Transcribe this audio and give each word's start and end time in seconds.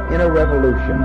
part 0.00 0.12
in 0.12 0.20
a 0.20 0.30
revolution. 0.30 1.00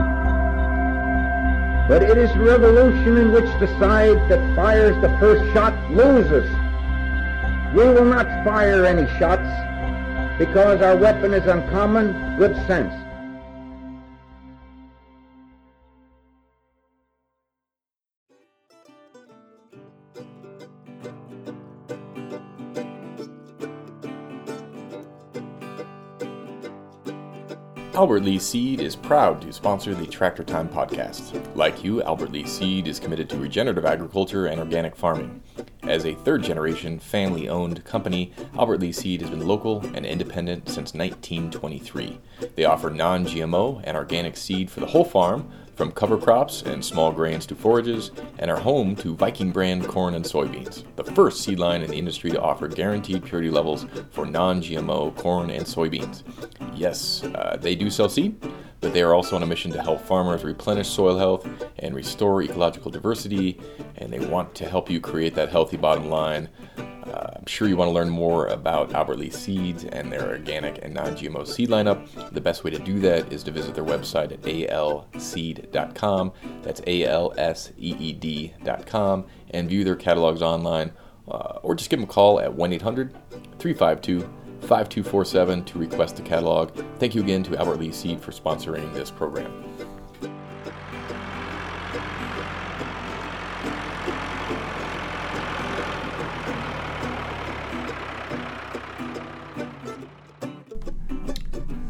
But 1.88 2.04
it 2.04 2.18
is 2.18 2.36
revolution 2.38 3.18
in 3.18 3.32
which 3.32 3.46
the 3.60 3.68
side 3.80 4.18
that 4.30 4.56
fires 4.56 5.00
the 5.02 5.10
first 5.20 5.44
shot 5.54 5.74
loses. 5.92 6.50
We 7.74 7.84
will 7.84 8.06
not 8.06 8.28
fire 8.44 8.86
any 8.86 9.08
shots 9.20 9.48
because 10.40 10.82
our 10.82 10.96
weapon 10.96 11.34
is 11.34 11.46
uncommon 11.46 12.38
good 12.38 12.56
sense. 12.68 12.94
Albert 27.96 28.24
Lea 28.24 28.40
Seed 28.40 28.82
is 28.82 28.94
proud 28.94 29.42
to 29.42 29.54
sponsor 29.54 29.96
the 29.96 30.06
Tractor 30.06 30.44
Time 30.44 30.68
podcast. 30.68 31.56
Like 31.56 31.82
you, 31.82 32.04
Albert 32.04 32.34
Lea 32.34 32.46
Seed 32.46 32.90
is 32.90 33.00
committed 33.00 33.30
to 33.30 33.38
regenerative 33.38 33.86
agriculture 33.86 34.48
and 34.48 34.60
organic 34.60 34.98
farming. 34.98 35.42
As 35.84 36.06
a 36.06 36.14
third 36.14 36.44
generation, 36.44 37.00
family 37.00 37.48
owned 37.48 37.86
company, 37.86 38.34
Albert 38.60 38.82
Lea 38.82 38.92
Seed 38.92 39.22
has 39.22 39.30
been 39.30 39.48
local 39.48 39.80
and 39.94 40.06
independent 40.06 40.68
since 40.68 40.94
1923. 40.94 42.20
They 42.56 42.66
offer 42.66 42.90
non 42.90 43.26
GMO 43.26 43.82
and 43.86 43.96
organic 43.96 44.36
seed 44.36 44.70
for 44.70 44.82
the 44.82 44.88
whole 44.88 45.06
farm 45.06 45.50
from 45.76 45.92
cover 45.92 46.18
crops 46.18 46.62
and 46.62 46.84
small 46.84 47.12
grains 47.12 47.46
to 47.48 47.56
forages, 47.56 48.12
and 48.40 48.50
are 48.50 48.60
home 48.60 48.96
to 48.96 49.16
Viking 49.16 49.52
brand 49.52 49.88
corn 49.88 50.14
and 50.16 50.26
soybeans, 50.26 50.84
the 50.96 51.04
first 51.04 51.44
seed 51.44 51.60
line 51.60 51.82
in 51.82 51.90
the 51.90 51.98
industry 51.98 52.32
to 52.32 52.42
offer 52.42 52.68
guaranteed 52.68 53.24
purity 53.24 53.50
levels 53.50 53.86
for 54.12 54.26
non 54.26 54.62
GMO 54.62 55.16
corn 55.16 55.50
and 55.50 55.66
soybeans. 55.66 56.24
Yes, 56.76 57.24
uh, 57.24 57.58
they 57.60 57.76
do 57.76 57.90
sell 57.90 58.10
seed, 58.10 58.42
but 58.82 58.94
they 58.94 59.02
are 59.02 59.14
also 59.14 59.36
on 59.36 59.44
a 59.44 59.46
mission 59.46 59.72
to 59.72 59.82
help 59.82 60.02
farmers 60.02 60.44
replenish 60.44 60.90
soil 60.90 61.18
health 61.18 61.48
and 61.80 61.96
restore 61.96 62.42
ecological 62.42 62.92
diversity, 62.92 63.60
and 63.98 64.12
they 64.12 64.20
want 64.20 64.56
to 64.56 64.70
help 64.70 64.90
you 64.90 65.00
create 65.00 65.36
that 65.36 65.50
healthy 65.50 65.78
bottom 65.78 66.10
line 66.10 66.50
uh, 67.12 67.32
I'm 67.36 67.46
sure 67.46 67.68
you 67.68 67.78
want 67.78 67.90
to 67.90 67.94
learn 67.94 68.10
more 68.10 68.48
about 68.48 68.94
Albert 68.94 69.18
Lea 69.18 69.30
Seeds 69.30 69.84
and 69.84 70.12
their 70.12 70.28
organic 70.28 70.84
and 70.84 70.94
non 70.94 71.16
GMO 71.16 71.46
seed 71.48 71.70
lineup. 71.70 72.32
The 72.32 72.42
best 72.42 72.64
way 72.64 72.72
to 72.72 72.80
do 72.80 73.00
that 73.02 73.32
is 73.32 73.44
to 73.44 73.52
visit 73.52 73.76
their 73.76 73.84
website 73.84 74.32
at 74.32 74.42
alseed.com. 74.42 76.34
That's 76.64 76.82
A 76.88 77.06
L 77.06 77.34
S 77.38 77.72
E 77.78 77.96
E 78.00 78.14
D.com 78.14 79.26
and 79.52 79.70
view 79.70 79.84
their 79.84 79.96
catalogs 79.96 80.42
online 80.42 80.92
uh, 81.28 81.60
or 81.64 81.76
just 81.76 81.90
give 81.90 82.00
them 82.00 82.10
a 82.10 82.12
call 82.12 82.40
at 82.40 82.54
1 82.54 82.74
800 82.74 83.14
352 83.60 84.22
5247 84.62 85.64
to 85.66 85.78
request 85.78 86.20
a 86.20 86.24
catalog. 86.24 86.72
Thank 86.98 87.14
you 87.14 87.22
again 87.22 87.44
to 87.44 87.58
Albert 87.58 87.78
Lea 87.78 87.92
Seed 87.92 88.20
for 88.20 88.32
sponsoring 88.32 88.92
this 88.94 89.12
program. 89.12 89.95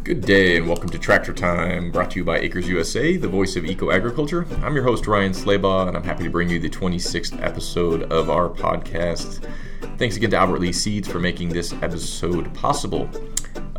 Good 0.06 0.22
day 0.22 0.56
and 0.56 0.67
welcome 0.67 0.89
to 0.89 1.00
Tractor 1.00 1.34
Time, 1.34 1.89
brought 1.89 2.11
to 2.11 2.20
you 2.20 2.23
by 2.23 2.38
Acres 2.38 2.70
USA, 2.70 3.17
the 3.17 3.28
voice 3.28 3.56
of 3.56 3.66
eco 3.66 3.89
agriculture. 3.89 4.45
I'm 4.62 4.75
your 4.75 4.84
host, 4.84 5.08
Ryan 5.08 5.31
Slabaugh, 5.31 5.88
and 5.88 5.97
I'm 5.97 6.03
happy 6.03 6.23
to 6.25 6.30
bring 6.30 6.47
you 6.47 6.59
the 6.59 6.70
26th 6.70 7.42
episode 7.44 8.03
of 8.14 8.30
our 8.30 8.47
podcast. 8.47 9.50
Thanks 9.97 10.16
again 10.16 10.30
to 10.30 10.38
Albert 10.38 10.59
Lea 10.59 10.72
Seeds 10.72 11.08
for 11.08 11.20
making 11.20 11.50
this 11.50 11.73
episode 11.81 12.53
possible. 12.53 13.09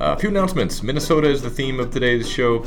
Uh, 0.01 0.17
a 0.17 0.19
few 0.19 0.29
announcements. 0.29 0.83
Minnesota 0.83 1.29
is 1.29 1.43
the 1.43 1.49
theme 1.49 1.79
of 1.79 1.93
today's 1.93 2.29
show. 2.29 2.65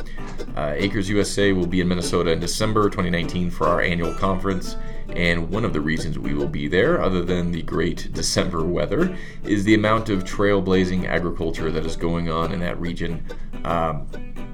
Uh, 0.56 0.76
Acres 0.78 1.10
USA 1.10 1.52
will 1.52 1.68
be 1.68 1.82
in 1.82 1.88
Minnesota 1.90 2.32
in 2.32 2.40
December 2.40 2.84
2019 2.84 3.52
for 3.52 3.68
our 3.68 3.82
annual 3.82 4.14
conference. 4.14 4.78
And 5.16 5.50
one 5.50 5.66
of 5.66 5.74
the 5.74 5.82
reasons 5.82 6.20
we 6.20 6.34
will 6.34 6.48
be 6.48 6.68
there, 6.68 7.02
other 7.02 7.24
than 7.24 7.52
the 7.52 7.62
great 7.64 8.14
December 8.14 8.64
weather, 8.64 9.16
is 9.44 9.64
the 9.64 9.74
amount 9.74 10.10
of 10.10 10.24
trailblazing 10.24 11.08
agriculture 11.08 11.72
that 11.72 11.86
is 11.86 11.96
going 11.96 12.30
on 12.30 12.52
in 12.52 12.60
that 12.60 12.80
region. 12.80 13.26
Um, 13.64 14.08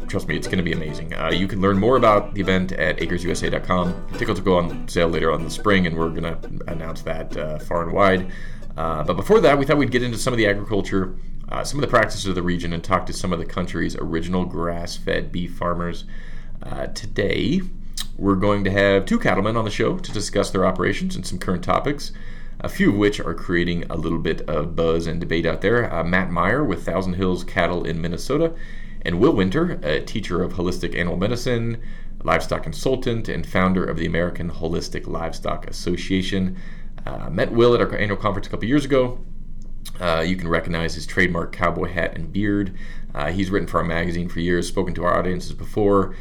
trust 0.07 0.27
me, 0.27 0.35
it's 0.35 0.47
going 0.47 0.57
to 0.57 0.63
be 0.63 0.71
amazing. 0.71 1.13
Uh, 1.13 1.29
you 1.31 1.47
can 1.47 1.61
learn 1.61 1.77
more 1.77 1.97
about 1.97 2.33
the 2.33 2.41
event 2.41 2.71
at 2.73 2.97
acresusa.com. 2.97 4.07
Tickets 4.17 4.39
will 4.39 4.45
go 4.45 4.57
on 4.57 4.87
sale 4.87 5.07
later 5.07 5.31
on 5.31 5.39
in 5.39 5.45
the 5.45 5.51
spring, 5.51 5.87
and 5.87 5.97
we're 5.97 6.09
going 6.09 6.23
to 6.23 6.71
announce 6.71 7.01
that 7.01 7.35
uh, 7.35 7.59
far 7.59 7.83
and 7.83 7.91
wide. 7.91 8.31
Uh, 8.77 9.03
but 9.03 9.15
before 9.15 9.39
that, 9.41 9.57
we 9.57 9.65
thought 9.65 9.77
we'd 9.77 9.91
get 9.91 10.03
into 10.03 10.17
some 10.17 10.33
of 10.33 10.37
the 10.37 10.47
agriculture, 10.47 11.15
uh, 11.49 11.63
some 11.63 11.79
of 11.79 11.81
the 11.81 11.87
practices 11.87 12.25
of 12.27 12.35
the 12.35 12.43
region, 12.43 12.73
and 12.73 12.83
talk 12.83 13.05
to 13.05 13.13
some 13.13 13.31
of 13.31 13.39
the 13.39 13.45
country's 13.45 13.95
original 13.95 14.45
grass 14.45 14.95
fed 14.95 15.31
beef 15.31 15.53
farmers. 15.55 16.05
Uh, 16.63 16.87
today, 16.87 17.61
we're 18.17 18.35
going 18.35 18.63
to 18.63 18.71
have 18.71 19.05
two 19.05 19.19
cattlemen 19.19 19.57
on 19.57 19.65
the 19.65 19.71
show 19.71 19.97
to 19.97 20.11
discuss 20.11 20.49
their 20.49 20.65
operations 20.65 21.15
and 21.15 21.25
some 21.25 21.39
current 21.39 21.63
topics, 21.63 22.11
a 22.59 22.69
few 22.69 22.89
of 22.89 22.97
which 22.97 23.19
are 23.19 23.33
creating 23.33 23.83
a 23.89 23.97
little 23.97 24.19
bit 24.19 24.41
of 24.49 24.75
buzz 24.75 25.07
and 25.07 25.19
debate 25.19 25.45
out 25.45 25.61
there. 25.61 25.93
Uh, 25.93 26.03
Matt 26.03 26.31
Meyer 26.31 26.63
with 26.63 26.85
Thousand 26.85 27.13
Hills 27.13 27.43
Cattle 27.43 27.83
in 27.83 28.01
Minnesota, 28.01 28.53
and 29.01 29.19
Will 29.19 29.33
Winter, 29.33 29.79
a 29.83 30.01
teacher 30.01 30.41
of 30.41 30.53
holistic 30.53 30.95
animal 30.95 31.17
medicine, 31.17 31.81
livestock 32.23 32.63
consultant, 32.63 33.29
and 33.29 33.45
founder 33.45 33.83
of 33.83 33.97
the 33.97 34.05
American 34.05 34.49
Holistic 34.49 35.07
Livestock 35.07 35.67
Association. 35.67 36.57
Uh, 37.05 37.29
met 37.29 37.51
Will 37.51 37.75
at 37.75 37.81
our 37.81 37.95
annual 37.95 38.17
conference 38.17 38.47
a 38.47 38.49
couple 38.49 38.67
years 38.67 38.85
ago. 38.85 39.19
Uh, 39.99 40.23
you 40.25 40.35
can 40.35 40.47
recognize 40.47 40.95
his 40.95 41.05
trademark 41.05 41.51
cowboy 41.51 41.87
hat 41.87 42.15
and 42.17 42.33
beard. 42.33 42.75
Uh, 43.13 43.31
he's 43.31 43.49
written 43.49 43.67
for 43.67 43.77
our 43.77 43.83
magazine 43.83 44.27
for 44.27 44.39
years, 44.39 44.67
spoken 44.67 44.93
to 44.93 45.03
our 45.03 45.17
audiences 45.17 45.53
before, 45.53 46.15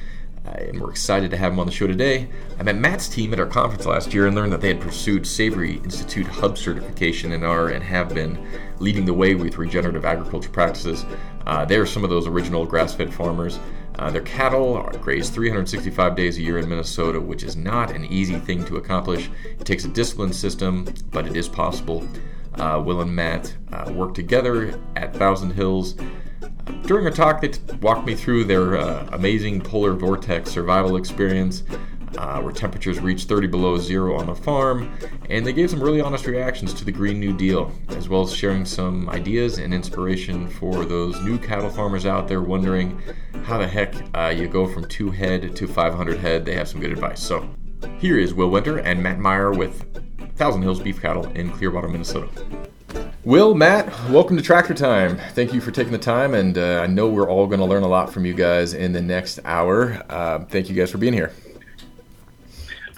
and 0.44 0.81
we're 0.81 0.91
excited 0.91 1.31
to 1.31 1.37
have 1.37 1.53
him 1.53 1.60
on 1.60 1.66
the 1.66 1.72
show 1.72 1.87
today. 1.87 2.28
I 2.59 2.62
met 2.62 2.77
Matt's 2.77 3.09
team 3.09 3.32
at 3.32 3.41
our 3.41 3.47
conference 3.47 3.87
last 3.87 4.12
year 4.12 4.27
and 4.27 4.37
learned 4.37 4.53
that 4.53 4.60
they 4.60 4.69
had 4.69 4.81
pursued 4.81 5.27
Savory 5.27 5.77
Institute 5.78 6.27
Hub 6.27 6.59
certification 6.59 7.32
and 7.32 7.44
are 7.44 7.69
and 7.69 7.82
have 7.82 8.15
been 8.15 8.38
leading 8.78 9.05
the 9.05 9.15
way 9.15 9.34
with 9.34 9.56
regenerative 9.56 10.05
agriculture 10.05 10.50
practices. 10.50 11.06
Uh, 11.47 11.65
they 11.65 11.77
are 11.77 11.87
some 11.87 12.05
of 12.05 12.10
those 12.10 12.27
original 12.27 12.66
grass-fed 12.66 13.12
farmers. 13.12 13.59
Uh, 13.99 14.10
their 14.10 14.22
cattle 14.22 14.75
are 14.75 14.93
grazed 14.99 15.32
365 15.32 16.16
days 16.16 16.37
a 16.37 16.43
year 16.43 16.59
in 16.59 16.69
Minnesota, 16.69 17.21
which 17.21 17.43
is 17.43 17.56
not 17.56 17.91
an 17.93 18.05
easy 18.06 18.34
thing 18.34 18.65
to 18.65 18.76
accomplish. 18.76 19.31
It 19.59 19.65
takes 19.65 19.84
a 19.84 19.88
disciplined 19.88 20.34
system, 20.34 20.87
but 21.11 21.26
it 21.26 21.37
is 21.37 21.49
possible. 21.49 22.06
Uh, 22.55 22.82
Will 22.84 23.00
and 23.00 23.15
Matt 23.15 23.55
uh, 23.72 23.91
work 23.93 24.15
together 24.15 24.78
at 24.97 25.15
Thousand 25.15 25.53
Hills 25.53 25.97
during 26.82 27.06
our 27.06 27.12
talk, 27.12 27.41
they 27.41 27.52
walked 27.80 28.06
me 28.06 28.14
through 28.14 28.44
their 28.44 28.76
uh, 28.76 29.08
amazing 29.12 29.60
polar 29.60 29.94
vortex 29.94 30.50
survival 30.50 30.97
experience, 30.97 31.64
uh, 32.19 32.41
where 32.41 32.52
temperatures 32.52 33.00
reached 33.00 33.28
30 33.28 33.48
below 33.48 33.78
zero 33.78 34.16
on 34.16 34.26
the 34.26 34.34
farm, 34.34 34.97
and 35.30 35.47
they 35.47 35.52
gave 35.52 35.70
some 35.70 35.82
really 35.82 36.00
honest 36.00 36.26
reactions 36.26 36.72
to 36.75 36.84
the 36.84 36.92
Green 36.92 37.19
New 37.19 37.36
Deal, 37.36 37.72
as 37.91 38.08
well 38.08 38.22
as 38.22 38.34
sharing 38.34 38.64
some 38.64 39.08
ideas 39.08 39.58
and 39.58 39.75
inspiration 39.75 40.48
for 40.48 40.84
those 40.84 41.20
new 41.22 41.38
cattle 41.38 41.70
farmers 41.70 42.06
out 42.06 42.28
there 42.28 42.42
wondering 42.42 43.00
how 43.44 43.58
the 43.58 43.66
heck 43.66 43.94
uh, 44.16 44.28
you 44.28 44.46
go 44.46 44.66
from 44.66 44.86
two 44.86 45.10
head 45.10 45.56
to 45.56 45.66
500 45.66 46.19
head. 46.19 46.44
They 46.44 46.54
have 46.54 46.69
some 46.69 46.81
good 46.81 46.92
advice. 46.92 47.22
So 47.22 47.48
here 47.98 48.19
is 48.19 48.34
Will 48.34 48.50
Winter 48.50 48.78
and 48.78 49.02
Matt 49.02 49.19
Meyer 49.19 49.52
with 49.52 49.84
Thousand 50.36 50.62
Hills 50.62 50.81
Beef 50.81 51.00
Cattle 51.00 51.26
in 51.32 51.50
Clearwater, 51.50 51.88
Minnesota. 51.88 52.28
Will, 53.24 53.54
Matt, 53.54 53.86
welcome 54.10 54.36
to 54.36 54.42
Tractor 54.42 54.74
Time. 54.74 55.16
Thank 55.32 55.54
you 55.54 55.62
for 55.62 55.70
taking 55.70 55.92
the 55.92 55.98
time, 55.98 56.34
and 56.34 56.58
uh, 56.58 56.80
I 56.82 56.86
know 56.86 57.08
we're 57.08 57.26
all 57.26 57.46
going 57.46 57.58
to 57.58 57.64
learn 57.64 57.82
a 57.82 57.88
lot 57.88 58.12
from 58.12 58.26
you 58.26 58.34
guys 58.34 58.74
in 58.74 58.92
the 58.92 59.00
next 59.00 59.40
hour. 59.46 60.04
Uh, 60.10 60.44
thank 60.44 60.68
you 60.68 60.76
guys 60.76 60.90
for 60.90 60.98
being 60.98 61.14
here. 61.14 61.32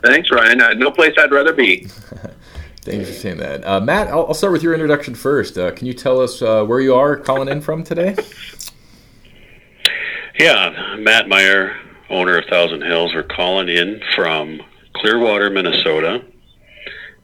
Thanks, 0.03 0.29
Ryan. 0.33 0.61
Uh, 0.61 0.75
no 0.75 0.91
place 0.91 1.15
I'd 1.17 1.31
rather 1.31 1.53
be. 1.53 1.85
Thank 2.81 3.01
you 3.01 3.07
for 3.07 3.13
saying 3.13 3.39
that. 3.39 3.65
Uh, 3.65 3.81
Matt, 3.81 4.09
I'll, 4.09 4.27
I'll, 4.27 4.35
start 4.35 4.53
with 4.53 4.63
your 4.63 4.75
introduction 4.75 5.15
first. 5.15 5.59
Uh, 5.59 5.71
can 5.73 5.87
you 5.87 5.93
tell 5.93 6.21
us 6.21 6.41
uh, 6.43 6.65
where 6.65 6.81
you 6.81 6.95
are 6.95 7.17
calling 7.17 7.49
in 7.49 7.61
from 7.61 7.83
today? 7.85 8.17
Yeah, 10.39 10.97
Matt 10.99 11.29
Meyer, 11.29 11.77
owner 12.11 12.39
of 12.39 12.45
Thousand 12.47 12.83
Hills. 12.83 13.13
We're 13.15 13.25
calling 13.25 13.69
in 13.69 14.01
from 14.15 14.61
Clearwater, 14.95 15.51
Minnesota 15.51 16.25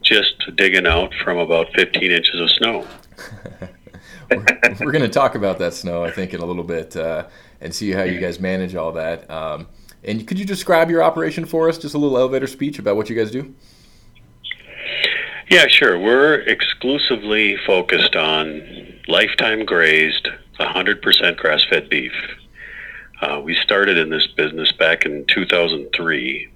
just 0.03 0.35
digging 0.55 0.85
out 0.85 1.13
from 1.23 1.37
about 1.37 1.67
15 1.75 2.11
inches 2.11 2.39
of 2.39 2.51
snow. 2.51 2.87
we're, 4.31 4.45
we're 4.79 4.91
going 4.91 5.03
to 5.03 5.09
talk 5.09 5.35
about 5.35 5.59
that 5.59 5.73
snow, 5.73 6.03
I 6.03 6.11
think, 6.11 6.33
in 6.33 6.41
a 6.41 6.45
little 6.45 6.63
bit 6.63 6.95
uh, 6.95 7.27
and 7.61 7.73
see 7.73 7.91
how 7.91 8.03
you 8.03 8.19
guys 8.19 8.39
manage 8.39 8.75
all 8.75 8.91
that. 8.93 9.29
Um, 9.29 9.67
and 10.03 10.27
could 10.27 10.37
you 10.37 10.45
describe 10.45 10.89
your 10.89 11.03
operation 11.03 11.45
for 11.45 11.69
us? 11.69 11.77
Just 11.77 11.95
a 11.95 11.97
little 11.97 12.17
elevator 12.17 12.47
speech 12.47 12.79
about 12.79 12.95
what 12.95 13.09
you 13.09 13.15
guys 13.15 13.31
do? 13.31 13.53
Yeah, 15.49 15.67
sure. 15.67 15.99
We're 15.99 16.41
exclusively 16.41 17.57
focused 17.65 18.15
on 18.15 19.01
lifetime 19.07 19.65
grazed, 19.65 20.27
100% 20.59 21.37
grass 21.37 21.63
fed 21.69 21.89
beef. 21.89 22.13
Uh, 23.21 23.39
we 23.39 23.55
started 23.55 23.97
in 23.97 24.09
this 24.09 24.27
business 24.27 24.71
back 24.73 25.05
in 25.05 25.25
2003 25.27 26.49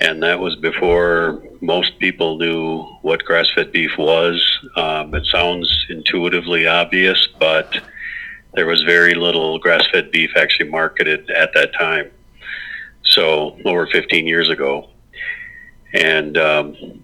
and 0.00 0.22
that 0.22 0.40
was 0.40 0.56
before 0.56 1.42
most 1.60 1.98
people 1.98 2.36
knew 2.36 2.82
what 3.02 3.24
grass-fed 3.24 3.72
beef 3.72 3.92
was. 3.96 4.42
Um, 4.76 5.14
it 5.14 5.24
sounds 5.26 5.86
intuitively 5.88 6.66
obvious, 6.66 7.28
but 7.38 7.80
there 8.54 8.66
was 8.66 8.82
very 8.82 9.14
little 9.14 9.58
grass-fed 9.58 10.10
beef 10.10 10.30
actually 10.36 10.70
marketed 10.70 11.30
at 11.30 11.52
that 11.54 11.72
time. 11.74 12.10
so 13.02 13.56
over 13.64 13.86
15 13.86 14.26
years 14.26 14.48
ago. 14.48 14.88
And 15.94 16.36
um, 16.36 17.02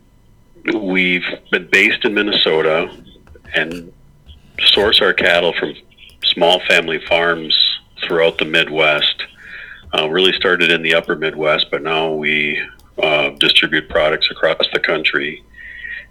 we've 0.75 1.25
been 1.51 1.69
based 1.71 2.05
in 2.05 2.15
Minnesota 2.15 2.91
and 3.55 3.93
source 4.61 5.01
our 5.01 5.13
cattle 5.13 5.55
from 5.59 5.75
small 6.25 6.61
family 6.69 7.01
farms 7.09 7.57
throughout 8.03 8.39
the 8.39 8.45
Midwest. 8.45 9.23
Uh, 9.93 10.09
really 10.09 10.33
started 10.33 10.71
in 10.71 10.83
the 10.83 10.95
upper 10.95 11.17
Midwest, 11.17 11.67
but 11.71 11.83
now 11.83 12.13
we 12.13 12.61
uh, 13.03 13.31
distribute 13.39 13.89
products 13.89 14.31
across 14.31 14.65
the 14.73 14.81
country 14.81 15.43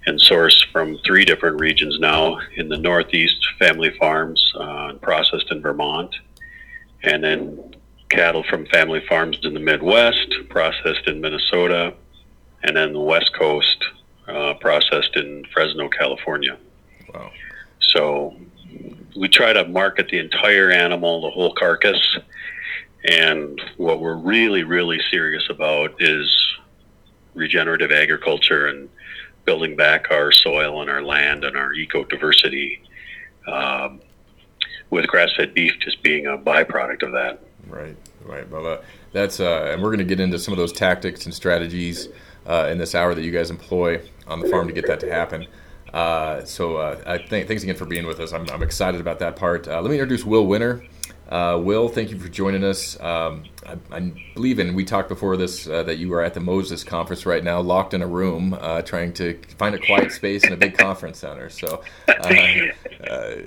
and 0.05 0.19
source 0.19 0.65
from 0.71 0.97
three 1.05 1.25
different 1.25 1.59
regions 1.59 1.99
now 1.99 2.39
in 2.55 2.69
the 2.69 2.77
Northeast, 2.77 3.37
family 3.59 3.95
farms 3.99 4.53
uh, 4.59 4.93
processed 5.01 5.51
in 5.51 5.61
Vermont, 5.61 6.15
and 7.03 7.23
then 7.23 7.75
cattle 8.09 8.43
from 8.49 8.65
family 8.67 9.03
farms 9.07 9.37
in 9.43 9.53
the 9.53 9.59
Midwest, 9.59 10.33
processed 10.49 11.07
in 11.07 11.21
Minnesota, 11.21 11.93
and 12.63 12.75
then 12.75 12.93
the 12.93 12.99
West 12.99 13.33
Coast, 13.33 13.83
uh, 14.27 14.53
processed 14.55 15.15
in 15.15 15.45
Fresno, 15.53 15.89
California. 15.89 16.57
Wow. 17.13 17.31
So 17.81 18.35
we 19.15 19.27
try 19.27 19.53
to 19.53 19.67
market 19.67 20.07
the 20.09 20.19
entire 20.19 20.71
animal, 20.71 21.21
the 21.21 21.29
whole 21.29 21.53
carcass. 21.53 22.17
And 23.05 23.61
what 23.77 24.01
we're 24.01 24.15
really, 24.15 24.63
really 24.63 24.99
serious 25.09 25.47
about 25.49 26.01
is 26.01 26.57
regenerative 27.39 27.91
agriculture 27.91 28.67
and 28.67 28.89
building 29.45 29.75
back 29.75 30.11
our 30.11 30.31
soil 30.31 30.81
and 30.81 30.89
our 30.91 31.01
land 31.01 31.43
and 31.43 31.57
our 31.57 31.73
eco 31.73 32.03
diversity, 32.03 32.81
um, 33.47 33.99
with 34.91 35.07
grass 35.07 35.29
fed 35.35 35.53
beef 35.53 35.73
just 35.79 36.03
being 36.03 36.27
a 36.27 36.37
byproduct 36.37 37.01
of 37.03 37.11
that. 37.13 37.41
Right, 37.67 37.95
right. 38.23 38.47
Well, 38.49 38.67
uh, 38.67 38.77
that's, 39.11 39.39
uh, 39.39 39.69
and 39.71 39.81
we're 39.81 39.89
going 39.89 39.99
to 39.99 40.03
get 40.15 40.19
into 40.19 40.37
some 40.37 40.51
of 40.51 40.57
those 40.57 40.71
tactics 40.71 41.25
and 41.25 41.33
strategies 41.33 42.09
uh, 42.45 42.67
in 42.71 42.77
this 42.77 42.93
hour 42.93 43.15
that 43.15 43.23
you 43.23 43.31
guys 43.31 43.49
employ 43.49 44.01
on 44.27 44.39
the 44.39 44.49
farm 44.49 44.67
to 44.67 44.73
get 44.73 44.85
that 44.87 44.99
to 44.99 45.11
happen. 45.11 45.47
Uh, 45.93 46.43
so 46.45 46.77
uh, 46.77 47.01
I 47.05 47.17
th- 47.17 47.47
thanks 47.47 47.63
again 47.63 47.75
for 47.75 47.85
being 47.85 48.05
with 48.05 48.19
us. 48.19 48.33
I'm, 48.33 48.47
I'm 48.49 48.61
excited 48.61 49.01
about 49.01 49.19
that 49.19 49.35
part. 49.35 49.67
Uh, 49.67 49.81
let 49.81 49.89
me 49.89 49.95
introduce 49.95 50.23
Will 50.23 50.45
Winter. 50.45 50.83
Uh, 51.29 51.59
Will, 51.61 51.87
thank 51.87 52.09
you 52.09 52.17
for 52.17 52.27
joining 52.27 52.63
us. 52.63 52.99
Um, 52.99 53.43
I, 53.63 53.77
I, 53.91 54.11
believe 54.33 54.57
in, 54.57 54.73
we 54.73 54.83
talked 54.83 55.09
before 55.09 55.37
this 55.37 55.67
uh, 55.67 55.83
that 55.83 55.99
you 55.99 56.11
are 56.13 56.23
at 56.23 56.33
the 56.33 56.39
Moses 56.39 56.83
conference 56.83 57.23
right 57.23 57.43
now, 57.43 57.61
locked 57.61 57.93
in 57.93 58.01
a 58.01 58.07
room, 58.07 58.57
uh, 58.59 58.81
trying 58.81 59.13
to 59.13 59.39
find 59.59 59.75
a 59.75 59.77
quiet 59.77 60.11
space 60.11 60.43
in 60.43 60.53
a 60.53 60.57
big 60.57 60.75
conference 60.75 61.19
center. 61.19 61.51
So, 61.51 61.83
uh, 62.07 62.11
uh, 62.17 62.27
anyway. 62.27 62.73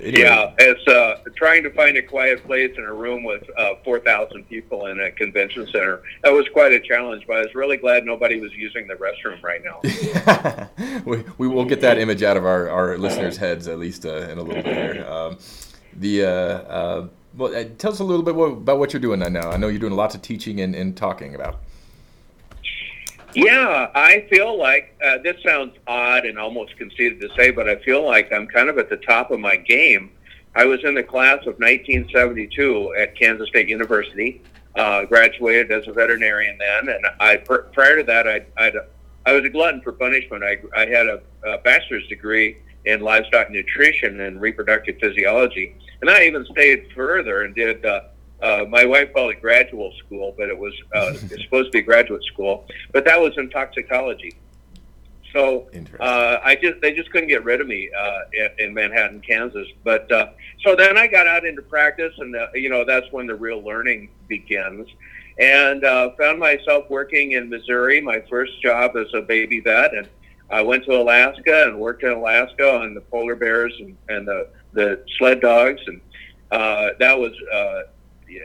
yeah, 0.01 0.53
it's 0.57 0.87
uh, 0.87 1.17
trying 1.35 1.61
to 1.63 1.71
find 1.71 1.97
a 1.97 2.01
quiet 2.01 2.45
place 2.45 2.71
in 2.77 2.85
a 2.85 2.93
room 2.93 3.25
with 3.25 3.43
4,000 3.83 4.47
people 4.47 4.85
in 4.85 5.01
a 5.01 5.11
convention 5.11 5.67
center. 5.67 6.03
That 6.23 6.31
was 6.31 6.47
quite 6.53 6.71
a 6.71 6.79
challenge, 6.79 7.25
but 7.27 7.35
I 7.35 7.39
was 7.41 7.53
really 7.53 7.75
glad 7.75 8.05
nobody 8.05 8.39
was 8.39 8.53
using 8.53 8.87
the 8.87 8.95
restroom 8.95 9.43
right 9.43 9.61
now. 9.61 11.01
we, 11.05 11.25
we 11.37 11.49
will 11.49 11.65
get 11.65 11.81
that 11.81 11.99
image 11.99 12.23
out 12.23 12.37
of 12.37 12.45
our, 12.45 12.69
our 12.69 12.97
listeners' 12.97 13.35
heads 13.35 13.67
at 13.67 13.77
least 13.77 14.05
in 14.05 14.37
a 14.37 14.41
little 14.41 14.63
bit 14.63 14.65
here. 14.65 15.05
Um, 15.05 15.37
the 15.95 17.09
well, 17.35 17.55
uh, 17.55 17.65
tell 17.77 17.91
us 17.91 17.99
a 17.99 18.03
little 18.03 18.23
bit 18.23 18.35
about 18.35 18.79
what 18.79 18.93
you're 18.93 18.99
doing 18.99 19.21
right 19.21 19.31
now. 19.31 19.49
I 19.49 19.57
know 19.57 19.67
you're 19.67 19.79
doing 19.79 19.95
lots 19.95 20.15
of 20.15 20.21
teaching 20.21 20.61
and, 20.61 20.75
and 20.75 20.95
talking 20.95 21.35
about. 21.35 21.59
Yeah, 23.35 23.89
I 23.95 24.27
feel 24.29 24.57
like 24.57 24.95
uh, 25.03 25.17
this 25.23 25.41
sounds 25.43 25.75
odd 25.87 26.25
and 26.25 26.37
almost 26.37 26.77
conceited 26.77 27.19
to 27.21 27.29
say, 27.35 27.49
but 27.49 27.67
I 27.67 27.77
feel 27.77 28.05
like 28.05 28.31
I'm 28.31 28.45
kind 28.45 28.69
of 28.69 28.77
at 28.77 28.89
the 28.89 28.97
top 28.97 29.31
of 29.31 29.39
my 29.39 29.55
game. 29.55 30.11
I 30.55 30.65
was 30.65 30.83
in 30.83 30.93
the 30.93 31.01
class 31.01 31.39
of 31.47 31.57
1972 31.59 32.93
at 32.95 33.17
Kansas 33.17 33.49
State 33.49 33.67
University. 33.67 34.41
Uh, 34.75 35.05
graduated 35.05 35.71
as 35.71 35.87
a 35.87 35.93
veterinarian 35.93 36.57
then, 36.57 36.89
and 36.89 37.05
I 37.19 37.37
prior 37.37 37.97
to 37.97 38.03
that, 38.05 38.27
I 38.27 38.43
I 38.57 38.71
I 39.23 39.33
was 39.33 39.45
a 39.45 39.49
glutton 39.49 39.81
for 39.81 39.91
punishment. 39.91 40.43
I 40.43 40.57
I 40.75 40.87
had 40.87 41.05
a, 41.05 41.21
a 41.45 41.59
bachelor's 41.59 42.07
degree 42.07 42.57
in 42.85 43.01
livestock 43.01 43.51
nutrition 43.51 44.21
and 44.21 44.41
reproductive 44.41 44.97
physiology. 44.99 45.75
And 46.03 46.09
I 46.09 46.25
even 46.25 46.45
stayed 46.47 46.91
further 46.93 47.43
and 47.43 47.55
did. 47.55 47.85
Uh, 47.85 48.01
uh, 48.41 48.65
my 48.67 48.83
wife 48.83 49.13
called 49.13 49.31
it 49.31 49.39
graduate 49.39 49.93
school, 50.05 50.35
but 50.37 50.49
it 50.49 50.57
was 50.57 50.73
uh, 50.93 51.13
it's 51.13 51.41
supposed 51.45 51.67
to 51.67 51.71
be 51.71 51.81
graduate 51.81 52.21
school. 52.25 52.65
But 52.91 53.05
that 53.05 53.21
was 53.21 53.31
in 53.37 53.49
toxicology. 53.49 54.35
So 55.31 55.69
uh, 56.01 56.39
I 56.43 56.55
just 56.55 56.81
they 56.81 56.91
just 56.91 57.09
couldn't 57.09 57.29
get 57.29 57.45
rid 57.45 57.61
of 57.61 57.67
me 57.67 57.89
uh, 57.97 58.19
in, 58.33 58.49
in 58.67 58.73
Manhattan, 58.73 59.21
Kansas. 59.21 59.65
But 59.85 60.11
uh, 60.11 60.31
so 60.65 60.75
then 60.75 60.97
I 60.97 61.07
got 61.07 61.25
out 61.25 61.45
into 61.45 61.61
practice, 61.61 62.13
and 62.17 62.35
uh, 62.35 62.47
you 62.53 62.67
know 62.67 62.83
that's 62.83 63.09
when 63.13 63.25
the 63.25 63.35
real 63.35 63.63
learning 63.63 64.09
begins. 64.27 64.89
And 65.39 65.85
uh, 65.85 66.09
found 66.19 66.37
myself 66.37 66.89
working 66.89 67.31
in 67.31 67.47
Missouri, 67.47 68.01
my 68.01 68.21
first 68.29 68.61
job 68.61 68.97
as 68.97 69.07
a 69.13 69.21
baby 69.21 69.61
vet, 69.61 69.93
and 69.93 70.09
I 70.49 70.63
went 70.63 70.83
to 70.83 70.99
Alaska 70.99 71.63
and 71.65 71.79
worked 71.79 72.03
in 72.03 72.11
Alaska 72.11 72.75
on 72.75 72.93
the 72.93 73.01
polar 73.01 73.35
bears 73.35 73.73
and, 73.79 73.95
and 74.09 74.27
the, 74.27 74.49
the 74.73 75.03
sled 75.17 75.41
dogs. 75.41 75.81
And 75.87 76.01
uh, 76.51 76.89
that 76.99 77.17
was 77.17 77.33
uh, 77.51 77.81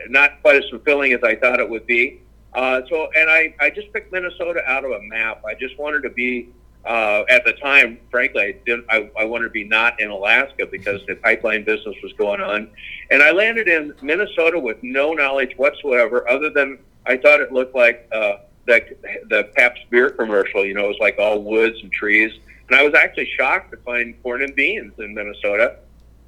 not 0.07 0.41
quite 0.41 0.57
as 0.57 0.69
fulfilling 0.69 1.13
as 1.13 1.23
I 1.23 1.35
thought 1.35 1.59
it 1.59 1.69
would 1.69 1.85
be. 1.85 2.21
Uh, 2.53 2.81
so, 2.89 3.09
and 3.15 3.29
I, 3.29 3.53
I 3.59 3.69
just 3.69 3.93
picked 3.93 4.11
Minnesota 4.11 4.61
out 4.67 4.83
of 4.83 4.91
a 4.91 5.01
map. 5.03 5.43
I 5.45 5.53
just 5.53 5.77
wanted 5.77 6.01
to 6.03 6.09
be, 6.09 6.49
uh, 6.85 7.23
at 7.29 7.45
the 7.45 7.53
time, 7.53 7.99
frankly, 8.09 8.41
I, 8.41 8.51
didn't, 8.65 8.85
I, 8.89 9.11
I 9.17 9.25
wanted 9.25 9.45
to 9.45 9.51
be 9.51 9.63
not 9.63 9.99
in 9.99 10.09
Alaska 10.09 10.65
because 10.65 11.01
the 11.07 11.15
pipeline 11.15 11.63
business 11.63 11.95
was 12.01 12.11
going 12.13 12.41
on. 12.41 12.71
And 13.11 13.21
I 13.21 13.31
landed 13.31 13.67
in 13.67 13.93
Minnesota 14.01 14.59
with 14.59 14.77
no 14.81 15.13
knowledge 15.13 15.53
whatsoever, 15.57 16.27
other 16.27 16.49
than 16.49 16.79
I 17.05 17.17
thought 17.17 17.41
it 17.41 17.51
looked 17.51 17.75
like 17.75 18.07
uh, 18.11 18.37
the 18.65 18.81
the 19.29 19.49
Pabst 19.55 19.81
beer 19.89 20.09
commercial. 20.11 20.65
You 20.65 20.73
know, 20.73 20.85
it 20.85 20.89
was 20.89 20.99
like 20.99 21.17
all 21.17 21.41
woods 21.41 21.77
and 21.81 21.91
trees, 21.91 22.31
and 22.67 22.77
I 22.77 22.83
was 22.83 22.93
actually 22.93 23.29
shocked 23.37 23.71
to 23.71 23.77
find 23.77 24.21
corn 24.21 24.43
and 24.43 24.55
beans 24.55 24.93
in 24.99 25.13
Minnesota. 25.13 25.77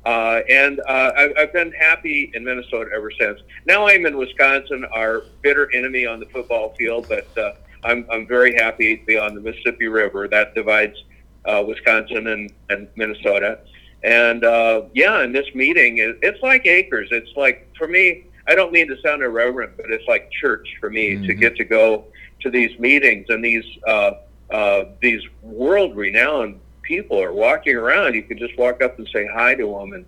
Uh, 0.05 0.41
and 0.49 0.79
uh, 0.87 1.11
I've, 1.15 1.31
I've 1.37 1.53
been 1.53 1.71
happy 1.73 2.31
in 2.33 2.43
Minnesota 2.43 2.89
ever 2.95 3.11
since. 3.11 3.39
Now 3.65 3.87
I'm 3.87 4.05
in 4.05 4.17
Wisconsin, 4.17 4.85
our 4.85 5.23
bitter 5.41 5.69
enemy 5.73 6.05
on 6.05 6.19
the 6.19 6.25
football 6.27 6.73
field, 6.77 7.07
but 7.07 7.37
uh, 7.37 7.53
I'm, 7.83 8.05
I'm 8.11 8.27
very 8.27 8.55
happy 8.55 8.97
to 8.97 9.05
be 9.05 9.17
on 9.17 9.35
the 9.35 9.41
Mississippi 9.41 9.87
River 9.87 10.27
that 10.27 10.55
divides 10.55 10.97
uh, 11.45 11.63
Wisconsin 11.67 12.27
and, 12.27 12.51
and 12.69 12.87
Minnesota. 12.95 13.59
And 14.03 14.43
uh, 14.43 14.83
yeah, 14.93 15.23
in 15.23 15.31
this 15.31 15.53
meeting, 15.53 15.99
it, 15.99 16.17
it's 16.23 16.41
like 16.41 16.65
acres. 16.65 17.09
It's 17.11 17.35
like, 17.35 17.69
for 17.77 17.87
me, 17.87 18.25
I 18.47 18.55
don't 18.55 18.71
mean 18.71 18.87
to 18.87 18.99
sound 19.01 19.21
irreverent, 19.21 19.77
but 19.77 19.91
it's 19.91 20.07
like 20.07 20.31
church 20.31 20.67
for 20.79 20.89
me 20.89 21.13
mm-hmm. 21.13 21.27
to 21.27 21.33
get 21.35 21.55
to 21.57 21.63
go 21.63 22.05
to 22.41 22.49
these 22.49 22.77
meetings 22.79 23.27
and 23.29 23.43
these 23.43 23.65
uh, 23.87 24.13
uh, 24.49 24.85
these 24.99 25.21
world 25.41 25.95
renowned 25.95 26.59
people 26.91 27.21
are 27.21 27.31
walking 27.31 27.73
around. 27.77 28.15
You 28.15 28.23
can 28.23 28.37
just 28.37 28.57
walk 28.57 28.83
up 28.83 28.99
and 28.99 29.07
say 29.13 29.25
hi 29.25 29.55
to 29.55 29.65
them, 29.65 29.93
and 29.93 30.05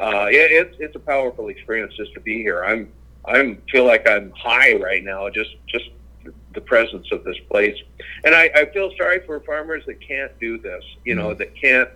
uh, 0.00 0.26
it, 0.28 0.50
it's 0.50 0.76
it's 0.80 0.96
a 0.96 0.98
powerful 0.98 1.48
experience 1.48 1.94
just 1.96 2.12
to 2.14 2.20
be 2.20 2.42
here. 2.42 2.64
I'm 2.64 2.90
I'm 3.24 3.62
feel 3.70 3.86
like 3.86 4.08
I'm 4.08 4.32
high 4.32 4.74
right 4.74 5.04
now. 5.04 5.30
Just 5.30 5.54
just 5.68 5.90
the 6.54 6.60
presence 6.60 7.06
of 7.12 7.22
this 7.22 7.36
place, 7.48 7.76
and 8.24 8.34
I, 8.34 8.50
I 8.56 8.64
feel 8.72 8.90
sorry 8.98 9.20
for 9.24 9.38
farmers 9.40 9.84
that 9.86 10.00
can't 10.00 10.32
do 10.40 10.58
this. 10.58 10.82
You 11.04 11.14
know, 11.14 11.28
mm-hmm. 11.28 11.38
that 11.38 11.54
can't 11.54 11.90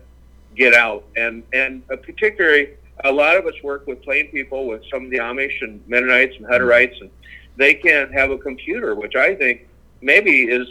get 0.54 0.72
out, 0.72 1.04
and 1.16 1.42
and 1.52 1.84
particularly 1.88 2.74
a 3.02 3.10
lot 3.10 3.36
of 3.36 3.44
us 3.46 3.54
work 3.64 3.88
with 3.88 4.00
plain 4.02 4.30
people, 4.30 4.68
with 4.68 4.82
some 4.88 5.06
of 5.06 5.10
the 5.10 5.18
Amish 5.18 5.62
and 5.62 5.82
Mennonites 5.88 6.36
and 6.36 6.46
Hutterites, 6.46 7.00
and 7.00 7.10
they 7.56 7.74
can't 7.74 8.12
have 8.12 8.30
a 8.30 8.38
computer, 8.38 8.94
which 8.94 9.16
I 9.16 9.34
think 9.34 9.66
maybe 10.00 10.42
is 10.42 10.68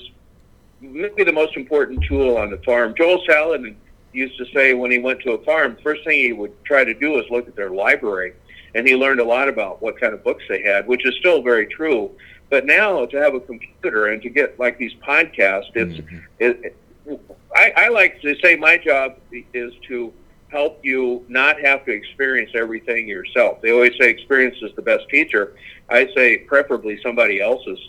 maybe 0.81 1.23
the 1.23 1.33
most 1.33 1.55
important 1.55 2.03
tool 2.03 2.37
on 2.37 2.49
the 2.49 2.57
farm. 2.59 2.93
Joel 2.97 3.23
Salatin 3.27 3.75
used 4.13 4.37
to 4.37 4.45
say 4.53 4.73
when 4.73 4.91
he 4.91 4.99
went 4.99 5.21
to 5.21 5.31
a 5.31 5.43
farm, 5.43 5.77
first 5.83 6.03
thing 6.03 6.19
he 6.19 6.33
would 6.33 6.53
try 6.65 6.83
to 6.83 6.93
do 6.93 7.19
is 7.19 7.25
look 7.29 7.47
at 7.47 7.55
their 7.55 7.69
library, 7.69 8.33
and 8.75 8.87
he 8.87 8.95
learned 8.95 9.19
a 9.19 9.25
lot 9.25 9.49
about 9.49 9.81
what 9.81 9.99
kind 9.99 10.13
of 10.13 10.23
books 10.23 10.43
they 10.49 10.61
had, 10.61 10.87
which 10.87 11.05
is 11.05 11.15
still 11.19 11.41
very 11.41 11.67
true. 11.67 12.11
But 12.49 12.65
now 12.65 13.05
to 13.05 13.17
have 13.17 13.33
a 13.33 13.39
computer 13.39 14.07
and 14.07 14.21
to 14.21 14.29
get 14.29 14.57
like 14.59 14.77
these 14.77 14.93
podcasts, 15.05 15.71
it's 15.75 15.99
mm-hmm. 15.99 16.17
it, 16.39 16.75
it, 17.07 17.21
I, 17.55 17.73
I 17.75 17.87
like 17.89 18.21
to 18.21 18.35
say 18.39 18.55
my 18.55 18.77
job 18.77 19.17
is 19.53 19.73
to 19.87 20.13
help 20.49 20.79
you 20.83 21.25
not 21.27 21.59
have 21.61 21.85
to 21.85 21.91
experience 21.91 22.51
everything 22.55 23.07
yourself. 23.07 23.61
They 23.61 23.71
always 23.71 23.93
say 23.99 24.09
experience 24.09 24.55
is 24.61 24.71
the 24.75 24.81
best 24.81 25.09
teacher. 25.09 25.55
I 25.89 26.07
say 26.15 26.37
preferably 26.39 26.99
somebody 27.01 27.41
else's 27.41 27.79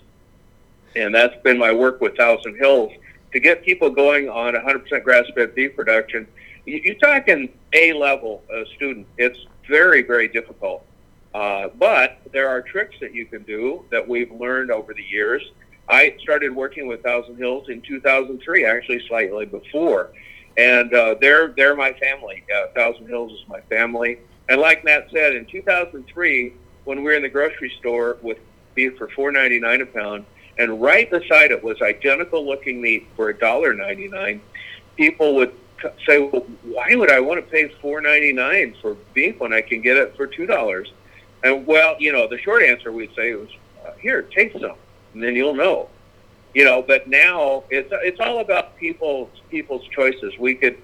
and 0.99 1.15
that's 1.15 1.41
been 1.43 1.59
my 1.59 1.73
work 1.73 2.01
with 2.01 2.17
Thousand 2.17 2.57
Hills 2.57 2.93
to 3.33 3.41
get 3.41 3.65
people 3.65 3.91
going 3.91 4.29
on 4.29 4.55
100% 4.55 5.05
grass-fed 5.05 5.55
beef 5.55 5.77
production. 5.77 6.27
You, 6.65 6.81
you're 6.83 6.95
talking 6.97 7.49
A-level 7.73 8.43
uh, 8.53 8.65
student. 8.77 9.07
It's 9.17 9.39
very, 9.69 10.03
very 10.03 10.29
difficult. 10.29 10.85
Uh, 11.35 11.69
but 11.79 12.19
there 12.33 12.49
are 12.49 12.63
tricks 12.63 12.97
that 13.01 13.15
you 13.15 13.27
can 13.27 13.43
do 13.43 13.85
that 13.91 14.07
we've 14.07 14.33
learned 14.33 14.71
over 14.71 14.95
the 14.95 15.03
years. 15.03 15.43
I 15.89 16.17
started 16.21 16.55
working 16.55 16.87
with 16.87 17.03
Thousand 17.03 17.37
Hills 17.37 17.69
in 17.69 17.81
2003, 17.83 18.65
actually 18.65 19.07
slightly 19.07 19.47
before, 19.47 20.11
and 20.57 20.93
uh, 20.93 21.15
they're 21.21 21.49
they're 21.57 21.77
my 21.77 21.93
family. 21.95 22.45
Uh, 22.55 22.67
Thousand 22.75 23.07
Hills 23.07 23.33
is 23.33 23.49
my 23.49 23.61
family. 23.63 24.19
And 24.49 24.61
like 24.61 24.85
Matt 24.85 25.09
said, 25.13 25.35
in 25.35 25.47
2003, 25.47 26.53
when 26.85 26.99
we 26.99 27.05
were 27.05 27.13
in 27.13 27.23
the 27.23 27.29
grocery 27.29 27.73
store 27.79 28.19
with 28.23 28.39
beef 28.75 28.97
for 28.97 29.09
4.99 29.09 29.83
a 29.83 29.87
pound, 29.87 30.25
and 30.59 30.81
right 30.81 31.11
beside 31.11 31.51
it 31.51 31.63
was 31.63 31.81
identical 31.81 32.45
looking 32.47 32.81
meat 32.81 33.07
for 33.17 33.29
a 33.31 33.39
dollar 33.39 33.73
ninety 33.75 34.09
nine. 34.09 34.41
People 34.97 35.35
would 35.37 35.53
say, 36.07 36.19
well, 36.19 36.45
"Why 36.65 36.95
would 36.95 37.11
I 37.11 37.21
want 37.21 37.45
to 37.45 37.51
pay 37.51 37.69
four 37.81 38.01
ninety 38.01 38.33
nine 38.33 38.75
for 38.83 38.97
beef 39.15 39.39
when 39.39 39.53
I 39.53 39.61
can 39.61 39.81
get 39.81 39.97
it 39.97 40.17
for 40.17 40.27
two 40.27 40.47
dollars?" 40.47 40.93
And 41.45 41.67
well, 41.67 41.97
you 41.99 42.13
know, 42.13 42.27
the 42.29 42.39
short 42.39 42.63
answer 42.63 42.91
we'd 42.91 43.15
say 43.15 43.35
was, 43.35 43.49
uh, 43.87 43.93
"Here, 44.01 44.23
taste 44.23 44.59
some, 44.61 44.77
and 45.15 45.23
then 45.23 45.37
you'll 45.37 45.55
know." 45.55 45.89
You 46.55 46.65
know, 46.65 46.83
but 46.83 47.09
now 47.09 47.65
it's 47.71 47.91
it's 47.93 48.21
all 48.21 48.41
about 48.41 48.77
people's 48.77 49.31
people's 49.51 49.87
choices. 49.89 50.37
We 50.39 50.55
could 50.55 50.79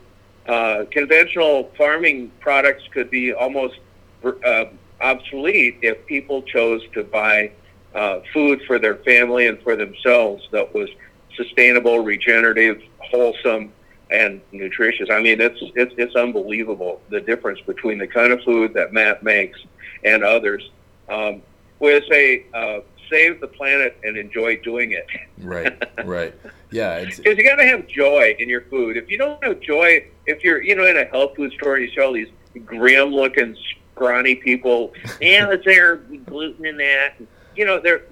uh, 0.46 0.84
conventional 0.90 1.72
farming 1.76 2.30
products 2.38 2.84
could 2.92 3.10
be 3.10 3.32
almost 3.32 3.78
uh, 4.24 4.66
obsolete 5.00 5.78
if 5.82 6.06
people 6.06 6.42
chose 6.42 6.82
to 6.92 7.02
buy 7.02 7.50
uh, 7.94 8.20
food 8.32 8.62
for 8.66 8.78
their 8.78 8.96
family 8.96 9.46
and 9.46 9.60
for 9.62 9.76
themselves 9.76 10.46
that 10.52 10.74
was 10.74 10.88
sustainable, 11.36 12.00
regenerative, 12.00 12.82
wholesome, 12.98 13.72
and 14.10 14.40
nutritious. 14.52 15.08
I 15.10 15.20
mean, 15.20 15.40
it's 15.40 15.58
it's 15.74 15.94
it's 15.96 16.14
unbelievable 16.14 17.00
the 17.10 17.20
difference 17.20 17.60
between 17.60 17.98
the 17.98 18.06
kind 18.06 18.32
of 18.32 18.42
food 18.42 18.74
that 18.74 18.92
Matt 18.92 19.22
makes 19.22 19.58
and 20.04 20.22
others. 20.22 20.70
Um, 21.08 21.42
we 21.80 22.00
say 22.10 22.46
uh, 22.54 22.80
save 23.10 23.40
the 23.40 23.48
planet 23.48 23.98
and 24.04 24.16
enjoy 24.16 24.58
doing 24.58 24.92
it. 24.92 25.06
right, 25.38 25.82
right, 26.04 26.34
yeah. 26.70 27.04
Because 27.04 27.18
you 27.38 27.44
got 27.44 27.56
to 27.56 27.66
have 27.66 27.86
joy 27.86 28.34
in 28.38 28.48
your 28.48 28.62
food. 28.62 28.96
If 28.96 29.10
you 29.10 29.18
don't 29.18 29.42
have 29.44 29.60
joy, 29.60 30.06
if 30.26 30.42
you're 30.42 30.62
you 30.62 30.76
know 30.76 30.86
in 30.86 30.96
a 30.96 31.04
health 31.06 31.36
food 31.36 31.52
store 31.52 31.76
and 31.76 31.84
you 31.84 31.94
see 31.94 32.00
all 32.00 32.12
these 32.12 32.28
grim-looking, 32.64 33.56
scrawny 33.92 34.36
people, 34.36 34.92
yeah, 35.20 35.50
is 35.50 35.64
there 35.64 35.96
gluten 35.96 36.66
in 36.66 36.76
that? 36.78 37.14
You 37.56 37.64
know, 37.64 37.80
they're 37.80 38.02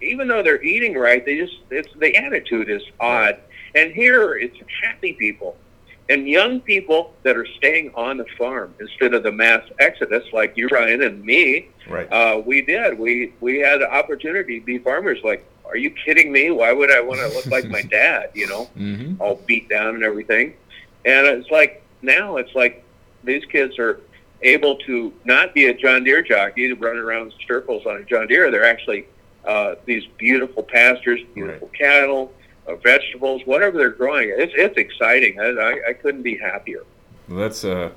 even 0.00 0.28
though 0.28 0.42
they're 0.42 0.62
eating 0.62 0.94
right, 0.94 1.24
they 1.24 1.36
just 1.36 1.58
it's 1.70 1.92
the 1.98 2.16
attitude 2.16 2.68
is 2.70 2.82
odd. 2.98 3.38
And 3.74 3.92
here 3.92 4.34
it's 4.34 4.56
happy 4.82 5.12
people 5.12 5.56
and 6.10 6.26
young 6.26 6.60
people 6.60 7.14
that 7.22 7.36
are 7.36 7.46
staying 7.56 7.92
on 7.94 8.16
the 8.16 8.26
farm 8.36 8.74
instead 8.80 9.14
of 9.14 9.22
the 9.22 9.30
mass 9.30 9.62
exodus 9.78 10.24
like 10.32 10.56
you, 10.56 10.66
Ryan, 10.66 11.02
and 11.02 11.24
me. 11.24 11.68
Right. 11.88 12.12
Uh, 12.12 12.42
we 12.44 12.62
did. 12.62 12.98
We 12.98 13.32
we 13.40 13.60
had 13.60 13.80
the 13.80 13.90
opportunity 13.90 14.58
to 14.58 14.66
be 14.66 14.78
farmers. 14.78 15.20
Like, 15.22 15.46
are 15.64 15.76
you 15.76 15.90
kidding 15.90 16.32
me? 16.32 16.50
Why 16.50 16.72
would 16.72 16.90
I 16.90 17.00
want 17.00 17.20
to 17.20 17.28
look 17.28 17.46
like 17.46 17.66
my 17.66 17.82
dad? 17.90 18.30
You 18.34 18.48
know, 18.48 18.70
mm-hmm. 18.76 19.22
all 19.22 19.36
beat 19.46 19.68
down 19.68 19.94
and 19.94 20.02
everything. 20.02 20.54
And 21.04 21.26
it's 21.28 21.50
like 21.50 21.82
now 22.02 22.36
it's 22.36 22.54
like 22.56 22.84
these 23.22 23.44
kids 23.44 23.78
are 23.78 24.00
able 24.42 24.76
to 24.76 25.12
not 25.24 25.54
be 25.54 25.66
a 25.66 25.74
John 25.74 26.04
Deere 26.04 26.22
jockey 26.22 26.68
to 26.68 26.74
run 26.74 26.96
around 26.96 27.26
in 27.26 27.32
circles 27.46 27.86
on 27.86 27.96
a 27.96 28.04
John 28.04 28.26
Deere. 28.26 28.50
They're 28.50 28.64
actually 28.64 29.06
uh, 29.46 29.76
these 29.84 30.04
beautiful 30.18 30.62
pastures, 30.62 31.20
beautiful 31.34 31.68
right. 31.68 31.78
cattle 31.78 32.32
uh, 32.66 32.76
vegetables, 32.76 33.42
whatever 33.44 33.78
they're 33.78 33.90
growing. 33.90 34.32
It's 34.36 34.52
it's 34.56 34.76
exciting. 34.76 35.40
I, 35.40 35.46
I, 35.46 35.80
I 35.88 35.92
couldn't 35.94 36.22
be 36.22 36.36
happier. 36.36 36.84
Well, 37.28 37.38
that's 37.38 37.64
uh, 37.64 37.90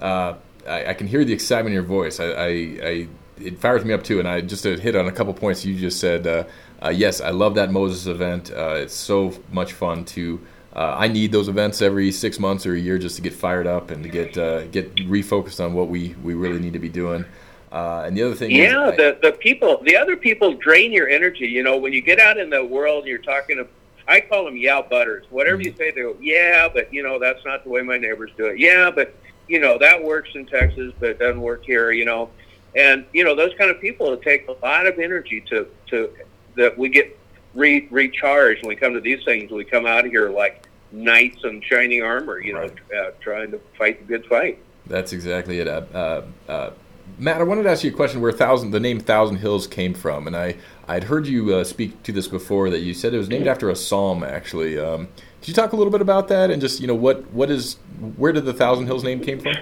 uh, 0.00 0.34
I, 0.66 0.90
I, 0.90 0.94
can 0.94 1.06
hear 1.06 1.24
the 1.24 1.32
excitement 1.32 1.68
in 1.68 1.74
your 1.74 1.82
voice. 1.82 2.20
I, 2.20 2.26
I, 2.26 2.46
I, 2.46 3.08
it 3.38 3.58
fires 3.58 3.84
me 3.84 3.92
up 3.92 4.04
too. 4.04 4.18
And 4.18 4.28
I 4.28 4.40
just 4.40 4.62
to 4.62 4.78
hit 4.78 4.96
on 4.96 5.06
a 5.06 5.12
couple 5.12 5.32
points 5.34 5.64
you 5.64 5.76
just 5.76 6.00
said. 6.00 6.26
Uh, 6.26 6.44
uh 6.82 6.90
yes, 6.90 7.20
I 7.20 7.30
love 7.30 7.54
that 7.54 7.72
Moses 7.72 8.06
event. 8.06 8.50
Uh, 8.50 8.74
it's 8.76 8.94
so 8.94 9.32
much 9.50 9.72
fun 9.72 10.04
to. 10.06 10.40
Uh, 10.76 10.94
I 10.98 11.08
need 11.08 11.32
those 11.32 11.48
events 11.48 11.80
every 11.80 12.12
six 12.12 12.38
months 12.38 12.66
or 12.66 12.74
a 12.74 12.78
year 12.78 12.98
just 12.98 13.16
to 13.16 13.22
get 13.22 13.32
fired 13.32 13.66
up 13.66 13.90
and 13.90 14.02
to 14.02 14.10
get 14.10 14.36
uh, 14.36 14.66
get 14.66 14.94
refocused 14.94 15.64
on 15.64 15.72
what 15.72 15.88
we, 15.88 16.14
we 16.22 16.34
really 16.34 16.58
need 16.58 16.74
to 16.74 16.78
be 16.78 16.90
doing. 16.90 17.24
Uh, 17.72 18.04
and 18.06 18.14
the 18.14 18.22
other 18.22 18.34
thing, 18.34 18.50
yeah, 18.50 18.90
is, 18.90 18.96
the 18.98 19.18
the 19.22 19.32
people, 19.32 19.82
the 19.84 19.96
other 19.96 20.18
people 20.18 20.52
drain 20.52 20.92
your 20.92 21.08
energy. 21.08 21.46
You 21.46 21.62
know, 21.62 21.78
when 21.78 21.94
you 21.94 22.02
get 22.02 22.20
out 22.20 22.36
in 22.36 22.50
the 22.50 22.62
world, 22.62 23.06
you're 23.06 23.16
talking 23.16 23.56
to 23.56 23.66
I 24.08 24.20
call 24.20 24.44
them 24.44 24.56
yeah 24.56 24.82
butters. 24.82 25.24
Whatever 25.30 25.62
you 25.62 25.72
mm. 25.72 25.78
say, 25.78 25.90
they 25.92 26.02
go, 26.02 26.16
yeah, 26.20 26.68
but 26.72 26.92
you 26.92 27.02
know 27.02 27.18
that's 27.18 27.44
not 27.44 27.64
the 27.64 27.70
way 27.70 27.82
my 27.82 27.96
neighbors 27.96 28.30
do 28.36 28.46
it. 28.46 28.58
Yeah, 28.58 28.90
but 28.90 29.14
you 29.48 29.58
know 29.58 29.78
that 29.78 30.02
works 30.02 30.30
in 30.34 30.46
Texas, 30.46 30.92
but 31.00 31.10
it 31.10 31.18
doesn't 31.18 31.40
work 31.40 31.64
here. 31.64 31.90
You 31.90 32.04
know, 32.04 32.30
and 32.74 33.04
you 33.12 33.24
know 33.24 33.34
those 33.34 33.52
kind 33.58 33.70
of 33.70 33.80
people 33.80 34.16
take 34.18 34.46
a 34.48 34.52
lot 34.64 34.86
of 34.86 34.98
energy 34.98 35.40
to 35.48 35.66
to 35.88 36.12
that 36.56 36.76
we 36.76 36.88
get 36.88 37.18
re, 37.54 37.88
recharged 37.90 38.62
when 38.62 38.68
we 38.68 38.76
come 38.76 38.94
to 38.94 39.00
these 39.00 39.24
things. 39.24 39.50
We 39.50 39.64
come 39.64 39.86
out 39.86 40.04
of 40.04 40.10
here 40.10 40.30
like 40.30 40.65
knights 40.92 41.44
in 41.44 41.62
shining 41.62 42.02
armor. 42.02 42.40
You 42.40 42.56
right. 42.56 42.74
know, 42.90 42.98
uh, 42.98 43.10
trying 43.20 43.50
to 43.52 43.60
fight 43.78 44.00
the 44.00 44.06
good 44.06 44.26
fight. 44.26 44.58
That's 44.86 45.12
exactly 45.12 45.58
it. 45.58 45.68
Uh, 45.68 45.82
uh, 45.92 46.22
uh 46.48 46.70
Matt, 47.18 47.40
I 47.40 47.44
wanted 47.44 47.62
to 47.62 47.70
ask 47.70 47.82
you 47.82 47.90
a 47.90 47.94
question 47.94 48.20
where 48.20 48.32
thousand 48.32 48.72
the 48.72 48.80
name 48.80 49.00
Thousand 49.00 49.36
Hills 49.36 49.66
came 49.66 49.94
from, 49.94 50.26
and 50.26 50.36
I 50.36 50.56
I'd 50.88 51.04
heard 51.04 51.26
you 51.26 51.54
uh, 51.54 51.64
speak 51.64 52.02
to 52.02 52.12
this 52.12 52.28
before 52.28 52.68
that 52.70 52.80
you 52.80 52.94
said 52.94 53.14
it 53.14 53.18
was 53.18 53.28
named 53.28 53.46
after 53.46 53.70
a 53.70 53.76
psalm. 53.76 54.22
Actually, 54.22 54.78
um, 54.78 55.08
could 55.40 55.48
you 55.48 55.54
talk 55.54 55.72
a 55.72 55.76
little 55.76 55.90
bit 55.90 56.00
about 56.00 56.28
that 56.28 56.50
and 56.50 56.60
just 56.60 56.80
you 56.80 56.86
know 56.86 56.94
what 56.94 57.30
what 57.30 57.50
is 57.50 57.74
where 58.16 58.32
did 58.32 58.44
the 58.44 58.52
Thousand 58.52 58.86
Hills 58.86 59.02
name 59.02 59.20
came 59.20 59.40
from? 59.40 59.54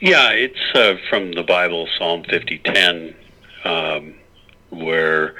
Yeah, 0.00 0.30
it's 0.30 0.74
uh, 0.74 0.96
from 1.08 1.32
the 1.32 1.42
Bible, 1.42 1.88
Psalm 1.98 2.22
fifty 2.28 2.58
ten, 2.58 3.14
um, 3.64 4.14
where 4.70 5.34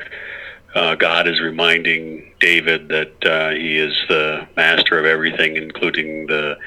uh, 0.77 0.95
God 0.95 1.27
is 1.27 1.41
reminding 1.41 2.35
David 2.39 2.89
that 2.89 3.25
uh, 3.25 3.51
he 3.51 3.79
is 3.79 3.95
the 4.09 4.47
master 4.57 4.99
of 4.99 5.07
everything, 5.07 5.57
including 5.57 6.27
the 6.27 6.59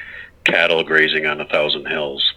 cattle 0.46 0.84
grazing 0.84 1.28
on 1.28 1.40
a 1.40 1.46
thousand 1.46 1.86
hills. 1.86 2.34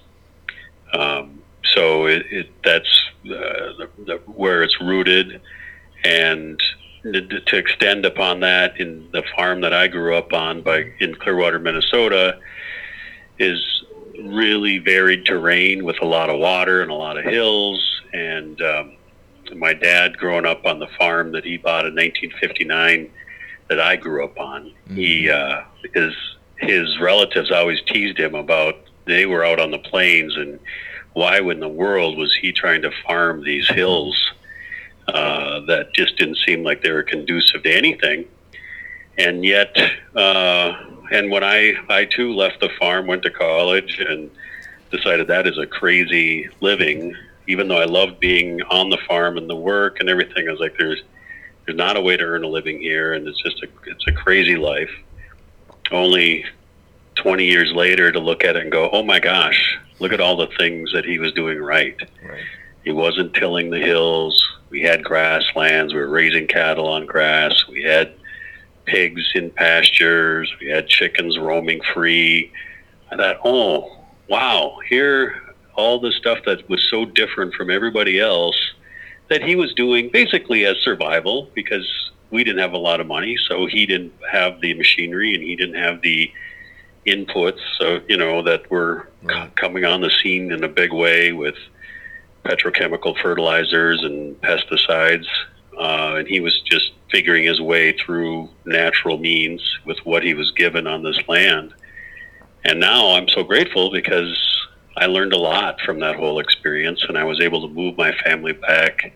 Um, 0.92 1.42
so 1.64 2.06
it, 2.06 2.26
it 2.30 2.50
that's 2.62 3.02
uh, 3.24 3.72
the, 3.78 3.88
the, 4.04 4.16
where 4.26 4.62
it's 4.62 4.78
rooted, 4.82 5.40
and 6.04 6.62
to 7.04 7.56
extend 7.56 8.04
upon 8.04 8.40
that 8.40 8.78
in 8.78 9.08
the 9.12 9.22
farm 9.34 9.62
that 9.62 9.72
I 9.72 9.88
grew 9.88 10.14
up 10.14 10.34
on 10.34 10.60
by 10.60 10.92
in 11.00 11.14
Clearwater, 11.14 11.58
Minnesota, 11.58 12.38
is 13.38 13.84
really 14.22 14.76
varied 14.76 15.24
terrain 15.24 15.84
with 15.84 15.96
a 16.02 16.04
lot 16.04 16.28
of 16.28 16.38
water 16.38 16.82
and 16.82 16.90
a 16.90 16.94
lot 16.94 17.16
of 17.16 17.24
hills. 17.24 18.02
And 18.12 18.60
um, 18.60 18.96
my 19.56 19.72
dad, 19.72 20.16
growing 20.16 20.46
up 20.46 20.64
on 20.64 20.78
the 20.78 20.88
farm 20.98 21.32
that 21.32 21.44
he 21.44 21.56
bought 21.56 21.86
in 21.86 21.94
1959, 21.94 23.10
that 23.68 23.80
I 23.80 23.96
grew 23.96 24.24
up 24.24 24.38
on, 24.38 24.64
mm-hmm. 24.64 24.96
he 24.96 25.30
uh, 25.30 25.62
his 25.94 26.14
his 26.56 27.00
relatives 27.00 27.50
always 27.50 27.80
teased 27.86 28.18
him 28.18 28.34
about 28.34 28.76
they 29.04 29.26
were 29.26 29.44
out 29.44 29.58
on 29.58 29.70
the 29.70 29.78
plains 29.78 30.36
and 30.36 30.60
why 31.12 31.38
in 31.38 31.60
the 31.60 31.68
world 31.68 32.16
was 32.16 32.34
he 32.40 32.52
trying 32.52 32.82
to 32.82 32.90
farm 33.06 33.42
these 33.44 33.68
hills 33.68 34.16
uh, 35.08 35.60
that 35.66 35.92
just 35.92 36.16
didn't 36.16 36.38
seem 36.46 36.62
like 36.62 36.82
they 36.82 36.90
were 36.90 37.02
conducive 37.02 37.62
to 37.62 37.72
anything? 37.72 38.24
And 39.18 39.44
yet, 39.44 39.76
uh, 40.16 40.72
and 41.10 41.30
when 41.30 41.44
I, 41.44 41.74
I 41.88 42.06
too 42.06 42.32
left 42.32 42.60
the 42.60 42.70
farm, 42.78 43.06
went 43.06 43.22
to 43.24 43.30
college, 43.30 43.98
and 43.98 44.30
decided 44.90 45.26
that 45.26 45.46
is 45.46 45.58
a 45.58 45.66
crazy 45.66 46.48
living, 46.60 47.14
even 47.46 47.68
though 47.68 47.78
I 47.78 47.84
loved 47.84 48.20
being 48.20 48.62
on 48.62 48.90
the 48.90 48.98
farm 49.08 49.36
and 49.36 49.48
the 49.48 49.56
work 49.56 50.00
and 50.00 50.08
everything, 50.08 50.48
I 50.48 50.50
was 50.50 50.60
like, 50.60 50.76
there's, 50.78 51.02
there's 51.66 51.76
not 51.76 51.96
a 51.96 52.00
way 52.00 52.16
to 52.16 52.24
earn 52.24 52.44
a 52.44 52.48
living 52.48 52.80
here, 52.80 53.14
and 53.14 53.26
it's 53.26 53.42
just 53.42 53.62
a, 53.62 53.68
it's 53.86 54.06
a 54.06 54.12
crazy 54.12 54.56
life. 54.56 54.90
Only 55.90 56.44
20 57.16 57.44
years 57.44 57.72
later 57.72 58.10
to 58.12 58.18
look 58.18 58.44
at 58.44 58.56
it 58.56 58.62
and 58.62 58.72
go, 58.72 58.88
oh 58.90 59.02
my 59.02 59.20
gosh, 59.20 59.78
look 59.98 60.12
at 60.12 60.20
all 60.20 60.36
the 60.36 60.48
things 60.58 60.92
that 60.92 61.04
he 61.04 61.18
was 61.18 61.32
doing 61.32 61.58
right. 61.58 61.96
right. 62.28 62.44
He 62.84 62.92
wasn't 62.92 63.34
tilling 63.34 63.70
the 63.70 63.78
hills. 63.78 64.40
We 64.70 64.82
had 64.82 65.04
grasslands. 65.04 65.92
We 65.92 66.00
were 66.00 66.08
raising 66.08 66.46
cattle 66.46 66.88
on 66.88 67.06
grass. 67.06 67.52
We 67.68 67.82
had 67.82 68.14
pigs 68.84 69.30
in 69.34 69.50
pastures. 69.50 70.52
We 70.60 70.68
had 70.68 70.88
chickens 70.88 71.38
roaming 71.38 71.80
free. 71.94 72.50
I 73.10 73.16
thought, 73.16 73.40
oh, 73.44 73.98
wow, 74.28 74.78
here, 74.88 75.51
all 75.74 76.00
the 76.00 76.12
stuff 76.12 76.38
that 76.46 76.68
was 76.68 76.86
so 76.90 77.04
different 77.04 77.54
from 77.54 77.70
everybody 77.70 78.20
else 78.20 78.56
that 79.28 79.42
he 79.42 79.56
was 79.56 79.72
doing 79.74 80.10
basically 80.12 80.64
as 80.66 80.76
survival 80.78 81.48
because 81.54 81.86
we 82.30 82.44
didn't 82.44 82.60
have 82.60 82.72
a 82.72 82.78
lot 82.78 83.00
of 83.00 83.06
money. 83.06 83.36
So 83.48 83.66
he 83.66 83.86
didn't 83.86 84.12
have 84.30 84.60
the 84.60 84.74
machinery 84.74 85.34
and 85.34 85.42
he 85.42 85.56
didn't 85.56 85.76
have 85.76 86.02
the 86.02 86.32
inputs, 87.06 87.58
so 87.78 88.00
you 88.08 88.16
know 88.16 88.42
that 88.42 88.70
were 88.70 89.08
right. 89.22 89.48
c- 89.48 89.52
coming 89.56 89.84
on 89.84 90.00
the 90.00 90.10
scene 90.22 90.52
in 90.52 90.62
a 90.62 90.68
big 90.68 90.92
way 90.92 91.32
with 91.32 91.56
petrochemical 92.44 93.20
fertilizers 93.20 94.02
and 94.02 94.40
pesticides, 94.40 95.26
uh, 95.78 96.16
and 96.18 96.28
he 96.28 96.40
was 96.40 96.60
just 96.60 96.92
figuring 97.10 97.44
his 97.44 97.60
way 97.60 97.92
through 97.92 98.48
natural 98.64 99.18
means 99.18 99.62
with 99.84 99.98
what 100.04 100.22
he 100.22 100.34
was 100.34 100.50
given 100.52 100.86
on 100.86 101.02
this 101.02 101.18
land. 101.28 101.74
And 102.64 102.78
now 102.78 103.12
I'm 103.16 103.28
so 103.28 103.42
grateful 103.42 103.90
because 103.90 104.36
I 104.96 105.06
learned 105.06 105.32
a 105.32 105.38
lot 105.38 105.80
from 105.80 106.00
that 106.00 106.16
whole 106.16 106.38
experience, 106.38 107.04
and 107.08 107.16
I 107.16 107.24
was 107.24 107.40
able 107.40 107.66
to 107.66 107.74
move 107.74 107.96
my 107.96 108.12
family 108.24 108.52
back 108.52 109.12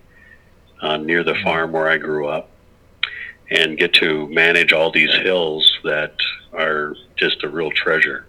uh, 0.80 0.97
near 0.97 1.23
the 1.23 1.35
farm 1.42 1.73
where 1.73 1.88
I 1.88 1.99
grew 1.99 2.28
up 2.28 2.50
and 3.50 3.78
get 3.78 3.92
to 3.95 4.26
manage 4.28 4.73
all 4.73 4.90
these 4.90 5.14
hills 5.14 5.78
that 5.85 6.14
are 6.52 6.97
just 7.16 7.45
a 7.45 7.49
real 7.49 7.71
treasure. 7.71 8.26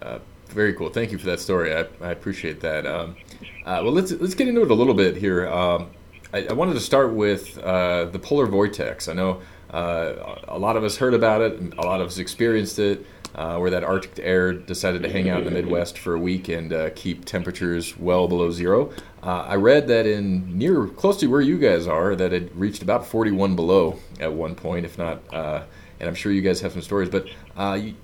Uh, 0.00 0.18
very 0.48 0.72
cool. 0.72 0.88
Thank 0.88 1.12
you 1.12 1.18
for 1.18 1.26
that 1.26 1.40
story. 1.40 1.74
I, 1.74 1.86
I 2.00 2.10
appreciate 2.10 2.60
that. 2.60 2.86
Um, 2.86 3.16
uh, 3.64 3.80
well, 3.82 3.92
let's 3.92 4.12
let's 4.12 4.34
get 4.34 4.48
into 4.48 4.62
it 4.62 4.70
a 4.70 4.74
little 4.74 4.94
bit 4.94 5.16
here. 5.16 5.48
Um, 5.48 5.90
I, 6.32 6.46
I, 6.46 6.52
wanted 6.54 6.74
to 6.74 6.80
start 6.80 7.12
with 7.12 7.58
uh, 7.58 8.06
the 8.06 8.18
polar 8.18 8.46
vortex. 8.46 9.08
I 9.08 9.12
know 9.12 9.42
uh, 9.70 10.36
a 10.48 10.58
lot 10.58 10.76
of 10.76 10.84
us 10.84 10.96
heard 10.96 11.14
about 11.14 11.40
it, 11.40 11.60
and 11.60 11.74
a 11.74 11.82
lot 11.82 12.00
of 12.00 12.06
us 12.06 12.18
experienced 12.18 12.78
it, 12.78 13.04
uh, 13.34 13.58
where 13.58 13.70
that 13.70 13.84
Arctic 13.84 14.18
air 14.22 14.52
decided 14.52 15.02
to 15.02 15.10
hang 15.10 15.28
out 15.28 15.40
in 15.40 15.44
the 15.44 15.50
Midwest 15.50 15.98
for 15.98 16.14
a 16.14 16.18
week 16.18 16.48
and 16.48 16.72
uh, 16.72 16.90
keep 16.94 17.24
temperatures 17.24 17.96
well 17.96 18.28
below 18.28 18.50
zero. 18.50 18.90
Uh, 19.22 19.42
I 19.42 19.56
read 19.56 19.88
that 19.88 20.06
in 20.06 20.58
near 20.58 20.86
close 20.86 21.18
to 21.18 21.26
where 21.26 21.40
you 21.40 21.58
guys 21.58 21.86
are, 21.86 22.16
that 22.16 22.32
it 22.32 22.50
reached 22.54 22.82
about 22.82 23.06
41 23.06 23.56
below 23.56 23.98
at 24.18 24.32
one 24.32 24.54
point, 24.54 24.84
if 24.84 24.98
not. 24.98 25.22
Uh, 25.32 25.62
and 25.98 26.08
I'm 26.08 26.14
sure 26.14 26.32
you 26.32 26.42
guys 26.42 26.60
have 26.60 26.72
some 26.72 26.82
stories, 26.82 27.10
but 27.10 27.26
you, 27.78 27.94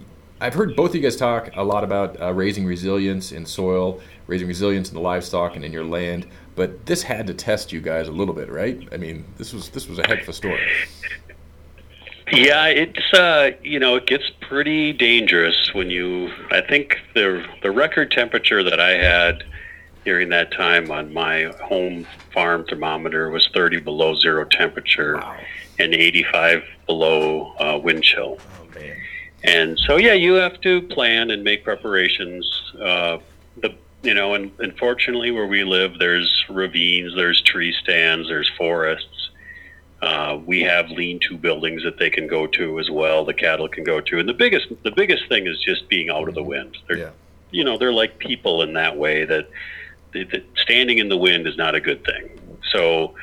I've 0.40 0.52
heard 0.52 0.76
both 0.76 0.90
of 0.90 0.96
you 0.96 1.00
guys 1.00 1.16
talk 1.16 1.50
a 1.56 1.64
lot 1.64 1.82
about 1.82 2.18
raising 2.36 2.66
resilience 2.66 3.32
in 3.32 3.46
soil, 3.46 4.00
raising 4.26 4.46
resilience 4.46 4.90
in 4.90 4.94
the 4.94 5.00
livestock 5.00 5.56
and 5.56 5.64
in 5.64 5.72
your 5.72 5.84
land. 5.84 6.26
But 6.56 6.86
this 6.86 7.02
had 7.02 7.26
to 7.26 7.34
test 7.34 7.72
you 7.72 7.80
guys 7.80 8.08
a 8.08 8.12
little 8.12 8.34
bit, 8.34 8.50
right? 8.50 8.86
I 8.92 8.96
mean, 8.96 9.24
this 9.36 9.52
was 9.52 9.68
this 9.68 9.88
was 9.88 9.98
a 9.98 10.06
heck 10.06 10.22
of 10.22 10.28
a 10.28 10.32
story. 10.32 10.60
Yeah, 12.32 12.66
it's 12.66 13.12
uh, 13.14 13.52
you 13.62 13.78
know 13.78 13.96
it 13.96 14.06
gets 14.06 14.24
pretty 14.40 14.92
dangerous 14.92 15.72
when 15.74 15.90
you. 15.90 16.32
I 16.50 16.60
think 16.60 16.98
the 17.14 17.46
the 17.62 17.70
record 17.70 18.10
temperature 18.10 18.64
that 18.64 18.80
I 18.80 18.92
had 18.92 19.44
during 20.04 20.28
that 20.30 20.50
time 20.52 20.90
on 20.90 21.12
my 21.12 21.44
home 21.62 22.06
farm 22.32 22.64
thermometer 22.64 23.28
was 23.30 23.48
30 23.52 23.80
below 23.80 24.14
zero 24.14 24.44
temperature 24.44 25.16
wow. 25.16 25.36
and 25.80 25.92
85 25.92 26.62
below 26.86 27.52
uh, 27.58 27.78
wind 27.82 28.04
chill. 28.04 28.38
Oh, 28.38 28.80
and 29.44 29.78
so 29.86 29.96
yeah, 29.96 30.12
you 30.12 30.34
have 30.34 30.60
to 30.62 30.82
plan 30.82 31.30
and 31.30 31.44
make 31.44 31.62
preparations. 31.62 32.44
Uh, 32.80 33.18
the 33.58 33.74
you 34.02 34.14
know, 34.14 34.34
and 34.34 34.50
unfortunately, 34.58 35.30
where 35.30 35.46
we 35.46 35.62
live, 35.62 35.98
there's 35.98 36.44
ravines, 36.48 37.14
there's 37.14 37.40
tree 37.42 37.74
stands, 37.82 38.28
there's 38.28 38.50
forests. 38.56 39.25
Uh, 40.02 40.38
we 40.44 40.60
have 40.60 40.90
lean-to 40.90 41.38
buildings 41.38 41.82
that 41.82 41.98
they 41.98 42.10
can 42.10 42.26
go 42.26 42.46
to 42.46 42.78
as 42.78 42.90
well. 42.90 43.24
The 43.24 43.32
cattle 43.32 43.66
can 43.68 43.82
go 43.82 44.00
to, 44.00 44.18
and 44.18 44.28
the 44.28 44.34
biggest 44.34 44.66
the 44.82 44.90
biggest 44.90 45.26
thing 45.28 45.46
is 45.46 45.58
just 45.62 45.88
being 45.88 46.10
out 46.10 46.28
of 46.28 46.34
the 46.34 46.42
wind. 46.42 46.76
They're, 46.86 46.98
yeah. 46.98 47.10
you 47.50 47.64
know, 47.64 47.78
they're 47.78 47.92
like 47.92 48.18
people 48.18 48.60
in 48.60 48.74
that 48.74 48.96
way 48.96 49.24
that, 49.24 49.48
that 50.12 50.44
standing 50.56 50.98
in 50.98 51.08
the 51.08 51.16
wind 51.16 51.46
is 51.46 51.56
not 51.56 51.74
a 51.74 51.80
good 51.80 52.04
thing. 52.04 52.28
So 52.72 53.14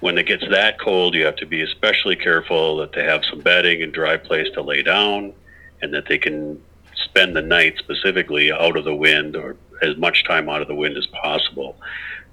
when 0.00 0.18
it 0.18 0.26
gets 0.26 0.44
that 0.50 0.78
cold, 0.78 1.14
you 1.14 1.24
have 1.24 1.36
to 1.36 1.46
be 1.46 1.62
especially 1.62 2.16
careful 2.16 2.76
that 2.78 2.92
they 2.92 3.04
have 3.04 3.22
some 3.30 3.40
bedding 3.40 3.82
and 3.82 3.92
dry 3.92 4.16
place 4.16 4.48
to 4.52 4.60
lay 4.60 4.82
down, 4.82 5.32
and 5.80 5.94
that 5.94 6.08
they 6.08 6.18
can 6.18 6.62
spend 6.94 7.34
the 7.34 7.42
night 7.42 7.78
specifically 7.78 8.52
out 8.52 8.76
of 8.76 8.84
the 8.84 8.94
wind 8.94 9.34
or 9.34 9.56
as 9.80 9.96
much 9.96 10.24
time 10.24 10.48
out 10.48 10.60
of 10.60 10.68
the 10.68 10.74
wind 10.74 10.96
as 10.96 11.06
possible. 11.06 11.76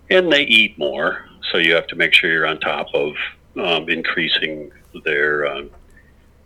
And 0.09 0.31
they 0.31 0.43
eat 0.43 0.77
more, 0.77 1.29
so 1.51 1.57
you 1.57 1.73
have 1.75 1.87
to 1.87 1.95
make 1.95 2.13
sure 2.13 2.29
you're 2.29 2.45
on 2.45 2.59
top 2.59 2.87
of 2.93 3.13
um, 3.59 3.89
increasing 3.89 4.71
their 5.03 5.45
uh, 5.45 5.63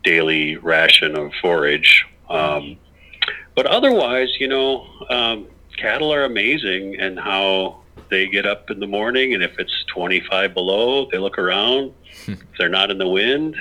daily 0.02 0.56
ration 0.56 1.16
of 1.16 1.32
forage. 1.40 2.06
Um, 2.28 2.76
but 3.54 3.66
otherwise, 3.66 4.28
you 4.38 4.48
know, 4.48 4.86
um, 5.10 5.46
cattle 5.76 6.12
are 6.12 6.24
amazing 6.24 7.00
and 7.00 7.18
how 7.18 7.80
they 8.10 8.26
get 8.26 8.46
up 8.46 8.70
in 8.70 8.80
the 8.80 8.86
morning, 8.86 9.34
and 9.34 9.42
if 9.42 9.58
it's 9.58 9.84
25 9.94 10.54
below, 10.54 11.08
they 11.10 11.18
look 11.18 11.38
around. 11.38 11.92
if 12.26 12.38
they're 12.58 12.68
not 12.68 12.90
in 12.90 12.98
the 12.98 13.08
wind, 13.08 13.56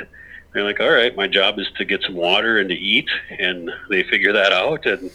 they're 0.54 0.64
like, 0.64 0.80
all 0.80 0.92
right, 0.92 1.16
my 1.16 1.28
job 1.28 1.60
is 1.60 1.68
to 1.78 1.86
get 1.86 2.02
some 2.04 2.16
water 2.16 2.60
and 2.60 2.70
to 2.70 2.76
eat, 2.76 3.10
and 3.40 3.70
they 3.90 4.04
figure 4.04 4.34
that 4.34 4.52
out, 4.52 4.86
and 4.86 5.12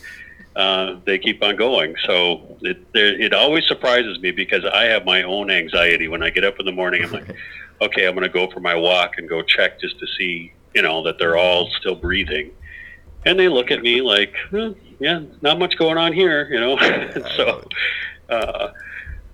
uh, 0.57 0.97
they 1.05 1.19
keep 1.19 1.43
on 1.43 1.57
going. 1.57 1.95
So 2.05 2.57
it 2.63 2.85
it 2.95 3.33
always 3.33 3.65
surprises 3.67 4.19
me 4.19 4.33
because 4.33 4.65
I 4.65 4.85
have 4.85 5.05
my 5.05 5.23
own 5.23 5.51
anxiety 5.51 6.09
when 6.09 6.23
I 6.23 6.31
get 6.31 6.45
up 6.45 6.59
in 6.59 6.67
the 6.67 6.73
morning. 6.73 7.05
I'm 7.05 7.13
like, 7.13 7.37
okay, 7.81 8.07
I'm 8.07 8.15
going 8.15 8.27
to 8.27 8.33
go 8.33 8.51
for 8.51 8.61
my 8.61 8.75
walk 8.75 9.19
and 9.19 9.29
go 9.29 9.43
check 9.43 9.81
just 9.81 9.99
to 9.99 10.07
see, 10.19 10.53
you 10.75 10.83
know, 10.83 11.03
that 11.05 11.19
they're 11.19 11.37
all 11.37 11.69
still 11.79 11.95
breathing, 11.95 12.51
and 13.25 13.39
they 13.39 13.49
look 13.49 13.71
at 13.71 13.83
me 13.83 14.01
like, 14.01 14.35
well, 14.53 14.75
yeah, 14.99 15.23
not 15.43 15.59
much 15.59 15.77
going 15.79 15.99
on 15.99 16.13
here, 16.13 16.49
you 16.51 16.61
know. 16.61 16.77
so. 17.37 17.67
Uh, 18.29 18.73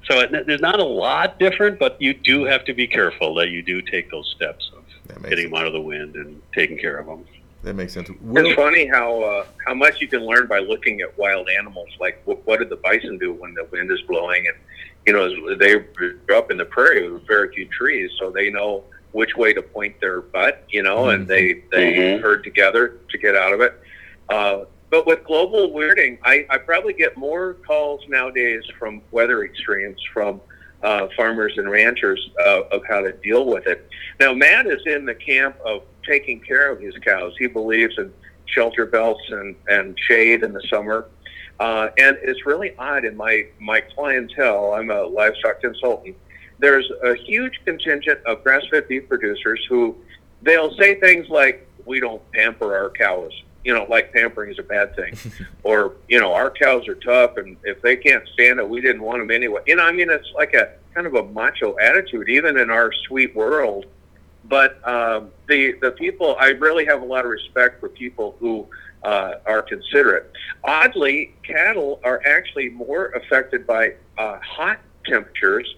so 0.05 0.21
it, 0.21 0.47
there's 0.47 0.61
not 0.61 0.81
a 0.81 0.85
lot 0.85 1.39
different, 1.39 1.79
but 1.79 2.01
you 2.01 2.15
do 2.15 2.45
have 2.45 2.65
to 2.67 2.75
be 2.75 2.87
careful 2.87 3.35
that 3.37 3.49
you 3.49 3.63
do 3.63 3.81
take 3.81 4.11
those 4.11 4.33
steps 4.37 4.71
of 4.77 5.23
getting 5.23 5.51
them 5.51 5.55
out 5.55 5.67
of 5.67 5.73
the 5.73 5.81
wind 5.81 6.15
and 6.17 6.41
taking 6.55 6.79
care 6.79 6.99
of 6.99 7.07
them. 7.07 7.25
That 7.63 7.75
makes 7.75 7.95
sense. 7.95 8.11
Will, 8.21 8.45
it's 8.45 8.55
funny 8.55 8.87
how 8.87 9.23
uh, 9.23 9.47
how 9.65 9.73
much 9.73 10.01
you 10.01 10.07
can 10.07 10.21
learn 10.21 10.47
by 10.47 10.59
looking 10.59 11.01
at 11.01 11.17
wild 11.17 11.49
animals. 11.49 11.89
Like, 11.99 12.21
what, 12.27 12.47
what 12.47 12.59
did 12.59 12.69
the 12.69 12.77
bison 12.77 13.17
do 13.17 13.33
when 13.33 13.55
the 13.55 13.65
wind 13.65 13.91
is 13.91 14.03
blowing? 14.03 14.45
And 14.47 14.57
you 15.07 15.13
know, 15.13 15.57
they 15.57 15.79
grew 15.79 16.19
up 16.33 16.51
in 16.51 16.57
the 16.57 16.65
prairie 16.65 17.11
with 17.11 17.27
very 17.27 17.53
few 17.55 17.67
trees, 17.67 18.11
so 18.19 18.31
they 18.31 18.51
know 18.51 18.85
which 19.13 19.37
way 19.37 19.53
to 19.53 19.63
point 19.63 20.01
their 20.01 20.23
butt. 20.23 20.65
You 20.69 20.83
know, 20.83 21.05
mm-hmm. 21.05 21.21
and 21.21 21.29
they 21.29 21.63
they 21.71 21.93
mm-hmm. 21.93 22.23
herd 22.23 22.45
together 22.45 22.99
to 23.11 23.19
get 23.19 23.37
out 23.37 23.53
of 23.53 23.61
it. 23.61 23.81
Uh, 24.29 24.65
but 24.91 25.07
with 25.07 25.25
global 25.25 25.71
weirding, 25.71 26.19
I, 26.23 26.47
I 26.49 26.59
probably 26.59 26.93
get 26.93 27.17
more 27.17 27.55
calls 27.67 28.03
nowadays 28.09 28.63
from 28.79 29.03
weather 29.11 29.45
extremes 29.45 30.01
from 30.13 30.41
uh, 30.85 31.09
farmers 31.17 31.55
and 31.57 31.69
ranchers 31.69 32.31
uh, 32.47 32.63
of 32.71 32.83
how 32.87 33.01
to 33.01 33.13
deal 33.13 33.47
with 33.47 33.67
it. 33.67 33.89
Now, 34.21 34.35
Matt 34.35 34.67
is 34.67 34.83
in 34.87 35.05
the 35.05 35.15
camp 35.15 35.57
of 35.65 35.83
taking 36.07 36.39
care 36.41 36.71
of 36.71 36.81
his 36.81 36.95
cows. 36.99 37.35
He 37.39 37.49
believes 37.49 37.99
in 37.99 38.13
shelter 38.47 38.87
belts 38.87 39.23
and, 39.31 39.57
and 39.69 39.99
shade 39.99 40.43
in 40.43 40.53
the 40.53 40.63
summer. 40.71 41.07
Uh, 41.65 41.91
and 41.97 42.19
it's 42.21 42.45
really 42.45 42.75
odd 42.79 43.07
in 43.07 43.17
my, 43.17 43.47
my 43.59 43.81
clientele. 43.81 44.75
I'm 44.75 44.91
a 44.91 45.05
livestock 45.05 45.63
consultant. 45.63 46.15
There's 46.59 46.91
a 47.03 47.15
huge 47.15 47.59
contingent 47.65 48.21
of 48.27 48.45
grass 48.45 48.65
fed 48.71 48.87
beef 48.87 49.09
producers 49.09 49.65
who 49.69 49.97
they'll 50.43 50.75
say 50.77 51.01
things 51.01 51.29
like, 51.31 51.67
We 51.87 52.01
don't 52.01 52.23
pamper 52.33 52.77
our 52.77 52.91
cows 52.91 53.33
you 53.65 53.73
know, 53.73 53.87
like 53.89 54.13
pampering 54.13 54.51
is 54.51 54.59
a 54.59 54.63
bad 54.63 54.95
thing. 54.95 55.17
or, 55.63 55.95
you 56.07 56.21
know, 56.21 56.35
our 56.35 56.51
cows 56.51 56.87
are 56.87 56.97
tough 56.97 57.39
and 57.39 57.57
if 57.65 57.81
they 57.81 57.97
can't 57.97 58.29
stand 58.35 58.59
it, 58.61 58.69
we 58.69 58.83
didn't 58.83 59.01
want 59.01 59.21
them 59.21 59.31
anyway. 59.31 59.63
You 59.67 59.77
know, 59.77 59.85
I 59.85 59.93
mean, 59.93 60.11
it's 60.11 60.31
like 60.35 60.53
a 60.53 60.73
kind 60.93 61.07
of 61.07 61.15
a 61.15 61.25
macho 61.25 61.75
attitude, 61.79 62.29
even 62.29 62.59
in 62.59 62.69
our 62.69 62.93
sweet 63.09 63.35
world. 63.35 63.87
But 64.47 64.87
um, 64.87 65.31
the, 65.49 65.73
the 65.81 65.93
people, 65.93 66.37
I 66.39 66.49
really 66.49 66.85
have 66.85 67.01
a 67.01 67.07
lot 67.07 67.25
of 67.25 67.31
respect 67.31 67.81
for 67.81 67.89
people 67.89 68.37
who 68.39 68.69
uh, 69.05 69.35
are 69.47 69.63
considerate. 69.63 70.33
Oddly, 70.65 71.35
cattle 71.43 72.01
are 72.05 72.21
actually 72.27 72.71
more 72.71 73.07
affected 73.09 73.67
by 73.67 73.95
uh, 74.19 74.39
hot 74.41 74.81
temperatures 75.07 75.75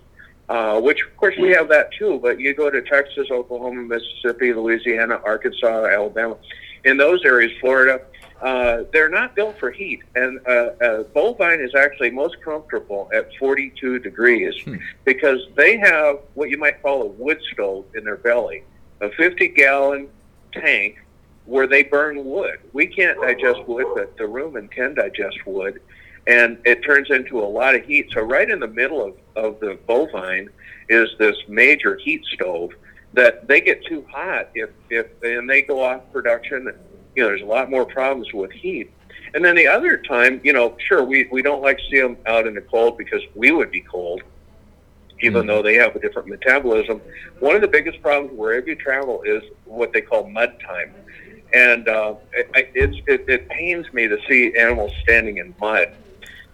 uh, 0.49 0.81
which 0.81 1.03
of 1.03 1.17
course 1.17 1.35
we 1.41 1.51
have 1.51 1.69
that 1.69 1.91
too. 1.93 2.19
But 2.23 2.39
you 2.41 2.55
go 2.55 2.71
to 2.71 2.83
Texas, 2.83 3.29
Oklahoma, 3.31 3.83
Mississippi, 3.83 4.53
Louisiana, 4.53 5.21
Arkansas, 5.25 5.87
Alabama, 5.87 6.37
in 6.85 6.97
those 6.97 7.25
areas, 7.25 7.53
Florida, 7.61 8.01
uh, 8.41 8.85
they're 8.93 9.09
not 9.09 9.35
built 9.35 9.59
for 9.59 9.71
heat. 9.71 10.03
And 10.15 10.39
uh, 10.47 10.51
uh, 10.51 11.03
bovine 11.15 11.61
is 11.61 11.75
actually 11.75 12.11
most 12.11 12.41
comfortable 12.43 13.11
at 13.13 13.35
42 13.39 13.99
degrees 13.99 14.55
hmm. 14.63 14.77
because 15.05 15.41
they 15.57 15.79
have 15.79 16.21
what 16.35 16.51
you 16.51 16.59
might 16.59 16.81
call 16.83 17.03
a 17.03 17.07
wood 17.07 17.41
stove 17.53 17.87
in 17.95 18.05
their 18.05 18.17
belly, 18.17 18.63
a 19.01 19.11
50 19.11 19.49
gallon 19.49 20.09
tank 20.53 20.99
where 21.47 21.67
they 21.67 21.83
burn 21.83 22.25
wood. 22.25 22.59
We 22.73 22.87
can't 22.87 23.21
digest 23.21 23.67
wood, 23.67 23.87
but 23.95 24.17
the 24.17 24.25
rumen 24.25 24.71
can 24.71 24.95
digest 24.95 25.47
wood. 25.47 25.81
And 26.27 26.59
it 26.65 26.83
turns 26.85 27.11
into 27.11 27.39
a 27.41 27.47
lot 27.47 27.75
of 27.77 27.85
heat. 27.85 28.09
So, 28.13 28.21
right 28.23 28.51
in 28.51 28.59
the 28.59 28.69
middle 28.69 29.05
of, 29.05 29.15
of 29.37 29.61
the 29.61 29.79
bovine 29.87 30.51
is 30.89 31.09
this 31.19 31.37
major 31.49 31.97
heat 31.97 32.25
stove 32.35 32.73
that 33.13 33.47
they 33.49 33.61
get 33.61 33.85
too 33.87 34.05
hot 34.11 34.51
if 34.55 34.71
if 34.91 35.07
and 35.23 35.49
they 35.49 35.63
go 35.63 35.83
off 35.83 36.03
production. 36.13 36.73
You 37.15 37.23
know, 37.23 37.29
there's 37.29 37.43
a 37.43 37.47
lot 37.47 37.71
more 37.71 37.87
problems 37.87 38.33
with 38.33 38.53
heat. 38.53 38.93
And 39.35 39.45
then 39.45 39.57
the 39.57 39.67
other 39.67 39.97
time, 39.99 40.41
you 40.45 40.53
know, 40.53 40.77
sure 40.79 41.05
we 41.05 41.27
we 41.31 41.43
don't 41.43 41.63
like 41.63 41.79
to 41.79 41.85
see 41.91 42.01
them 42.01 42.17
out 42.27 42.47
in 42.47 42.55
the 42.55 42.61
cold 42.61 42.99
because 42.99 43.23
we 43.35 43.53
would 43.53 43.71
be 43.71 43.81
cold, 43.81 44.23
even 45.21 45.43
mm-hmm. 45.43 45.49
though 45.49 45.63
they 45.63 45.75
have 45.75 45.95
a 45.95 46.01
different 46.01 46.29
metabolism. 46.29 47.01
One 47.39 47.55
of 47.55 47.63
the 47.63 47.69
biggest 47.69 48.03
problems 48.03 48.37
wherever 48.37 48.67
you 48.67 48.75
travel 48.75 49.23
is 49.23 49.43
what 49.65 49.93
they 49.93 50.01
call 50.01 50.29
mud 50.29 50.59
time. 50.61 50.95
And 51.53 51.89
uh, 51.89 52.15
it, 52.33 53.03
it, 53.07 53.25
it 53.29 53.49
pains 53.49 53.93
me 53.93 54.09
to 54.09 54.19
see 54.29 54.57
animals 54.57 54.93
standing 55.03 55.39
in 55.39 55.55
mud. 55.61 55.93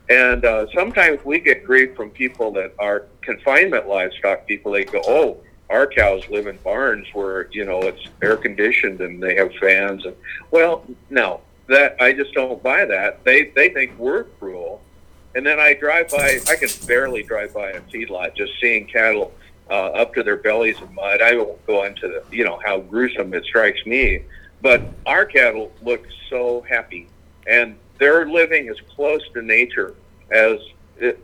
And 0.09 0.45
uh, 0.45 0.67
sometimes 0.75 1.25
we 1.25 1.41
get 1.41 1.65
grief 1.65 1.97
from 1.97 2.11
people 2.11 2.51
that 2.53 2.75
are 2.79 3.07
confinement 3.23 3.89
livestock 3.89 4.47
people. 4.47 4.73
They 4.73 4.85
go, 4.85 5.01
"Oh, 5.07 5.41
our 5.73 5.87
cows 5.87 6.29
live 6.29 6.47
in 6.47 6.57
barns 6.59 7.07
where 7.15 7.49
you 7.51 7.65
know 7.65 7.81
it's 7.81 8.03
air 8.23 8.37
conditioned 8.37 9.01
and 9.01 9.23
they 9.23 9.35
have 9.35 9.53
fans 9.55 10.05
and 10.05 10.15
well 10.51 10.85
no 11.09 11.41
that 11.67 11.97
I 11.99 12.13
just 12.13 12.35
don't 12.35 12.63
buy 12.63 12.85
that 12.85 13.25
they 13.25 13.47
they 13.57 13.71
think 13.71 13.99
we're 13.99 14.25
cruel 14.25 14.83
and 15.35 15.47
then 15.47 15.59
I 15.59 15.73
drive 15.73 16.11
by 16.11 16.41
I 16.49 16.57
can 16.57 16.69
barely 16.87 17.23
drive 17.23 17.55
by 17.55 17.71
a 17.71 17.81
feedlot 17.81 18.37
just 18.37 18.53
seeing 18.61 18.87
cattle 18.87 19.33
uh, 19.71 20.03
up 20.03 20.13
to 20.15 20.23
their 20.23 20.37
bellies 20.37 20.79
in 20.79 20.95
mud 20.95 21.23
I 21.23 21.37
won't 21.37 21.67
go 21.67 21.85
into 21.85 22.07
the 22.07 22.37
you 22.37 22.45
know 22.45 22.61
how 22.65 22.81
gruesome 22.81 23.33
it 23.33 23.45
strikes 23.45 23.85
me 23.87 24.25
but 24.63 24.83
our 25.05 25.25
cattle 25.25 25.73
look 25.83 26.07
so 26.31 26.65
happy 26.69 27.09
and 27.47 27.77
they're 27.99 28.27
living 28.27 28.69
as 28.69 28.77
close 28.95 29.23
to 29.35 29.43
nature 29.43 29.95
as 30.31 30.59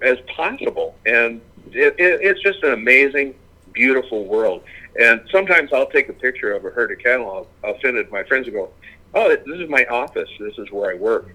as 0.02 0.18
possible 0.26 0.96
and 1.06 1.40
it, 1.72 1.94
it, 1.98 2.20
it's 2.22 2.42
just 2.42 2.62
an 2.62 2.72
amazing 2.72 3.34
beautiful 3.72 4.24
world. 4.24 4.62
And 5.00 5.20
sometimes 5.30 5.72
I'll 5.72 5.88
take 5.88 6.08
a 6.08 6.12
picture 6.12 6.52
of 6.52 6.64
a 6.64 6.70
herd 6.70 6.90
of 6.90 6.98
cattle. 6.98 7.30
I'll, 7.30 7.46
I'll 7.68 7.80
send 7.80 7.96
it 7.96 8.04
to 8.04 8.10
my 8.10 8.24
friends 8.24 8.46
and 8.46 8.54
go, 8.54 8.70
"Oh, 9.14 9.28
this 9.28 9.60
is 9.60 9.68
my 9.68 9.84
office. 9.86 10.28
This 10.38 10.58
is 10.58 10.70
where 10.72 10.90
I 10.90 10.94
work." 10.94 11.28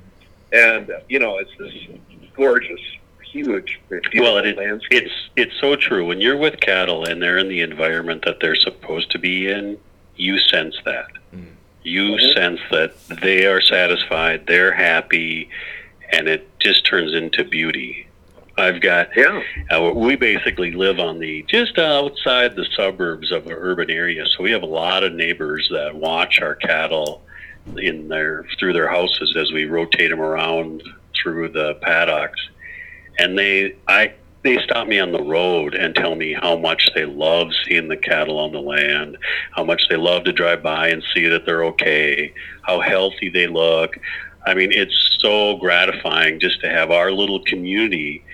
And 0.51 0.91
uh, 0.91 0.99
you 1.07 1.19
know, 1.19 1.37
it's 1.37 1.51
this 1.57 1.73
gorgeous, 2.35 2.81
huge, 3.23 3.79
well, 3.89 4.37
it, 4.37 4.57
landscape. 4.57 5.03
It's 5.03 5.29
it's 5.35 5.61
so 5.61 5.75
true. 5.75 6.05
When 6.05 6.19
you're 6.19 6.37
with 6.37 6.59
cattle 6.59 7.05
and 7.05 7.21
they're 7.21 7.37
in 7.37 7.47
the 7.47 7.61
environment 7.61 8.25
that 8.25 8.39
they're 8.41 8.55
supposed 8.55 9.11
to 9.11 9.19
be 9.19 9.47
in, 9.49 9.79
you 10.15 10.37
sense 10.39 10.75
that. 10.83 11.07
Mm. 11.33 11.52
You 11.83 12.11
mm-hmm. 12.11 12.31
sense 12.31 12.59
that 12.71 12.95
they 13.21 13.45
are 13.45 13.61
satisfied, 13.61 14.47
they're 14.47 14.73
happy, 14.73 15.49
and 16.11 16.27
it 16.27 16.47
just 16.59 16.85
turns 16.85 17.13
into 17.13 17.43
beauty. 17.43 18.07
I've 18.57 18.81
got 18.81 19.09
yeah. 19.15 19.41
Uh, 19.71 19.91
we 19.95 20.15
basically 20.15 20.71
live 20.71 20.99
on 20.99 21.19
the 21.19 21.43
just 21.49 21.79
outside 21.79 22.55
the 22.55 22.67
suburbs 22.75 23.31
of 23.31 23.47
an 23.47 23.53
urban 23.53 23.89
area, 23.89 24.25
so 24.27 24.43
we 24.43 24.51
have 24.51 24.61
a 24.61 24.67
lot 24.67 25.03
of 25.03 25.13
neighbors 25.13 25.67
that 25.71 25.95
watch 25.95 26.39
our 26.39 26.55
cattle 26.55 27.23
in 27.77 28.07
their 28.09 28.45
through 28.59 28.73
their 28.73 28.87
houses 28.87 29.35
as 29.35 29.51
we 29.51 29.65
rotate 29.65 30.11
them 30.11 30.21
around 30.21 30.83
through 31.15 31.49
the 31.49 31.75
paddocks, 31.81 32.39
and 33.17 33.37
they 33.37 33.75
I 33.87 34.13
they 34.43 34.57
stop 34.63 34.87
me 34.87 34.99
on 34.99 35.11
the 35.11 35.23
road 35.23 35.73
and 35.73 35.95
tell 35.95 36.15
me 36.15 36.33
how 36.33 36.57
much 36.57 36.89
they 36.93 37.05
love 37.05 37.47
seeing 37.65 37.87
the 37.87 37.97
cattle 37.97 38.39
on 38.39 38.51
the 38.51 38.59
land, 38.59 39.17
how 39.51 39.63
much 39.63 39.87
they 39.89 39.95
love 39.95 40.25
to 40.25 40.33
drive 40.33 40.61
by 40.61 40.89
and 40.89 41.03
see 41.13 41.27
that 41.27 41.45
they're 41.45 41.63
okay, 41.63 42.33
how 42.61 42.81
healthy 42.81 43.29
they 43.29 43.47
look. 43.47 43.97
I 44.45 44.53
mean, 44.53 44.73
it's 44.73 45.17
so 45.19 45.55
gratifying 45.57 46.41
just 46.41 46.59
to 46.61 46.69
have 46.69 46.91
our 46.91 47.11
little 47.11 47.41
community 47.45 48.25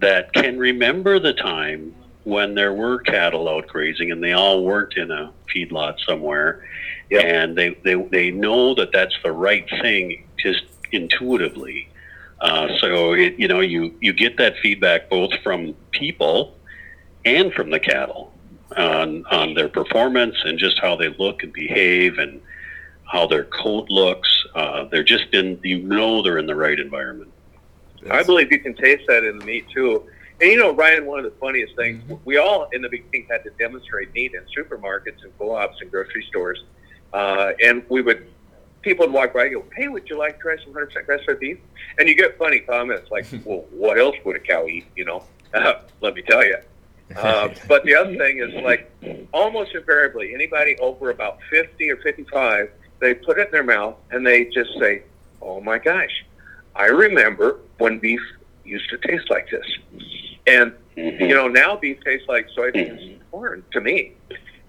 that 0.00 0.32
can 0.34 0.58
remember 0.58 1.18
the 1.18 1.32
time 1.32 1.94
when 2.24 2.54
there 2.54 2.74
were 2.74 2.98
cattle 2.98 3.48
out 3.48 3.66
grazing 3.68 4.10
and 4.10 4.22
they 4.22 4.32
all 4.32 4.62
weren't 4.62 4.94
in 4.96 5.10
a 5.10 5.32
feedlot 5.54 5.96
somewhere. 6.06 6.68
Yep. 7.10 7.24
And 7.24 7.56
they, 7.56 7.70
they, 7.82 7.94
they 7.94 8.30
know 8.30 8.74
that 8.74 8.92
that's 8.92 9.14
the 9.22 9.32
right 9.32 9.66
thing 9.80 10.26
just 10.38 10.64
intuitively. 10.92 11.88
Uh, 12.40 12.68
so 12.80 13.14
it, 13.14 13.34
you 13.38 13.48
know 13.48 13.60
you 13.60 13.94
you 14.00 14.12
get 14.12 14.36
that 14.36 14.54
feedback 14.58 15.08
both 15.08 15.32
from 15.42 15.74
people 15.90 16.54
and 17.24 17.52
from 17.54 17.70
the 17.70 17.80
cattle 17.80 18.32
on 18.76 19.24
on 19.30 19.54
their 19.54 19.68
performance 19.68 20.36
and 20.44 20.58
just 20.58 20.78
how 20.80 20.96
they 20.96 21.08
look 21.18 21.42
and 21.42 21.52
behave 21.52 22.18
and 22.18 22.40
how 23.04 23.26
their 23.26 23.44
coat 23.44 23.88
looks. 23.90 24.28
Uh, 24.54 24.84
they're 24.84 25.04
just 25.04 25.32
in 25.32 25.58
you 25.62 25.78
know 25.78 26.22
they're 26.22 26.38
in 26.38 26.46
the 26.46 26.54
right 26.54 26.78
environment. 26.78 27.32
I 28.10 28.22
believe 28.22 28.52
you 28.52 28.60
can 28.60 28.74
taste 28.74 29.04
that 29.08 29.24
in 29.24 29.38
the 29.38 29.44
meat 29.44 29.66
too. 29.70 30.04
And 30.40 30.50
you 30.50 30.58
know, 30.58 30.74
Ryan, 30.74 31.06
one 31.06 31.18
of 31.18 31.24
the 31.24 31.38
funniest 31.38 31.74
things 31.76 32.02
mm-hmm. 32.04 32.16
we 32.24 32.36
all 32.36 32.68
in 32.72 32.82
the 32.82 32.88
beginning 32.88 33.26
had 33.30 33.42
to 33.44 33.50
demonstrate 33.58 34.12
meat 34.12 34.32
in 34.34 34.42
supermarkets 34.56 35.22
and 35.22 35.36
co-ops 35.38 35.80
and 35.80 35.90
grocery 35.90 36.24
stores, 36.28 36.62
uh, 37.14 37.52
and 37.64 37.84
we 37.88 38.02
would 38.02 38.28
people 38.86 39.04
would 39.04 39.12
walk 39.12 39.34
by 39.34 39.46
and 39.46 39.54
go, 39.54 39.64
"Hey, 39.74 39.88
would 39.88 40.08
you 40.08 40.16
like 40.16 40.36
to 40.36 40.42
try 40.42 40.56
some 40.62 40.72
100% 40.72 41.04
grass-fed 41.06 41.40
beef?" 41.40 41.58
And 41.98 42.08
you 42.08 42.14
get 42.14 42.38
funny 42.38 42.60
comments 42.60 43.10
like, 43.10 43.26
"Well, 43.44 43.66
what 43.70 43.98
else 43.98 44.16
would 44.24 44.36
a 44.36 44.40
cow 44.40 44.66
eat?" 44.66 44.86
You 44.94 45.04
know, 45.04 45.24
uh, 45.52 45.74
let 46.00 46.14
me 46.14 46.22
tell 46.22 46.44
you. 46.44 46.56
Uh, 47.16 47.48
but 47.68 47.84
the 47.84 47.94
other 47.94 48.16
thing 48.16 48.38
is 48.38 48.54
like 48.62 48.90
almost 49.34 49.74
invariably, 49.74 50.32
anybody 50.32 50.78
over 50.78 51.10
about 51.10 51.38
50 51.50 51.90
or 51.90 51.96
55, 51.96 52.70
they 53.00 53.14
put 53.14 53.38
it 53.38 53.46
in 53.48 53.52
their 53.52 53.64
mouth 53.64 53.96
and 54.10 54.24
they 54.24 54.44
just 54.44 54.70
say, 54.78 55.02
"Oh 55.42 55.60
my 55.60 55.78
gosh, 55.78 56.24
I 56.76 56.86
remember 56.86 57.58
when 57.78 57.98
beef 57.98 58.20
used 58.64 58.88
to 58.90 58.98
taste 58.98 59.28
like 59.30 59.50
this," 59.50 59.66
and 60.46 60.72
mm-hmm. 60.96 61.24
you 61.24 61.34
know 61.34 61.48
now 61.48 61.76
beef 61.76 61.98
tastes 62.04 62.28
like 62.28 62.46
soybeans 62.56 63.02
and 63.02 63.30
corn 63.32 63.64
to 63.72 63.80
me. 63.80 64.12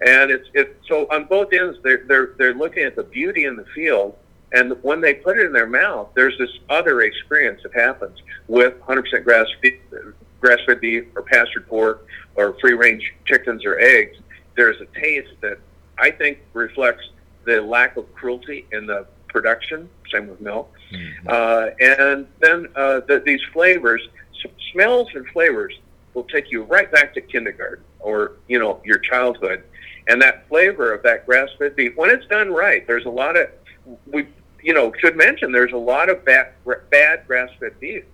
And 0.06 0.30
it's 0.30 0.48
it's 0.54 0.86
so 0.86 1.06
on 1.10 1.24
both 1.24 1.52
ends 1.52 1.78
they're 1.82 2.04
they're 2.06 2.34
they're 2.38 2.54
looking 2.54 2.84
at 2.84 2.94
the 2.94 3.02
beauty 3.02 3.44
in 3.44 3.56
the 3.56 3.64
field, 3.74 4.16
and 4.52 4.76
when 4.82 5.00
they 5.00 5.14
put 5.14 5.38
it 5.38 5.46
in 5.46 5.52
their 5.52 5.66
mouth, 5.66 6.08
there's 6.14 6.38
this 6.38 6.50
other 6.70 7.00
experience 7.00 7.62
that 7.64 7.74
happens 7.74 8.18
with 8.46 8.80
100% 8.82 9.24
grass 9.24 9.46
grass 10.40 10.58
fed 10.66 10.80
beef 10.80 11.04
or 11.16 11.22
pastured 11.22 11.66
pork 11.68 12.06
or 12.36 12.56
free 12.60 12.74
range 12.74 13.12
chickens 13.24 13.64
or 13.64 13.78
eggs. 13.80 14.16
There's 14.56 14.80
a 14.80 14.86
taste 15.00 15.32
that 15.40 15.58
I 15.98 16.12
think 16.12 16.38
reflects 16.52 17.04
the 17.44 17.60
lack 17.60 17.96
of 17.96 18.12
cruelty 18.14 18.66
in 18.72 18.86
the 18.86 19.06
production. 19.28 19.88
Same 20.12 20.28
with 20.28 20.40
milk, 20.40 20.72
mm-hmm. 20.92 21.28
uh, 21.28 21.70
and 21.80 22.26
then 22.40 22.68
uh, 22.76 23.00
the, 23.00 23.20
these 23.24 23.42
flavors, 23.52 24.00
smells 24.72 25.08
and 25.14 25.26
flavors 25.28 25.74
will 26.14 26.24
take 26.24 26.50
you 26.50 26.62
right 26.64 26.90
back 26.90 27.14
to 27.14 27.20
kindergarten 27.20 27.84
or 28.00 28.32
you 28.48 28.58
know 28.58 28.80
your 28.84 28.98
childhood 28.98 29.62
and 30.08 30.20
that 30.22 30.48
flavor 30.48 30.92
of 30.92 31.02
that 31.02 31.26
grass-fed 31.26 31.76
beef 31.76 31.96
when 31.96 32.10
it's 32.10 32.26
done 32.26 32.50
right. 32.50 32.86
There's 32.86 33.04
a 33.04 33.10
lot 33.10 33.36
of 33.36 33.48
we, 34.06 34.26
you 34.62 34.74
know, 34.74 34.92
should 34.98 35.16
mention 35.16 35.52
there's 35.52 35.72
a 35.72 35.76
lot 35.76 36.08
of 36.08 36.24
bad, 36.24 36.52
bad 36.90 37.26
grass-fed 37.26 37.78
beef. 37.78 38.04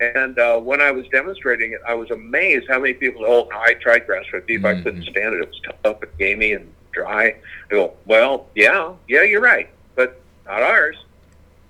And 0.00 0.38
uh, 0.38 0.58
when 0.58 0.80
I 0.80 0.90
was 0.90 1.06
demonstrating 1.08 1.72
it, 1.72 1.80
I 1.86 1.94
was 1.94 2.10
amazed 2.10 2.66
how 2.68 2.80
many 2.80 2.94
people. 2.94 3.24
Oh, 3.24 3.48
I 3.52 3.74
tried 3.74 4.06
grass-fed 4.06 4.46
beef. 4.46 4.60
Mm-hmm. 4.60 4.80
I 4.80 4.82
couldn't 4.82 5.04
stand 5.04 5.34
it. 5.34 5.42
It 5.42 5.48
was 5.48 5.60
tough 5.82 6.02
and 6.02 6.18
gamey 6.18 6.52
and 6.52 6.72
dry. 6.92 7.26
I 7.26 7.36
go, 7.70 7.94
well, 8.06 8.48
yeah, 8.54 8.94
yeah, 9.08 9.22
you're 9.22 9.40
right, 9.40 9.70
but 9.94 10.20
not 10.46 10.62
ours. 10.62 10.96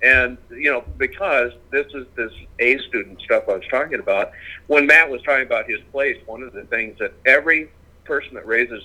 And 0.02 0.36
you 0.50 0.70
know, 0.70 0.84
because 0.98 1.52
this 1.70 1.86
is 1.94 2.06
this 2.14 2.32
A 2.58 2.78
student 2.78 3.20
stuff 3.22 3.44
I 3.48 3.54
was 3.54 3.66
talking 3.70 4.00
about. 4.00 4.32
When 4.66 4.86
Matt 4.86 5.10
was 5.10 5.22
talking 5.22 5.46
about 5.46 5.68
his 5.68 5.80
place, 5.92 6.18
one 6.26 6.42
of 6.42 6.52
the 6.52 6.64
things 6.64 6.98
that 6.98 7.12
every 7.24 7.70
person 8.04 8.34
that 8.34 8.46
raises 8.46 8.82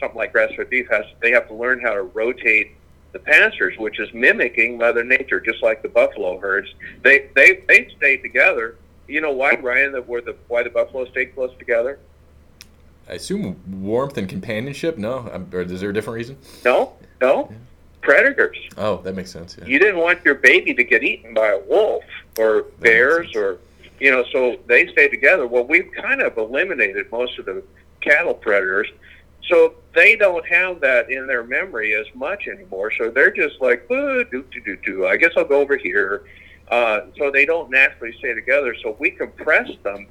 something 0.00 0.16
like 0.16 0.32
grass-fed 0.32 0.70
beef 0.70 0.88
has 0.90 1.04
they 1.20 1.30
have 1.30 1.48
to 1.48 1.54
learn 1.54 1.80
how 1.80 1.92
to 1.92 2.02
rotate 2.02 2.72
the 3.12 3.18
pastures, 3.18 3.76
which 3.78 3.98
is 3.98 4.12
mimicking 4.12 4.76
Mother 4.78 5.02
Nature, 5.02 5.40
just 5.40 5.62
like 5.62 5.82
the 5.82 5.88
buffalo 5.88 6.38
herds. 6.38 6.68
They 7.02 7.28
they 7.34 7.64
they 7.66 7.92
stay 7.96 8.18
together. 8.18 8.76
You 9.06 9.20
know 9.20 9.32
why, 9.32 9.54
Ryan? 9.54 9.92
That 9.92 10.06
where 10.06 10.20
the 10.20 10.36
why 10.48 10.62
the 10.62 10.70
buffalo 10.70 11.06
stay 11.06 11.26
close 11.26 11.56
together? 11.58 11.98
I 13.08 13.14
assume 13.14 13.56
warmth 13.66 14.18
and 14.18 14.28
companionship. 14.28 14.98
No, 14.98 15.30
um, 15.32 15.48
or 15.52 15.62
is 15.62 15.80
there 15.80 15.90
a 15.90 15.94
different 15.94 16.16
reason? 16.16 16.38
No, 16.64 16.92
no. 17.20 17.48
Yeah. 17.50 17.56
Predators. 18.02 18.58
Oh, 18.76 18.98
that 18.98 19.14
makes 19.14 19.30
sense. 19.30 19.56
Yeah. 19.58 19.66
You 19.66 19.78
didn't 19.78 19.98
want 19.98 20.24
your 20.24 20.36
baby 20.36 20.72
to 20.74 20.84
get 20.84 21.02
eaten 21.02 21.34
by 21.34 21.48
a 21.48 21.58
wolf 21.58 22.04
or 22.38 22.62
bears 22.80 23.34
or 23.34 23.58
you 24.00 24.10
know, 24.10 24.24
so 24.30 24.56
they 24.66 24.86
stay 24.88 25.08
together. 25.08 25.46
Well, 25.46 25.64
we've 25.64 25.90
kind 25.92 26.20
of 26.20 26.36
eliminated 26.38 27.10
most 27.10 27.38
of 27.38 27.46
the 27.46 27.62
cattle 28.00 28.34
predators 28.34 28.88
so 29.46 29.74
they 29.94 30.16
don't 30.16 30.46
have 30.46 30.80
that 30.80 31.10
in 31.10 31.26
their 31.26 31.42
memory 31.42 31.94
as 31.94 32.06
much 32.14 32.48
anymore. 32.48 32.92
So 32.96 33.10
they're 33.10 33.30
just 33.30 33.60
like, 33.60 33.88
do, 33.88 34.24
do, 34.30 34.44
do, 34.64 34.76
do. 34.84 35.06
I 35.06 35.16
guess 35.16 35.30
I'll 35.36 35.44
go 35.44 35.60
over 35.60 35.76
here. 35.76 36.24
Uh, 36.70 37.06
so 37.16 37.30
they 37.30 37.46
don't 37.46 37.70
naturally 37.70 38.14
stay 38.18 38.34
together. 38.34 38.74
So 38.82 38.94
we 38.98 39.10
compress 39.10 39.70
them 39.82 40.06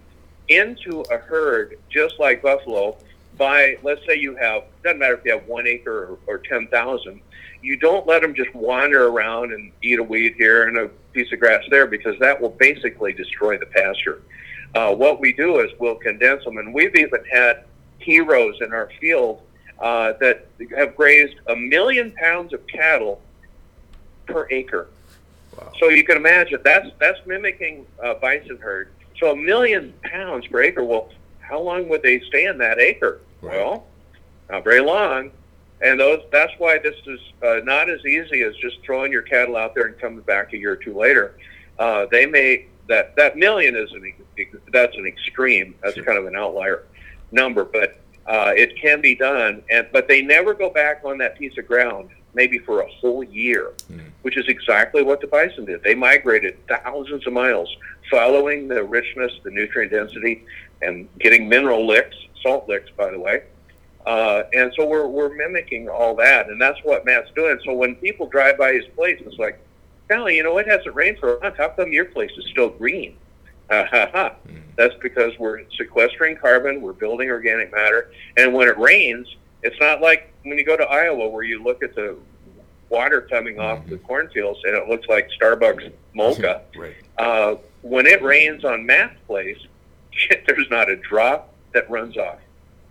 into 0.48 1.02
a 1.12 1.18
herd 1.18 1.78
just 1.90 2.20
like 2.20 2.42
buffalo 2.42 2.98
by, 3.38 3.78
let's 3.84 4.04
say 4.08 4.18
you 4.18 4.36
have, 4.36 4.64
doesn't 4.84 4.98
matter 4.98 5.14
if 5.14 5.26
you 5.26 5.32
have 5.34 5.48
one 5.48 5.68
acre 5.68 6.18
or, 6.28 6.36
or 6.36 6.38
10,000, 6.40 7.22
you 7.62 7.78
don't 7.78 8.08
let 8.08 8.22
them 8.22 8.34
just 8.34 8.54
wander 8.56 9.08
around 9.08 9.52
and 9.54 9.72
eat 9.84 10.00
a 10.00 10.04
weed 10.04 10.34
here 10.38 10.68
and 10.68 10.78
a 10.78 10.88
piece 11.14 11.32
of 11.32 11.40
grass 11.40 11.64
there 11.70 11.86
because 11.86 12.18
that 12.20 12.40
will 12.40 12.50
basically 12.50 13.14
destroy 13.14 13.58
the 13.58 13.66
pasture. 13.68 14.22
Uh, 14.74 14.94
what 14.94 15.20
we 15.20 15.34
do 15.34 15.60
is 15.60 15.72
we'll 15.80 15.96
condense 15.96 16.44
them, 16.44 16.58
and 16.58 16.74
we've 16.74 16.96
even 16.96 17.24
had 17.32 17.66
heroes 18.08 18.56
in 18.62 18.72
our 18.74 18.90
field 19.02 19.42
uh, 19.80 20.14
that 20.22 20.48
have 20.76 20.96
grazed 20.96 21.36
a 21.48 21.56
million 21.56 22.12
pounds 22.12 22.54
of 22.54 22.66
cattle 22.66 23.22
per 24.26 24.48
acre. 24.50 24.88
Wow. 25.58 25.74
So 25.80 25.90
you 25.90 26.04
can 26.06 26.16
imagine 26.16 26.62
that's 26.64 26.88
that's 27.00 27.20
mimicking 27.26 27.86
a 28.02 28.16
bison 28.16 28.58
herd. 28.58 28.90
So 29.20 29.32
a 29.32 29.36
million 29.36 29.94
pounds 30.04 30.48
per 30.48 30.62
acre. 30.62 30.84
Well, 30.84 31.10
how 31.40 31.60
long 31.60 31.90
would 31.90 32.02
they 32.02 32.22
stay 32.22 32.46
in 32.46 32.58
that 32.60 32.80
acre? 32.80 33.20
Right. 33.42 33.58
Well, 33.58 33.86
not 34.50 34.64
very 34.64 34.82
long. 34.82 35.32
And 35.82 36.00
those 36.00 36.24
that's 36.32 36.54
why 36.58 36.80
this 36.80 36.96
is 37.06 37.20
uh, 37.44 37.60
not 37.66 37.90
as 37.90 38.04
easy 38.06 38.42
as 38.44 38.56
just 38.56 38.78
throwing 38.84 39.12
your 39.12 39.22
cattle 39.22 39.58
out 39.58 39.76
there 39.76 39.88
and 39.88 40.00
coming 40.00 40.22
back 40.22 40.54
a 40.54 40.58
year 40.58 40.72
or 40.72 40.78
two 40.78 40.98
later. 40.98 41.36
Uh, 41.78 42.06
they 42.10 42.26
may 42.26 42.68
that 42.88 43.18
that 43.18 43.36
million 43.36 43.76
is 43.76 43.92
an 43.92 44.14
that's 44.72 44.96
an 44.96 45.06
extreme. 45.06 45.76
That's 45.84 45.96
sure. 45.96 46.06
kind 46.06 46.18
of 46.18 46.26
an 46.26 46.38
outlier 46.38 46.86
number, 47.32 47.64
but 47.66 48.00
uh, 48.26 48.54
it 48.56 48.80
can 48.80 49.02
be 49.02 49.16
done. 49.16 49.64
And 49.70 49.88
but 49.92 50.08
they 50.08 50.22
never 50.22 50.54
go 50.54 50.70
back 50.70 51.02
on 51.04 51.18
that 51.20 51.38
piece 51.38 51.58
of 51.58 51.68
ground, 51.68 52.10
maybe 52.34 52.60
for 52.60 52.82
a 52.82 52.88
whole 52.88 53.24
year, 53.24 53.74
mm. 53.92 54.02
which 54.22 54.38
is 54.38 54.48
exactly 54.48 55.04
what 55.04 55.22
the 55.22 55.28
bison 55.28 55.66
did. 55.66 55.84
They 55.84 55.96
migrated 55.96 56.58
thousands 56.68 57.26
of 57.26 57.34
miles, 57.34 57.74
following 58.12 58.68
the 58.68 58.84
richness, 58.84 59.32
the 59.44 59.52
nutrient 59.52 59.92
density, 59.92 60.46
and 60.82 61.08
getting 61.20 61.48
mineral 61.48 61.88
licks, 61.88 62.16
salt 62.42 62.68
licks, 62.68 62.90
by 62.92 63.12
the 63.12 63.20
way. 63.20 63.44
Uh, 64.06 64.44
and 64.54 64.72
so 64.78 64.86
we're 64.86 65.08
we're 65.08 65.36
mimicking 65.36 65.90
all 65.90 66.16
that, 66.16 66.48
and 66.48 66.62
that's 66.62 66.80
what 66.84 67.06
Matt's 67.06 67.30
doing. 67.36 67.60
So 67.66 67.74
when 67.74 67.96
people 67.96 68.28
drive 68.28 68.58
by 68.58 68.74
his 68.74 68.86
place, 68.96 69.22
it's 69.26 69.38
like, 69.38 69.60
golly, 70.08 70.38
you 70.38 70.44
know, 70.44 70.58
it 70.58 70.68
hasn't 70.68 70.96
rained 70.96 71.20
for 71.20 71.36
a 71.36 71.42
month. 71.42 71.58
How 71.58 71.70
come 71.70 71.92
your 71.92 72.06
place 72.06 72.32
is 72.38 72.46
still 72.50 72.70
green? 72.70 73.18
Ha 73.70 73.86
ha 73.92 74.10
ha. 74.14 74.36
That's 74.78 74.96
because 75.02 75.38
we're 75.40 75.64
sequestering 75.76 76.38
carbon, 76.38 76.82
we're 76.82 76.94
building 76.94 77.30
organic 77.30 77.72
matter, 77.72 78.12
and 78.38 78.54
when 78.54 78.68
it 78.68 78.78
rains, 78.78 79.28
it's 79.64 79.80
not 79.80 80.02
like 80.02 80.32
when 80.44 80.58
you 80.58 80.64
go 80.64 80.78
to 80.78 80.84
Iowa 80.84 81.28
where 81.28 81.44
you 81.44 81.62
look 81.64 81.84
at 81.84 81.96
the 81.96 82.16
water 82.90 83.22
coming 83.22 83.60
off 83.60 83.86
the 83.88 83.98
cornfields 83.98 84.60
and 84.64 84.76
it 84.76 84.88
looks 84.88 85.08
like 85.08 85.30
Starbucks 85.40 85.92
mocha. 86.14 86.62
Right. 86.78 86.96
Uh, 87.18 87.56
when 87.82 88.06
it 88.06 88.22
rains 88.22 88.64
on 88.64 88.86
Matt's 88.86 89.20
place, 89.26 89.58
there's 90.48 90.70
not 90.70 90.90
a 90.90 90.96
drop 90.96 91.54
that 91.74 91.90
runs 91.90 92.18
off. 92.18 92.40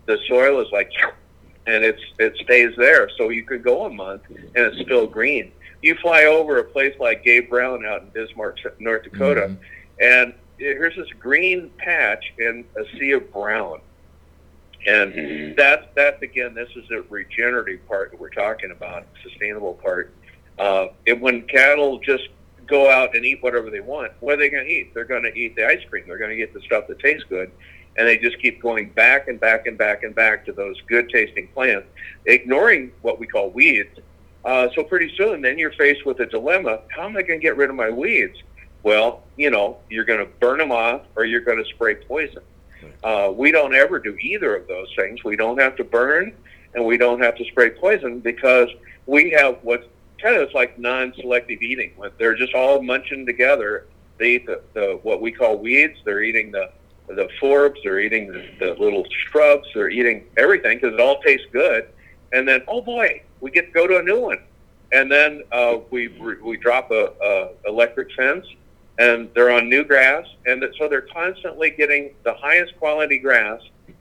The 0.06 0.18
soil 0.28 0.60
is 0.60 0.68
like, 0.72 0.90
and 1.66 1.84
it's 1.84 2.02
it 2.18 2.36
stays 2.42 2.74
there. 2.76 3.08
So 3.16 3.28
you 3.28 3.44
could 3.44 3.62
go 3.62 3.86
a 3.86 3.90
month 3.90 4.22
and 4.28 4.56
it's 4.56 4.80
still 4.80 5.06
green. 5.06 5.52
You 5.82 5.94
fly 5.96 6.24
over 6.24 6.58
a 6.58 6.64
place 6.64 6.94
like 6.98 7.22
Gabe 7.22 7.48
Brown 7.48 7.84
out 7.86 8.02
in 8.02 8.08
Bismarck, 8.08 8.58
North 8.80 9.04
Dakota, 9.04 9.56
and 10.00 10.34
here's 10.58 10.96
this 10.96 11.08
green 11.18 11.70
patch 11.78 12.32
in 12.38 12.64
a 12.76 12.98
sea 12.98 13.12
of 13.12 13.32
brown. 13.32 13.80
And 14.86 15.56
that's 15.56 15.84
that's 15.94 16.22
again, 16.22 16.54
this 16.54 16.68
is 16.76 16.88
a 16.90 17.02
regenerative 17.10 17.86
part 17.88 18.12
that 18.12 18.20
we're 18.20 18.30
talking 18.30 18.70
about, 18.70 19.04
sustainable 19.22 19.74
part. 19.74 20.12
Uh, 20.58 20.88
it, 21.04 21.20
when 21.20 21.42
cattle 21.42 21.98
just 21.98 22.28
go 22.66 22.90
out 22.90 23.14
and 23.16 23.24
eat 23.24 23.42
whatever 23.42 23.70
they 23.70 23.80
want, 23.80 24.12
what 24.20 24.34
are 24.34 24.36
they 24.38 24.48
going 24.48 24.64
to 24.64 24.70
eat? 24.70 24.94
They're 24.94 25.04
going 25.04 25.24
to 25.24 25.34
eat 25.34 25.56
the 25.56 25.66
ice 25.66 25.82
cream. 25.90 26.04
They're 26.06 26.18
going 26.18 26.30
to 26.30 26.36
get 26.36 26.54
the 26.54 26.60
stuff 26.60 26.86
that 26.86 27.00
tastes 27.00 27.24
good, 27.28 27.50
and 27.96 28.06
they 28.06 28.16
just 28.16 28.40
keep 28.40 28.62
going 28.62 28.90
back 28.90 29.26
and 29.26 29.40
back 29.40 29.66
and 29.66 29.76
back 29.76 30.04
and 30.04 30.14
back 30.14 30.46
to 30.46 30.52
those 30.52 30.80
good 30.82 31.08
tasting 31.10 31.48
plants, 31.48 31.88
ignoring 32.26 32.92
what 33.02 33.18
we 33.18 33.26
call 33.26 33.50
weeds. 33.50 33.98
Uh, 34.44 34.68
so 34.76 34.84
pretty 34.84 35.12
soon, 35.16 35.42
then 35.42 35.58
you're 35.58 35.72
faced 35.72 36.06
with 36.06 36.20
a 36.20 36.26
dilemma: 36.26 36.80
How 36.90 37.06
am 37.06 37.16
I 37.16 37.22
going 37.22 37.40
to 37.40 37.44
get 37.44 37.56
rid 37.56 37.70
of 37.70 37.76
my 37.76 37.90
weeds? 37.90 38.38
Well, 38.82 39.22
you 39.36 39.50
know, 39.50 39.78
you're 39.90 40.04
going 40.04 40.20
to 40.20 40.26
burn 40.40 40.58
them 40.58 40.72
off, 40.72 41.02
or 41.16 41.24
you're 41.24 41.40
going 41.40 41.62
to 41.62 41.68
spray 41.70 41.96
poison. 41.96 42.42
Uh, 43.02 43.32
we 43.34 43.50
don't 43.50 43.74
ever 43.74 43.98
do 43.98 44.16
either 44.20 44.56
of 44.56 44.66
those 44.68 44.92
things. 44.96 45.24
We 45.24 45.36
don't 45.36 45.58
have 45.60 45.76
to 45.76 45.84
burn, 45.84 46.32
and 46.74 46.84
we 46.84 46.96
don't 46.96 47.20
have 47.20 47.36
to 47.36 47.44
spray 47.46 47.70
poison 47.70 48.20
because 48.20 48.68
we 49.06 49.30
have 49.30 49.58
what 49.62 49.88
kind 50.20 50.36
of 50.36 50.52
like 50.54 50.78
non-selective 50.78 51.62
eating. 51.62 51.92
They're 52.18 52.34
just 52.34 52.54
all 52.54 52.82
munching 52.82 53.26
together. 53.26 53.86
They 54.18 54.36
eat 54.36 54.46
the, 54.46 54.62
the 54.72 54.98
what 55.02 55.20
we 55.20 55.30
call 55.32 55.58
weeds. 55.58 55.98
They're 56.04 56.22
eating 56.22 56.50
the 56.50 56.70
the 57.08 57.28
forbs. 57.40 57.76
They're 57.84 58.00
eating 58.00 58.32
the, 58.32 58.48
the 58.58 58.74
little 58.74 59.06
shrubs. 59.30 59.68
They're 59.74 59.90
eating 59.90 60.24
everything 60.36 60.78
because 60.78 60.94
it 60.94 61.00
all 61.00 61.20
tastes 61.20 61.46
good. 61.52 61.88
And 62.32 62.48
then, 62.48 62.62
oh 62.66 62.82
boy, 62.82 63.22
we 63.40 63.50
get 63.50 63.66
to 63.66 63.72
go 63.72 63.86
to 63.86 63.98
a 63.98 64.02
new 64.02 64.20
one. 64.20 64.38
And 64.92 65.10
then 65.10 65.42
uh, 65.52 65.78
we 65.90 66.08
we 66.42 66.56
drop 66.56 66.90
a, 66.90 67.12
a 67.22 67.50
electric 67.68 68.12
fence 68.12 68.46
and 68.98 69.28
they're 69.34 69.50
on 69.50 69.68
new 69.68 69.84
grass, 69.84 70.26
and 70.46 70.64
so 70.78 70.88
they're 70.88 71.02
constantly 71.02 71.70
getting 71.70 72.14
the 72.24 72.34
highest 72.34 72.76
quality 72.78 73.18
grass, 73.18 73.60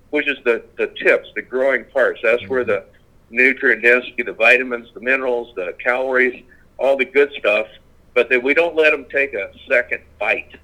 which 0.10 0.28
is 0.28 0.38
the 0.46 0.64
the 0.78 0.88
tips, 1.04 1.28
the 1.36 1.42
growing 1.42 1.86
parts. 1.86 2.20
That's 2.24 2.48
where 2.48 2.64
mm-hmm. 2.64 2.72
the 2.72 2.86
nutrient 3.30 3.84
density, 3.84 4.24
the 4.24 4.34
vitamins, 4.34 4.88
the 4.94 5.02
minerals, 5.02 5.54
the 5.56 5.76
calories, 5.84 6.44
all 6.78 6.98
the 6.98 7.06
good 7.06 7.32
stuff. 7.38 7.68
But 8.14 8.30
then 8.30 8.44
we 8.44 8.54
don't 8.54 8.76
let 8.76 8.92
them 8.92 9.06
take 9.12 9.34
a 9.34 9.52
second 9.70 10.02
bite, 10.20 10.56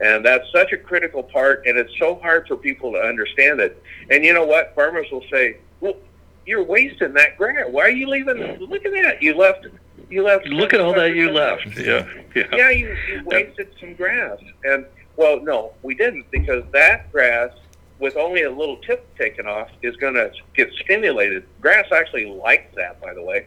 and 0.00 0.24
that's 0.24 0.50
such 0.52 0.72
a 0.72 0.76
critical 0.76 1.22
part. 1.22 1.64
And 1.66 1.78
it's 1.78 1.96
so 1.98 2.16
hard 2.16 2.48
for 2.48 2.56
people 2.56 2.92
to 2.92 2.98
understand 2.98 3.60
it. 3.60 3.80
And 4.10 4.24
you 4.24 4.32
know 4.32 4.44
what? 4.44 4.74
Farmers 4.74 5.06
will 5.12 5.24
say, 5.30 5.58
"Well, 5.80 5.96
you're 6.46 6.64
wasting 6.64 7.12
that 7.14 7.36
grass. 7.36 7.66
Why 7.70 7.82
are 7.82 7.90
you 7.90 8.08
leaving? 8.08 8.58
Look 8.58 8.84
at 8.84 8.92
that. 8.92 9.22
You 9.22 9.34
left 9.34 9.66
you 10.12 10.22
left. 10.22 10.46
Look 10.46 10.74
at 10.74 10.80
all 10.80 10.94
that 10.94 11.14
you 11.14 11.30
left. 11.30 11.66
Yeah, 11.78 12.06
yeah. 12.34 12.44
Yeah, 12.52 12.70
you, 12.70 12.96
you 13.08 13.22
wasted 13.24 13.68
some 13.80 13.94
grass, 13.94 14.38
and 14.64 14.84
well, 15.16 15.40
no, 15.40 15.72
we 15.82 15.94
didn't 15.94 16.30
because 16.30 16.64
that 16.72 17.10
grass, 17.10 17.50
with 17.98 18.16
only 18.16 18.42
a 18.42 18.50
little 18.50 18.76
tip 18.78 19.06
taken 19.16 19.46
off, 19.46 19.70
is 19.82 19.96
going 19.96 20.14
to 20.14 20.30
get 20.54 20.72
stimulated. 20.84 21.44
Grass 21.60 21.86
actually 21.92 22.26
likes 22.26 22.74
that, 22.76 23.00
by 23.00 23.14
the 23.14 23.22
way. 23.22 23.46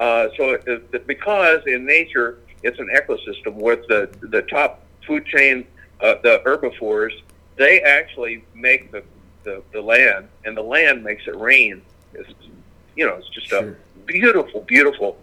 Uh, 0.00 0.28
so 0.36 0.50
it, 0.50 0.66
it, 0.66 1.06
because 1.06 1.60
in 1.66 1.84
nature 1.84 2.38
it's 2.62 2.78
an 2.78 2.88
ecosystem 2.94 3.54
with 3.54 3.86
the 3.88 4.10
the 4.20 4.42
top 4.42 4.82
food 5.06 5.26
chain, 5.26 5.66
uh, 6.00 6.14
the 6.22 6.40
herbivores, 6.44 7.12
they 7.56 7.80
actually 7.80 8.44
make 8.54 8.90
the, 8.92 9.02
the 9.44 9.62
the 9.72 9.80
land, 9.80 10.28
and 10.44 10.56
the 10.56 10.62
land 10.62 11.04
makes 11.04 11.26
it 11.26 11.36
rain. 11.36 11.82
It's 12.14 12.32
you 12.96 13.06
know 13.06 13.16
it's 13.16 13.28
just 13.28 13.48
sure. 13.48 13.70
a 13.70 13.76
beautiful, 14.06 14.62
beautiful 14.62 15.18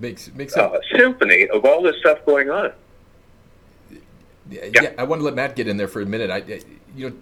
makes 0.00 0.32
makes 0.34 0.56
uh, 0.56 0.78
symphony 0.94 1.48
of 1.48 1.64
all 1.64 1.82
this 1.82 1.96
stuff 1.98 2.18
going 2.26 2.50
on. 2.50 2.72
Yeah, 4.50 4.64
yeah. 4.64 4.82
yeah, 4.82 4.92
I 4.98 5.04
want 5.04 5.20
to 5.20 5.24
let 5.24 5.34
Matt 5.34 5.56
get 5.56 5.68
in 5.68 5.76
there 5.76 5.88
for 5.88 6.00
a 6.00 6.06
minute. 6.06 6.30
I, 6.30 6.60
you 6.96 7.10
know, 7.10 7.16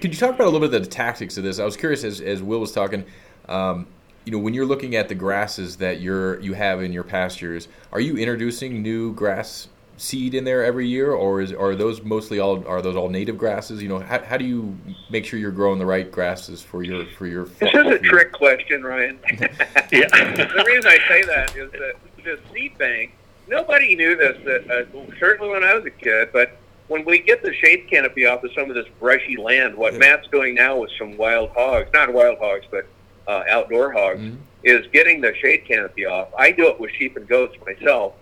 could 0.00 0.14
you 0.14 0.18
talk 0.18 0.34
about 0.34 0.46
a 0.46 0.50
little 0.50 0.68
bit 0.68 0.74
of 0.74 0.84
the 0.84 0.90
tactics 0.90 1.36
of 1.36 1.44
this? 1.44 1.58
I 1.58 1.64
was 1.64 1.76
curious 1.76 2.04
as, 2.04 2.20
as 2.20 2.42
Will 2.42 2.60
was 2.60 2.72
talking. 2.72 3.04
Um, 3.48 3.86
you 4.24 4.32
know, 4.32 4.38
when 4.38 4.54
you're 4.54 4.66
looking 4.66 4.94
at 4.94 5.08
the 5.08 5.14
grasses 5.14 5.76
that 5.78 6.00
you're 6.00 6.38
you 6.40 6.52
have 6.54 6.82
in 6.82 6.92
your 6.92 7.02
pastures, 7.02 7.68
are 7.92 8.00
you 8.00 8.16
introducing 8.16 8.82
new 8.82 9.12
grass 9.14 9.68
seed 10.00 10.34
in 10.34 10.44
there 10.44 10.64
every 10.64 10.88
year, 10.88 11.12
or 11.12 11.42
is 11.42 11.52
are 11.52 11.74
those 11.74 12.02
mostly 12.02 12.40
all 12.40 12.66
are 12.66 12.80
those 12.80 12.96
all 12.96 13.08
native 13.08 13.36
grasses? 13.36 13.82
You 13.82 13.88
know, 13.88 13.98
how, 13.98 14.22
how 14.22 14.36
do 14.38 14.46
you 14.46 14.76
make 15.10 15.26
sure 15.26 15.38
you're 15.38 15.50
growing 15.50 15.78
the 15.78 15.86
right 15.86 16.10
grasses 16.10 16.62
for 16.62 16.82
your 16.82 17.04
for 17.06 17.26
your? 17.26 17.44
This 17.44 17.74
is 17.74 17.86
a 17.86 17.98
trick 17.98 18.32
question, 18.32 18.82
Ryan. 18.82 19.18
yeah. 19.30 20.08
the 20.08 20.64
reason 20.66 20.90
I 20.90 20.98
say 21.06 21.22
that 21.24 21.54
is 21.54 21.70
that 21.72 21.94
the 22.24 22.38
seed 22.52 22.76
bank. 22.78 23.14
Nobody 23.46 23.96
knew 23.96 24.16
this. 24.16 24.38
That 24.44 24.70
uh, 24.70 25.16
certainly 25.18 25.52
when 25.52 25.64
I 25.64 25.74
was 25.74 25.84
a 25.84 25.90
kid, 25.90 26.30
but 26.32 26.56
when 26.88 27.04
we 27.04 27.18
get 27.18 27.42
the 27.42 27.52
shade 27.52 27.88
canopy 27.90 28.24
off 28.24 28.42
of 28.42 28.52
some 28.52 28.70
of 28.70 28.74
this 28.74 28.86
brushy 28.98 29.36
land, 29.36 29.74
what 29.74 29.92
yeah. 29.94 29.98
Matt's 29.98 30.28
doing 30.28 30.54
now 30.54 30.78
with 30.78 30.90
some 30.98 31.16
wild 31.16 31.50
hogs, 31.50 31.90
not 31.92 32.12
wild 32.12 32.38
hogs, 32.38 32.64
but 32.70 32.86
uh, 33.26 33.42
outdoor 33.50 33.92
hogs, 33.92 34.20
mm-hmm. 34.20 34.36
is 34.62 34.86
getting 34.92 35.20
the 35.20 35.34
shade 35.36 35.64
canopy 35.66 36.06
off. 36.06 36.28
I 36.38 36.52
do 36.52 36.68
it 36.68 36.78
with 36.78 36.92
sheep 36.92 37.16
and 37.16 37.26
goats 37.28 37.56
myself 37.66 38.14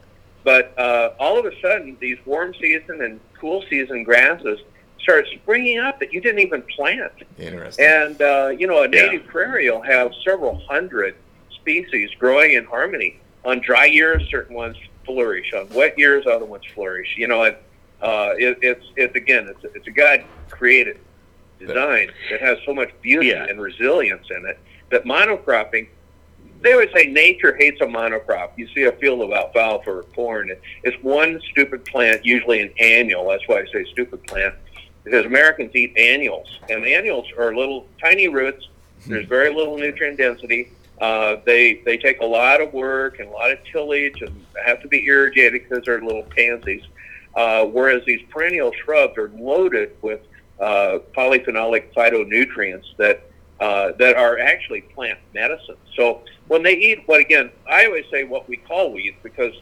but 0.49 0.73
uh, 0.79 1.13
all 1.21 1.39
of 1.39 1.45
a 1.45 1.61
sudden, 1.61 1.95
these 2.01 2.17
warm 2.25 2.55
season 2.55 3.03
and 3.03 3.21
cool 3.39 3.63
season 3.69 4.03
grasses 4.03 4.59
start 4.99 5.27
springing 5.35 5.79
up 5.79 6.01
that 6.01 6.11
you 6.11 6.23
didn't 6.23 6.39
even 6.39 6.63
plant. 6.75 7.13
Interesting. 7.37 7.85
And 7.85 8.23
uh, 8.23 8.49
you 8.59 8.67
know, 8.67 8.83
a 8.83 8.89
native 8.89 9.25
yeah. 9.27 9.31
prairie 9.31 9.71
will 9.71 9.83
have 9.83 10.11
several 10.25 10.59
hundred 10.67 11.17
species 11.51 12.09
growing 12.19 12.55
in 12.55 12.65
harmony. 12.65 13.21
On 13.45 13.61
dry 13.61 13.85
years, 13.85 14.27
certain 14.31 14.57
ones 14.57 14.79
flourish. 15.05 15.53
On 15.53 15.69
wet 15.69 15.99
years, 15.99 16.27
other 16.27 16.47
ones 16.47 16.65
flourish. 16.75 17.15
You 17.19 17.29
know, 17.29 17.43
and 17.43 17.57
uh, 18.01 18.31
it, 18.39 18.59
it's 18.63 18.87
it's 18.97 19.17
again, 19.17 19.49
it's 19.51 19.77
it's 19.77 19.87
a 19.87 19.91
God 19.91 20.25
created 20.49 20.99
design 21.59 22.11
that 22.31 22.41
has 22.41 22.57
so 22.65 22.73
much 22.73 22.89
beauty 23.03 23.27
yeah. 23.27 23.45
and 23.45 23.61
resilience 23.61 24.27
in 24.31 24.47
it 24.47 24.59
that 24.89 25.05
monocropping 25.05 25.89
they 26.61 26.73
always 26.73 26.91
say 26.95 27.07
nature 27.07 27.57
hates 27.57 27.81
a 27.81 27.85
monocrop. 27.85 28.51
You 28.57 28.69
see 28.75 28.85
a 28.85 28.93
field 28.93 29.21
of 29.21 29.33
alfalfa 29.33 29.91
or 29.91 30.03
corn. 30.15 30.51
It's 30.83 31.03
one 31.03 31.41
stupid 31.51 31.85
plant, 31.85 32.25
usually 32.25 32.61
an 32.61 32.73
annual. 32.81 33.29
That's 33.29 33.47
why 33.47 33.61
I 33.61 33.67
say 33.73 33.85
stupid 33.93 34.27
plant, 34.27 34.55
because 35.05 35.25
Americans 35.25 35.75
eat 35.75 35.97
annuals, 35.97 36.49
and 36.69 36.85
annuals 36.85 37.27
are 37.39 37.55
little 37.55 37.87
tiny 38.03 38.29
roots. 38.29 38.69
There's 39.07 39.27
very 39.29 39.55
little 39.55 39.79
nutrient 39.79 40.19
density. 40.19 40.73
Uh, 41.01 41.37
they 41.47 41.75
they 41.85 41.97
take 41.97 42.21
a 42.21 42.27
lot 42.27 42.61
of 42.61 42.73
work 42.73 43.21
and 43.21 43.29
a 43.29 43.33
lot 43.33 43.53
of 43.53 43.59
tillage 43.65 44.21
and 44.21 44.35
have 44.65 44.83
to 44.83 44.89
be 44.89 45.05
irrigated 45.07 45.63
because 45.63 45.85
they're 45.85 46.03
little 46.03 46.25
pansies. 46.25 46.83
Uh, 47.37 47.65
whereas 47.67 48.05
these 48.05 48.21
perennial 48.31 48.73
shrubs 48.73 49.17
are 49.17 49.31
loaded 49.37 49.93
with 50.03 50.21
uh, 50.59 50.99
polyphenolic 51.17 51.93
phytonutrients 51.95 52.97
that 52.97 53.28
uh, 53.61 53.93
that 53.99 54.17
are 54.17 54.39
actually 54.39 54.83
plant 54.83 55.19
medicine. 55.35 55.77
So 55.97 56.23
when 56.47 56.63
they 56.63 56.75
eat 56.75 57.03
what 57.07 57.21
again, 57.21 57.51
I 57.69 57.87
always 57.87 58.05
say 58.11 58.25
what 58.25 58.49
we 58.49 58.57
call 58.57 58.93
weeds 58.93 59.17
because 59.23 59.55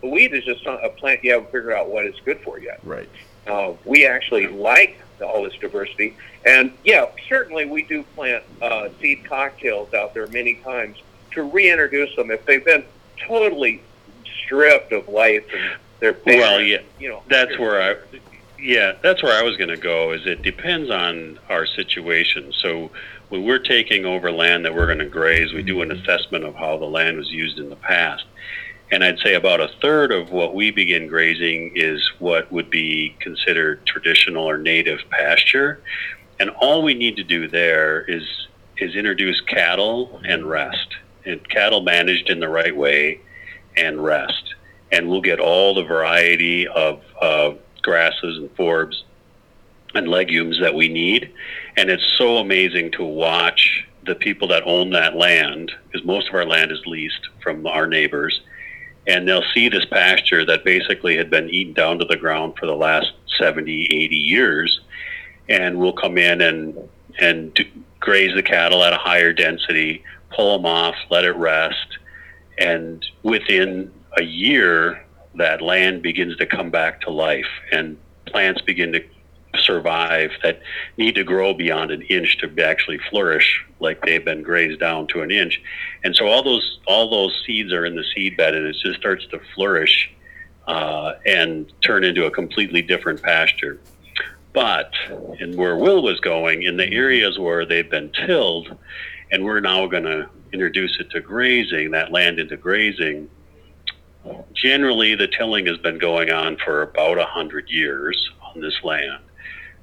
the 0.00 0.08
weed 0.08 0.32
is 0.32 0.44
just 0.44 0.64
a 0.66 0.88
plant 0.88 1.22
you 1.24 1.32
haven't 1.32 1.50
figured 1.50 1.72
out 1.72 1.90
what 1.90 2.06
it's 2.06 2.20
good 2.20 2.40
for 2.40 2.58
yet. 2.58 2.80
Right. 2.84 3.08
Uh, 3.46 3.72
we 3.84 4.06
actually 4.06 4.46
like 4.46 4.98
all 5.20 5.42
this 5.42 5.54
diversity, 5.54 6.16
and 6.46 6.72
yeah, 6.84 7.06
certainly 7.28 7.66
we 7.66 7.82
do 7.82 8.02
plant 8.14 8.42
uh, 8.62 8.88
seed 9.00 9.24
cocktails 9.24 9.92
out 9.92 10.14
there 10.14 10.26
many 10.28 10.54
times 10.56 10.96
to 11.32 11.42
reintroduce 11.42 12.14
them 12.16 12.30
if 12.30 12.44
they've 12.46 12.64
been 12.64 12.84
totally 13.26 13.82
stripped 14.44 14.92
of 14.92 15.08
life 15.08 15.44
and 15.52 15.78
they're 16.00 16.16
well, 16.24 16.60
yeah, 16.60 16.80
you 16.98 17.08
know, 17.08 17.22
that's 17.28 17.58
where 17.58 17.82
I. 17.82 17.96
Yeah, 18.58 18.92
that's 19.02 19.22
where 19.22 19.38
I 19.38 19.42
was 19.42 19.56
going 19.56 19.70
to 19.70 19.76
go. 19.76 20.12
Is 20.12 20.26
it 20.26 20.42
depends 20.42 20.90
on 20.90 21.38
our 21.48 21.66
situation. 21.66 22.52
So 22.52 22.90
when 23.30 23.44
we're 23.44 23.58
taking 23.58 24.04
over 24.04 24.30
land 24.30 24.64
that 24.64 24.74
we're 24.74 24.86
going 24.86 24.98
to 24.98 25.06
graze, 25.06 25.52
we 25.52 25.62
do 25.62 25.80
an 25.82 25.90
assessment 25.90 26.44
of 26.44 26.54
how 26.54 26.76
the 26.76 26.84
land 26.84 27.16
was 27.16 27.30
used 27.30 27.58
in 27.58 27.70
the 27.70 27.76
past. 27.76 28.24
And 28.92 29.04
I'd 29.04 29.20
say 29.20 29.34
about 29.34 29.60
a 29.60 29.70
third 29.80 30.10
of 30.12 30.30
what 30.30 30.52
we 30.54 30.72
begin 30.72 31.06
grazing 31.06 31.72
is 31.76 32.02
what 32.18 32.50
would 32.50 32.70
be 32.70 33.16
considered 33.20 33.86
traditional 33.86 34.44
or 34.44 34.58
native 34.58 34.98
pasture. 35.10 35.80
And 36.40 36.50
all 36.50 36.82
we 36.82 36.94
need 36.94 37.16
to 37.16 37.24
do 37.24 37.48
there 37.48 38.02
is 38.02 38.22
is 38.78 38.96
introduce 38.96 39.40
cattle 39.42 40.20
and 40.24 40.44
rest. 40.44 40.96
And 41.24 41.46
cattle 41.48 41.82
managed 41.82 42.30
in 42.30 42.40
the 42.40 42.48
right 42.48 42.76
way 42.76 43.20
and 43.76 44.02
rest. 44.02 44.54
and 44.92 45.08
we'll 45.08 45.20
get 45.20 45.38
all 45.38 45.74
the 45.74 45.84
variety 45.84 46.66
of 46.66 47.00
uh, 47.20 47.52
grasses 47.82 48.38
and 48.38 48.54
forbs 48.56 49.02
and 49.94 50.08
legumes 50.08 50.60
that 50.60 50.74
we 50.74 50.88
need. 50.88 51.32
And 51.80 51.88
it's 51.88 52.14
so 52.18 52.36
amazing 52.36 52.90
to 52.92 53.04
watch 53.04 53.88
the 54.04 54.14
people 54.14 54.48
that 54.48 54.64
own 54.66 54.90
that 54.90 55.16
land, 55.16 55.72
because 55.86 56.06
most 56.06 56.28
of 56.28 56.34
our 56.34 56.44
land 56.44 56.70
is 56.70 56.84
leased 56.84 57.30
from 57.42 57.66
our 57.66 57.86
neighbors, 57.86 58.42
and 59.06 59.26
they'll 59.26 59.50
see 59.54 59.70
this 59.70 59.86
pasture 59.86 60.44
that 60.44 60.62
basically 60.62 61.16
had 61.16 61.30
been 61.30 61.48
eaten 61.48 61.72
down 61.72 61.98
to 61.98 62.04
the 62.04 62.18
ground 62.18 62.52
for 62.60 62.66
the 62.66 62.76
last 62.76 63.12
70, 63.38 63.84
80 63.90 64.14
years, 64.14 64.82
and 65.48 65.78
we'll 65.78 65.94
come 65.94 66.18
in 66.18 66.42
and 66.42 66.76
and 67.18 67.54
do, 67.54 67.64
graze 67.98 68.34
the 68.34 68.42
cattle 68.42 68.84
at 68.84 68.92
a 68.92 68.98
higher 68.98 69.32
density, 69.32 70.04
pull 70.36 70.58
them 70.58 70.66
off, 70.66 70.96
let 71.08 71.24
it 71.24 71.34
rest, 71.36 71.96
and 72.58 73.06
within 73.22 73.90
a 74.18 74.22
year, 74.22 75.02
that 75.36 75.62
land 75.62 76.02
begins 76.02 76.36
to 76.36 76.44
come 76.44 76.68
back 76.68 77.00
to 77.00 77.10
life, 77.10 77.48
and 77.72 77.96
plants 78.26 78.60
begin 78.60 78.92
to 78.92 79.02
survive 79.58 80.30
that 80.42 80.60
need 80.96 81.14
to 81.16 81.24
grow 81.24 81.54
beyond 81.54 81.90
an 81.90 82.02
inch 82.02 82.38
to 82.38 82.64
actually 82.64 82.98
flourish 83.10 83.64
like 83.80 84.00
they've 84.02 84.24
been 84.24 84.42
grazed 84.42 84.80
down 84.80 85.06
to 85.08 85.22
an 85.22 85.30
inch. 85.30 85.60
And 86.04 86.14
so 86.14 86.26
all 86.26 86.42
those 86.42 86.80
all 86.86 87.10
those 87.10 87.42
seeds 87.46 87.72
are 87.72 87.84
in 87.84 87.96
the 87.96 88.04
seed 88.14 88.36
bed 88.36 88.54
and 88.54 88.66
it 88.66 88.76
just 88.82 88.98
starts 88.98 89.26
to 89.28 89.40
flourish 89.54 90.10
uh, 90.66 91.14
and 91.26 91.72
turn 91.82 92.04
into 92.04 92.26
a 92.26 92.30
completely 92.30 92.82
different 92.82 93.22
pasture. 93.22 93.80
But 94.52 94.92
and 95.40 95.56
where 95.56 95.76
will 95.76 96.02
was 96.02 96.20
going 96.20 96.62
in 96.62 96.76
the 96.76 96.92
areas 96.92 97.38
where 97.38 97.64
they've 97.64 97.90
been 97.90 98.10
tilled 98.26 98.76
and 99.32 99.44
we're 99.44 99.60
now 99.60 99.86
going 99.86 100.04
to 100.04 100.28
introduce 100.52 100.98
it 100.98 101.10
to 101.10 101.20
grazing 101.20 101.92
that 101.92 102.10
land 102.10 102.40
into 102.40 102.56
grazing 102.56 103.30
generally 104.52 105.14
the 105.14 105.28
tilling 105.28 105.66
has 105.66 105.78
been 105.78 105.98
going 105.98 106.30
on 106.30 106.56
for 106.56 106.82
about 106.82 107.18
a 107.18 107.24
hundred 107.24 107.70
years 107.70 108.30
on 108.42 108.60
this 108.60 108.74
land 108.82 109.22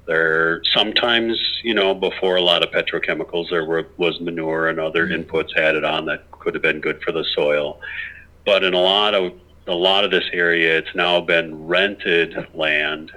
there 0.08 0.62
sometimes, 0.72 1.38
you 1.62 1.74
know, 1.74 1.94
before 1.94 2.36
a 2.36 2.42
lot 2.42 2.64
of 2.64 2.70
petrochemicals, 2.70 3.50
there 3.50 3.66
were, 3.66 3.86
was 3.98 4.18
manure 4.20 4.68
and 4.68 4.80
other 4.80 5.06
mm-hmm. 5.06 5.22
inputs 5.22 5.54
added 5.56 5.84
on 5.84 6.06
that 6.06 6.28
could 6.32 6.54
have 6.54 6.62
been 6.62 6.80
good 6.80 7.00
for 7.02 7.12
the 7.12 7.24
soil. 7.36 7.80
But 8.44 8.64
in 8.64 8.74
a 8.74 8.80
lot 8.80 9.14
of 9.14 9.32
a 9.66 9.74
lot 9.74 10.04
of 10.04 10.10
this 10.10 10.24
area, 10.32 10.78
it's 10.78 10.94
now 10.94 11.20
been 11.20 11.66
rented 11.66 12.34
land 12.54 13.12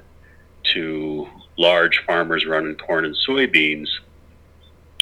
to 0.73 1.29
large 1.57 2.03
farmers 2.05 2.45
running 2.45 2.75
corn 2.75 3.05
and 3.05 3.15
soybeans, 3.25 3.87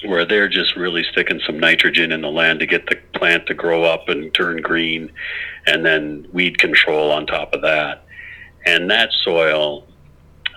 where 0.05 0.25
they're 0.25 0.47
just 0.47 0.75
really 0.75 1.03
sticking 1.03 1.39
some 1.43 1.59
nitrogen 1.59 2.11
in 2.11 2.21
the 2.21 2.29
land 2.29 2.59
to 2.59 2.67
get 2.67 2.85
the 2.85 2.97
plant 3.15 3.47
to 3.47 3.55
grow 3.55 3.83
up 3.83 4.09
and 4.09 4.31
turn 4.35 4.61
green, 4.61 5.11
and 5.65 5.83
then 5.83 6.27
weed 6.31 6.59
control 6.59 7.09
on 7.11 7.25
top 7.25 7.55
of 7.55 7.63
that. 7.63 8.05
And 8.67 8.91
that 8.91 9.11
soil 9.23 9.87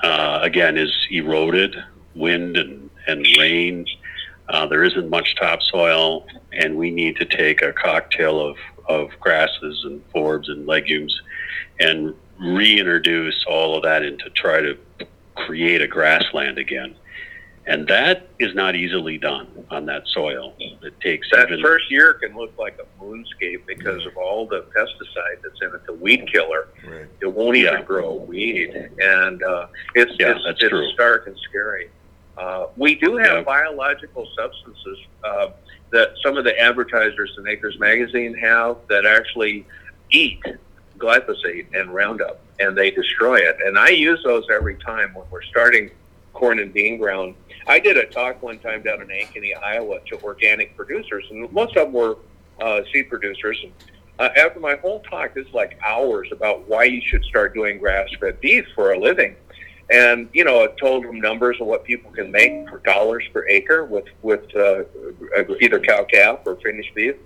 uh, 0.02 0.40
again, 0.42 0.76
is 0.76 0.92
eroded, 1.10 1.76
wind 2.14 2.56
and, 2.56 2.90
and 3.06 3.26
rain. 3.38 3.86
Uh, 4.48 4.66
there 4.66 4.84
isn't 4.84 5.08
much 5.08 5.34
topsoil, 5.36 6.26
and 6.52 6.76
we 6.76 6.90
need 6.90 7.16
to 7.16 7.24
take 7.24 7.62
a 7.62 7.72
cocktail 7.72 8.40
of, 8.40 8.56
of 8.88 9.10
grasses 9.20 9.82
and 9.84 10.02
forbs 10.12 10.48
and 10.48 10.66
legumes 10.66 11.20
and 11.80 12.14
reintroduce 12.38 13.44
all 13.48 13.76
of 13.76 13.82
that 13.82 14.02
into 14.02 14.28
try 14.30 14.60
to 14.60 14.76
create 15.34 15.80
a 15.80 15.86
grassland 15.86 16.58
again. 16.58 16.94
And 17.64 17.86
that 17.86 18.28
is 18.40 18.54
not 18.54 18.74
easily 18.74 19.18
done 19.18 19.46
on 19.70 19.86
that 19.86 20.02
soil. 20.08 20.54
It 20.58 20.98
takes 21.00 21.28
that 21.30 21.48
even, 21.48 21.62
first 21.62 21.90
year 21.90 22.14
can 22.14 22.36
look 22.36 22.56
like 22.58 22.76
a 22.80 23.02
moonscape 23.02 23.66
because 23.66 24.04
of 24.04 24.16
all 24.16 24.46
the 24.46 24.64
pesticide 24.76 25.42
that's 25.42 25.60
in 25.62 25.72
it, 25.72 25.86
the 25.86 25.92
weed 25.92 26.28
killer. 26.32 26.68
Right. 26.84 27.06
It 27.20 27.32
won't 27.32 27.56
even 27.56 27.74
yeah. 27.74 27.82
grow 27.82 28.14
weed, 28.14 28.90
and 28.98 29.42
uh, 29.44 29.68
it's 29.94 30.12
yeah, 30.18 30.32
it's, 30.32 30.42
it's 30.46 30.70
true. 30.70 30.90
stark 30.92 31.28
and 31.28 31.38
scary. 31.38 31.88
Uh, 32.36 32.66
we 32.76 32.96
do 32.96 33.16
have 33.16 33.38
yeah. 33.38 33.42
biological 33.42 34.26
substances 34.36 34.98
uh, 35.22 35.50
that 35.90 36.14
some 36.22 36.36
of 36.36 36.44
the 36.44 36.58
advertisers 36.58 37.32
in 37.38 37.46
Acres 37.46 37.78
Magazine 37.78 38.34
have 38.34 38.78
that 38.88 39.06
actually 39.06 39.66
eat 40.10 40.42
glyphosate 40.98 41.66
and 41.74 41.94
Roundup, 41.94 42.40
and 42.58 42.76
they 42.76 42.90
destroy 42.90 43.36
it. 43.36 43.58
And 43.64 43.78
I 43.78 43.90
use 43.90 44.20
those 44.24 44.44
every 44.50 44.76
time 44.76 45.14
when 45.14 45.26
we're 45.30 45.42
starting 45.42 45.90
corn 46.32 46.58
and 46.58 46.72
bean 46.72 46.98
ground 46.98 47.34
I 47.66 47.78
did 47.78 47.96
a 47.96 48.06
talk 48.06 48.42
one 48.42 48.58
time 48.58 48.82
down 48.82 49.02
in 49.02 49.08
Ankeny, 49.08 49.56
Iowa, 49.62 50.00
to 50.06 50.20
organic 50.22 50.76
producers, 50.76 51.24
and 51.30 51.50
most 51.52 51.76
of 51.76 51.86
them 51.86 51.92
were 51.92 52.16
uh, 52.60 52.80
seed 52.92 53.08
producers. 53.08 53.58
And 53.62 53.72
uh, 54.18 54.30
after 54.36 54.60
my 54.60 54.76
whole 54.76 55.00
talk, 55.00 55.34
this 55.34 55.46
is 55.46 55.54
like 55.54 55.78
hours 55.86 56.28
about 56.32 56.68
why 56.68 56.84
you 56.84 57.00
should 57.04 57.24
start 57.24 57.54
doing 57.54 57.78
grass-fed 57.78 58.40
beef 58.40 58.66
for 58.74 58.92
a 58.92 58.98
living. 58.98 59.36
And 59.90 60.28
you 60.32 60.44
know, 60.44 60.64
I 60.64 60.68
told 60.80 61.04
them 61.04 61.20
numbers 61.20 61.60
of 61.60 61.66
what 61.66 61.84
people 61.84 62.10
can 62.10 62.30
make 62.30 62.68
for 62.68 62.78
dollars 62.78 63.24
per 63.32 63.46
acre 63.48 63.84
with 63.84 64.06
with 64.22 64.44
uh, 64.56 64.84
either 65.60 65.80
cow 65.80 66.04
calf 66.04 66.40
or 66.46 66.56
finished 66.56 66.94
beef. 66.94 67.16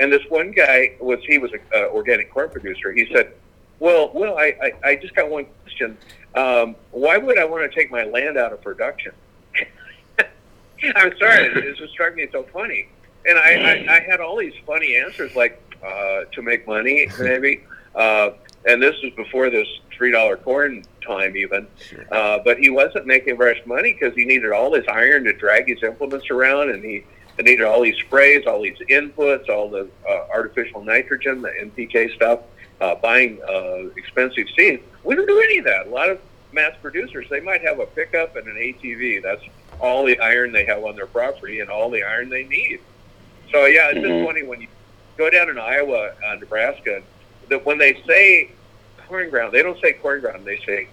And 0.00 0.12
this 0.12 0.22
one 0.28 0.52
guy 0.52 0.96
was 1.00 1.20
he 1.26 1.38
was 1.38 1.52
an 1.52 1.60
uh, 1.74 1.88
organic 1.88 2.32
corn 2.32 2.50
producer. 2.50 2.92
He 2.92 3.08
said, 3.12 3.32
"Well, 3.78 4.10
well, 4.14 4.38
I, 4.38 4.54
I, 4.62 4.88
I 4.90 4.96
just 4.96 5.14
got 5.14 5.28
one 5.28 5.46
question. 5.62 5.96
Um, 6.38 6.76
why 6.92 7.16
would 7.16 7.38
I 7.38 7.44
want 7.44 7.70
to 7.70 7.74
take 7.74 7.90
my 7.90 8.04
land 8.04 8.36
out 8.36 8.52
of 8.52 8.62
production?" 8.62 9.12
I'm 10.94 11.18
sorry, 11.18 11.48
this 11.54 11.78
just 11.78 11.92
struck 11.92 12.14
me 12.14 12.28
so 12.30 12.44
funny. 12.52 12.88
And 13.26 13.38
I, 13.38 13.54
I, 13.54 13.96
I 13.96 14.00
had 14.00 14.20
all 14.20 14.36
these 14.36 14.54
funny 14.64 14.96
answers, 14.96 15.34
like 15.34 15.60
uh, 15.84 16.24
to 16.32 16.42
make 16.42 16.66
money, 16.66 17.08
maybe. 17.18 17.64
Uh, 17.94 18.30
and 18.66 18.82
this 18.82 18.94
was 19.02 19.12
before 19.14 19.50
this 19.50 19.66
three 19.92 20.12
dollar 20.12 20.36
corn 20.36 20.84
time, 21.04 21.36
even. 21.36 21.66
Uh, 22.12 22.38
but 22.44 22.58
he 22.58 22.70
wasn't 22.70 23.06
making 23.06 23.36
much 23.36 23.64
money 23.66 23.92
because 23.92 24.14
he 24.14 24.24
needed 24.24 24.52
all 24.52 24.70
this 24.70 24.86
iron 24.88 25.24
to 25.24 25.32
drag 25.32 25.68
his 25.68 25.82
implements 25.82 26.30
around, 26.30 26.70
and 26.70 26.84
he 26.84 27.04
needed 27.40 27.64
all 27.64 27.82
these 27.82 27.96
sprays, 27.96 28.46
all 28.46 28.62
these 28.62 28.78
inputs, 28.88 29.48
all 29.48 29.68
the 29.68 29.88
uh, 30.08 30.26
artificial 30.32 30.82
nitrogen, 30.82 31.42
the 31.42 31.50
NPK 31.50 32.14
stuff, 32.14 32.40
uh, 32.80 32.94
buying 32.96 33.40
uh, 33.48 33.88
expensive 33.96 34.46
seeds, 34.56 34.82
We 35.04 35.14
don't 35.14 35.26
do 35.26 35.40
any 35.40 35.58
of 35.58 35.64
that. 35.64 35.86
A 35.86 35.90
lot 35.90 36.10
of 36.10 36.20
mass 36.52 36.72
producers, 36.80 37.26
they 37.30 37.40
might 37.40 37.62
have 37.62 37.80
a 37.80 37.86
pickup 37.86 38.36
and 38.36 38.46
an 38.46 38.56
ATV. 38.56 39.22
That's 39.22 39.42
all 39.80 40.04
the 40.04 40.18
iron 40.18 40.52
they 40.52 40.64
have 40.64 40.82
on 40.84 40.96
their 40.96 41.06
property 41.06 41.60
and 41.60 41.70
all 41.70 41.90
the 41.90 42.02
iron 42.02 42.28
they 42.28 42.44
need. 42.44 42.80
So 43.52 43.66
yeah, 43.66 43.88
it's 43.88 43.98
mm-hmm. 43.98 44.08
just 44.08 44.26
funny 44.26 44.42
when 44.42 44.60
you 44.60 44.68
go 45.16 45.30
down 45.30 45.48
in 45.48 45.58
Iowa, 45.58 46.12
uh, 46.26 46.34
Nebraska, 46.34 47.02
that 47.48 47.64
when 47.64 47.78
they 47.78 48.02
say 48.06 48.50
corn 49.06 49.30
ground, 49.30 49.52
they 49.52 49.62
don't 49.62 49.80
say 49.80 49.94
corn 49.94 50.20
ground, 50.20 50.44
they 50.44 50.58
say 50.64 50.88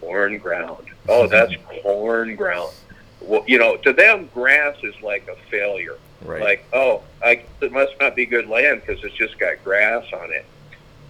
corn 0.00 0.38
ground. 0.38 0.86
Oh, 1.08 1.22
mm-hmm. 1.22 1.30
that's 1.30 1.54
corn 1.82 2.36
ground. 2.36 2.72
Well, 3.20 3.44
you 3.46 3.58
know, 3.58 3.76
to 3.78 3.92
them, 3.92 4.28
grass 4.32 4.76
is 4.82 4.94
like 5.02 5.28
a 5.28 5.36
failure. 5.50 5.98
Right. 6.22 6.42
Like, 6.42 6.66
oh, 6.72 7.02
I, 7.22 7.44
it 7.60 7.72
must 7.72 7.92
not 8.00 8.16
be 8.16 8.26
good 8.26 8.48
land 8.48 8.82
because 8.84 9.02
it's 9.04 9.14
just 9.14 9.38
got 9.38 9.62
grass 9.64 10.04
on 10.12 10.32
it. 10.32 10.44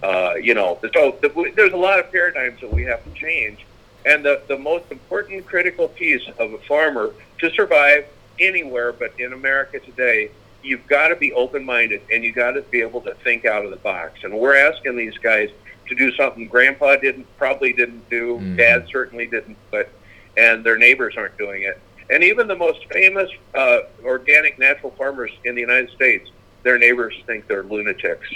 Uh, 0.03 0.35
you 0.41 0.53
know, 0.53 0.77
so 0.93 1.17
the, 1.21 1.51
there's 1.55 1.73
a 1.73 1.77
lot 1.77 1.99
of 1.99 2.11
paradigms 2.11 2.61
that 2.61 2.71
we 2.71 2.83
have 2.83 3.03
to 3.03 3.11
change 3.11 3.65
and 4.07 4.23
the, 4.23 4.41
the 4.47 4.57
most 4.57 4.85
important 4.89 5.45
critical 5.45 5.89
piece 5.89 6.21
of 6.39 6.53
a 6.53 6.57
farmer 6.59 7.11
to 7.39 7.49
survive 7.51 8.05
anywhere 8.39 8.93
but 8.93 9.11
in 9.19 9.33
America 9.33 9.79
today, 9.79 10.31
you've 10.63 10.85
got 10.87 11.09
to 11.09 11.15
be 11.15 11.33
open 11.33 11.65
minded 11.65 12.01
and 12.11 12.23
you've 12.23 12.35
got 12.35 12.51
to 12.51 12.61
be 12.63 12.81
able 12.81 13.01
to 13.01 13.13
think 13.15 13.45
out 13.45 13.65
of 13.65 13.71
the 13.71 13.77
box. 13.77 14.23
And 14.23 14.37
we're 14.37 14.55
asking 14.55 14.95
these 14.95 15.17
guys 15.17 15.49
to 15.87 15.95
do 15.95 16.11
something 16.13 16.47
grandpa 16.47 16.97
didn't 16.97 17.25
probably 17.37 17.73
didn't 17.73 18.09
do, 18.09 18.37
mm. 18.37 18.57
dad 18.57 18.87
certainly 18.89 19.25
didn't, 19.25 19.57
but 19.71 19.89
and 20.37 20.63
their 20.63 20.77
neighbors 20.77 21.15
aren't 21.17 21.37
doing 21.37 21.63
it. 21.63 21.79
And 22.09 22.23
even 22.23 22.47
the 22.47 22.55
most 22.55 22.85
famous 22.91 23.29
uh, 23.55 23.79
organic 24.03 24.57
natural 24.59 24.91
farmers 24.91 25.31
in 25.43 25.55
the 25.55 25.61
United 25.61 25.89
States, 25.91 26.29
their 26.63 26.77
neighbors 26.77 27.13
think 27.25 27.47
they're 27.47 27.63
lunatics. 27.63 28.29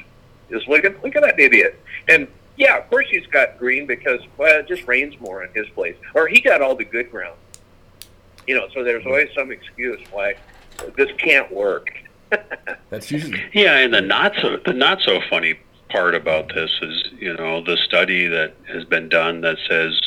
Just 0.52 0.68
look 0.68 0.86
at 0.86 1.02
look 1.04 1.16
at 1.16 1.22
that 1.24 1.40
idiot. 1.40 1.80
And 2.08 2.28
yeah, 2.58 2.78
of 2.78 2.90
course 2.90 3.08
he's 3.10 3.26
got 3.28 3.58
green 3.58 3.88
because 3.88 4.22
well, 4.38 4.60
it 4.60 4.68
just 4.68 4.88
rains 4.88 5.20
more 5.20 5.44
in 5.44 5.52
his 5.54 5.68
place, 5.70 5.96
or 6.14 6.28
he 6.28 6.42
got 6.42 6.62
all 6.62 6.76
the 6.76 6.86
good 6.86 7.10
ground. 7.10 7.38
You 8.48 8.56
know, 8.56 8.68
so 8.74 8.84
there's 8.84 9.06
always 9.06 9.30
some 9.36 9.52
excuse 9.52 10.00
why 10.12 10.36
this 10.98 11.10
can't 11.18 11.52
work. 11.52 11.90
That's 12.90 13.12
usually 13.12 13.42
yeah, 13.54 13.78
and 13.78 13.94
the 13.94 14.02
not 14.02 14.34
so 14.42 14.58
the 14.66 14.74
not 14.74 15.00
so 15.02 15.20
funny 15.30 15.56
part 15.90 16.16
about 16.16 16.54
this 16.54 16.72
is 16.82 17.10
you 17.20 17.34
know 17.34 17.64
the 17.64 17.78
study 17.78 18.28
that 18.28 18.56
has 18.68 18.84
been 18.86 19.10
done 19.10 19.42
that 19.42 19.58
says 19.70 20.00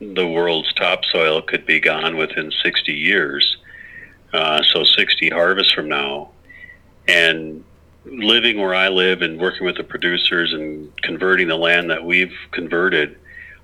the 0.00 0.26
world's 0.26 0.72
topsoil 0.74 1.42
could 1.42 1.66
be 1.66 1.78
gone 1.78 2.16
within 2.16 2.50
60 2.62 2.92
years, 2.92 3.58
uh, 4.32 4.62
so 4.62 4.82
60 4.82 5.28
harvests 5.28 5.72
from 5.72 5.88
now, 5.88 6.30
and 7.06 7.62
living 8.04 8.58
where 8.58 8.74
I 8.74 8.88
live 8.88 9.22
and 9.22 9.40
working 9.40 9.66
with 9.66 9.76
the 9.76 9.84
producers 9.84 10.52
and 10.52 10.90
converting 11.02 11.48
the 11.48 11.56
land 11.56 11.90
that 11.90 12.04
we've 12.04 12.34
converted, 12.50 13.18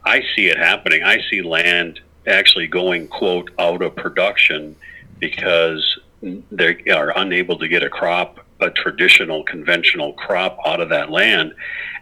I 0.05 0.23
see 0.35 0.49
it 0.49 0.59
happening. 0.59 1.03
I 1.03 1.21
see 1.31 1.43
land 1.43 2.01
actually 2.27 2.67
going 2.67 3.09
quote 3.09 3.51
out 3.59 3.83
of 3.83 3.95
production 3.97 4.77
because 5.19 5.99
they 6.23 6.83
are 6.91 7.13
unable 7.17 7.59
to 7.59 7.69
get 7.69 7.83
a 7.83 7.91
crop 7.91 8.41
a 8.61 8.71
traditional 8.71 9.45
conventional 9.45 10.15
crop 10.15 10.59
out 10.65 10.81
of 10.81 10.89
that 10.89 11.11
land. 11.11 11.55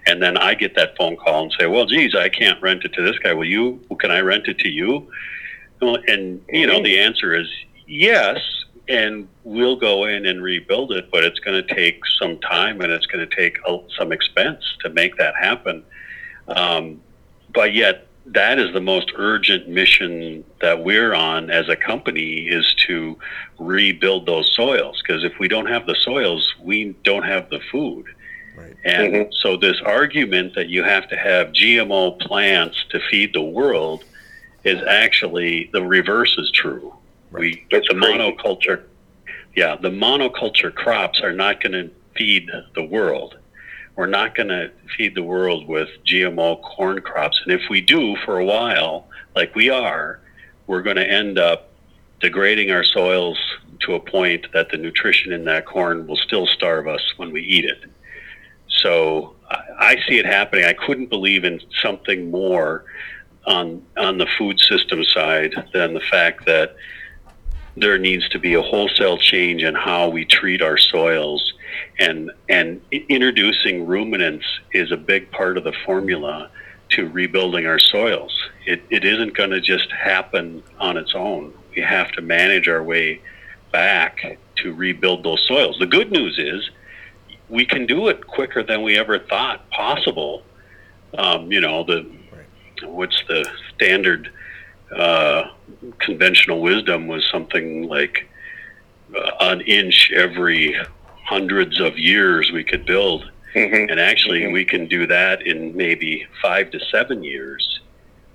And 0.07 0.23
then 0.23 0.37
i 0.37 0.55
get 0.55 0.77
that 0.77 0.97
phone 0.97 1.17
call 1.17 1.45
and 1.45 1.53
say 1.59 1.67
well 1.67 1.87
geez 1.87 2.15
i 2.15 2.29
can't 2.29 2.61
rent 2.63 2.85
it 2.85 2.93
to 2.95 3.03
this 3.03 3.19
guy. 3.19 3.33
Will 3.33 3.45
you 3.45 3.81
can 3.99 4.11
i 4.11 4.21
rent 4.21 4.47
it 4.47 4.59
to 4.61 4.69
you? 4.69 5.11
And 5.81 6.43
you 6.49 6.67
know 6.67 6.83
the 6.83 6.99
answer 7.01 7.35
is 7.35 7.49
yes 7.87 8.39
and 8.89 9.29
we'll 9.45 9.77
go 9.77 10.05
in 10.05 10.27
and 10.27 10.43
rebuild 10.43 10.93
it 10.93 11.11
but 11.11 11.25
it's 11.25 11.39
going 11.39 11.67
to 11.67 11.75
take 11.75 12.05
some 12.19 12.39
time 12.39 12.81
and 12.81 12.93
it's 12.93 13.07
going 13.07 13.27
to 13.27 13.37
take 13.37 13.59
some 13.97 14.13
expense 14.13 14.63
to 14.81 14.89
make 14.91 15.17
that 15.17 15.35
happen 15.37 15.83
um, 16.49 17.01
but 17.53 17.73
yet 17.73 18.07
that 18.27 18.59
is 18.59 18.73
the 18.73 18.81
most 18.81 19.13
urgent 19.17 19.69
mission 19.69 20.45
that 20.61 20.83
we're 20.83 21.15
on 21.15 21.51
as 21.51 21.69
a 21.69 21.77
company 21.77 22.49
is 22.49 22.75
to 22.87 23.19
rebuild 23.59 24.27
those 24.27 24.51
soils 24.55 25.03
because 25.03 25.25
if 25.25 25.39
we 25.39 25.49
don't 25.49 25.67
have 25.67 25.87
the 25.87 25.97
soils 26.03 26.55
we 26.63 26.95
don't 27.05 27.25
have 27.25 27.49
the 27.51 27.61
food 27.71 28.07
right. 28.57 28.77
and 28.85 29.13
mm-hmm. 29.13 29.31
so 29.43 29.57
this 29.57 29.81
argument 29.85 30.55
that 30.55 30.69
you 30.69 30.83
have 30.83 31.09
to 31.09 31.17
have 31.17 31.49
gmo 31.49 32.19
plants 32.21 32.85
to 32.89 33.01
feed 33.11 33.33
the 33.35 33.43
world 33.43 34.05
is 34.65 34.83
actually 34.89 35.69
the 35.73 35.83
reverse 35.83 36.35
is 36.39 36.51
true 36.51 36.89
right. 36.89 37.04
We 37.41 37.65
get 37.71 37.83
the 37.89 37.95
monoculture 37.95 38.83
yeah 39.55 39.77
the 39.77 39.91
monoculture 39.91 40.75
crops 40.75 41.21
are 41.21 41.33
not 41.33 41.61
going 41.61 41.73
to 41.73 41.91
feed 42.17 42.49
the 42.75 42.85
world 42.85 43.37
we're 43.97 44.07
not 44.07 44.35
going 44.35 44.49
to 44.49 44.71
feed 44.97 45.15
the 45.15 45.23
world 45.23 45.69
with 45.69 45.89
GMO 46.05 46.61
corn 46.63 47.01
crops. 47.01 47.41
And 47.45 47.53
if 47.53 47.69
we 47.71 47.81
do 47.81 48.17
for 48.25 48.39
a 48.39 48.45
while, 48.45 49.07
like 49.37 49.55
we 49.55 49.71
are, 49.71 50.21
we're 50.67 50.83
going 50.83 50.97
to 50.97 51.09
end 51.09 51.39
up 51.39 51.71
degrading 52.21 52.71
our 52.71 52.85
soils 52.85 53.39
to 53.81 53.95
a 53.95 54.01
point 54.01 54.47
that 54.53 54.71
the 54.71 54.79
nutrition 54.79 55.33
in 55.33 55.45
that 55.45 55.67
corn 55.67 56.07
will 56.07 56.17
still 56.17 56.47
starve 56.47 56.89
us 56.89 57.03
when 57.17 57.33
we 57.33 57.43
eat 57.43 57.65
it. 57.65 57.85
So 58.83 59.37
I 59.79 59.97
see 60.09 60.19
it 60.19 60.27
happening. 60.27 60.65
I 60.65 60.73
couldn't 60.73 61.11
believe 61.11 61.45
in 61.45 61.61
something 61.83 62.31
more 62.31 62.85
on 63.47 63.85
on 63.97 64.17
the 64.17 64.27
food 64.39 64.59
system 64.59 65.05
side 65.05 65.55
than 65.73 65.93
the 65.93 66.01
fact 66.01 66.47
that 66.47 66.77
there 67.77 67.99
needs 67.99 68.29
to 68.31 68.39
be 68.39 68.55
a 68.55 68.63
wholesale 68.63 69.19
change 69.19 69.63
in 69.63 69.75
how 69.75 70.09
we 70.09 70.25
treat 70.25 70.63
our 70.63 70.79
soils 70.79 71.55
and 71.99 72.31
and 72.49 72.81
introducing 72.91 73.87
ruminants 73.87 74.47
is 74.73 74.93
a 74.93 74.97
big 74.97 75.31
part 75.31 75.57
of 75.57 75.65
the 75.65 75.73
formula 75.85 76.51
to 76.91 77.09
rebuilding 77.09 77.67
our 77.67 77.79
soils. 77.79 78.33
It, 78.67 78.83
it 78.91 79.05
isn't 79.05 79.35
going 79.35 79.51
to 79.51 79.61
just 79.61 79.91
happen 79.91 80.63
on 80.79 80.97
its 80.97 81.15
own. 81.15 81.53
We 81.75 81.83
have 81.83 82.13
to 82.13 82.23
manage 82.23 82.69
our 82.69 82.83
way 82.83 83.21
back 83.73 84.39
to 84.57 84.73
rebuild 84.73 85.25
those 85.25 85.45
soils. 85.47 85.77
The 85.79 85.87
good 85.87 86.13
news 86.13 86.39
is 86.39 86.71
we 87.49 87.65
can 87.65 87.87
do 87.87 88.09
it 88.09 88.27
quicker 88.27 88.63
than 88.63 88.83
we 88.83 88.97
ever 88.97 89.19
thought 89.19 89.69
possible. 89.71 90.43
Um, 91.17 91.51
you 91.51 91.61
know, 91.61 91.85
the 91.85 92.11
what's 92.83 93.23
the 93.29 93.49
standard 93.75 94.31
uh, 94.93 95.51
conventional 95.99 96.61
wisdom 96.61 97.07
was 97.07 97.25
something 97.31 97.89
like 97.89 98.29
uh, 99.17 99.31
an 99.41 99.61
inch 99.63 100.13
every 100.15 100.77
hundreds 101.25 101.81
of 101.81 101.99
years 101.99 102.51
we 102.53 102.65
could 102.65 102.85
build. 102.85 103.31
Mm-hmm. 103.55 103.91
And 103.91 104.01
actually, 104.01 104.43
mm-hmm. 104.43 104.53
we 104.53 104.65
can 104.65 104.87
do 104.87 105.07
that 105.07 105.47
in 105.47 105.77
maybe 105.77 106.27
five 106.43 106.71
to 106.73 106.81
seven 106.91 107.23
years 107.23 107.81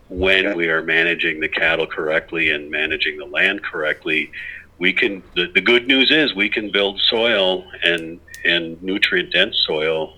when 0.09 0.47
okay. 0.47 0.55
we 0.55 0.69
are 0.69 0.81
managing 0.81 1.39
the 1.39 1.49
cattle 1.49 1.85
correctly 1.85 2.49
and 2.49 2.71
managing 2.71 3.17
the 3.17 3.25
land 3.25 3.63
correctly. 3.63 4.31
We 4.79 4.93
can. 4.93 5.21
The, 5.35 5.51
the 5.53 5.61
good 5.61 5.87
news 5.87 6.09
is 6.09 6.33
we 6.33 6.49
can 6.49 6.71
build 6.71 6.99
soil 7.09 7.65
and 7.83 8.19
and 8.45 8.81
nutrient 8.81 9.33
dense 9.33 9.57
soil, 9.67 10.17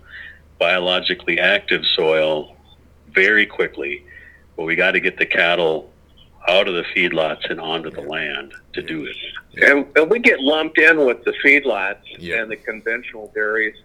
biologically 0.60 1.40
active 1.40 1.84
soil, 1.96 2.56
very 3.10 3.48
quickly. 3.48 4.06
But 4.56 4.66
we 4.66 4.76
got 4.76 4.92
to 4.92 5.00
get 5.00 5.18
the 5.18 5.26
cattle 5.26 5.91
out 6.48 6.68
of 6.68 6.74
the 6.74 6.84
feedlots 6.96 7.50
and 7.50 7.60
onto 7.60 7.89
the 7.89 8.02
land 8.02 8.54
to 8.74 8.82
do 8.82 9.06
it. 9.06 9.16
And, 9.62 9.86
and 9.96 10.10
we 10.10 10.20
get 10.20 10.39
lumped 10.39 10.78
in 10.78 11.06
with 11.06 11.24
the 11.24 11.34
feedlots 11.44 12.02
yeah. 12.18 12.42
and 12.42 12.52
the 12.52 12.56
conventional 12.56 13.32
dairies. 13.34 13.76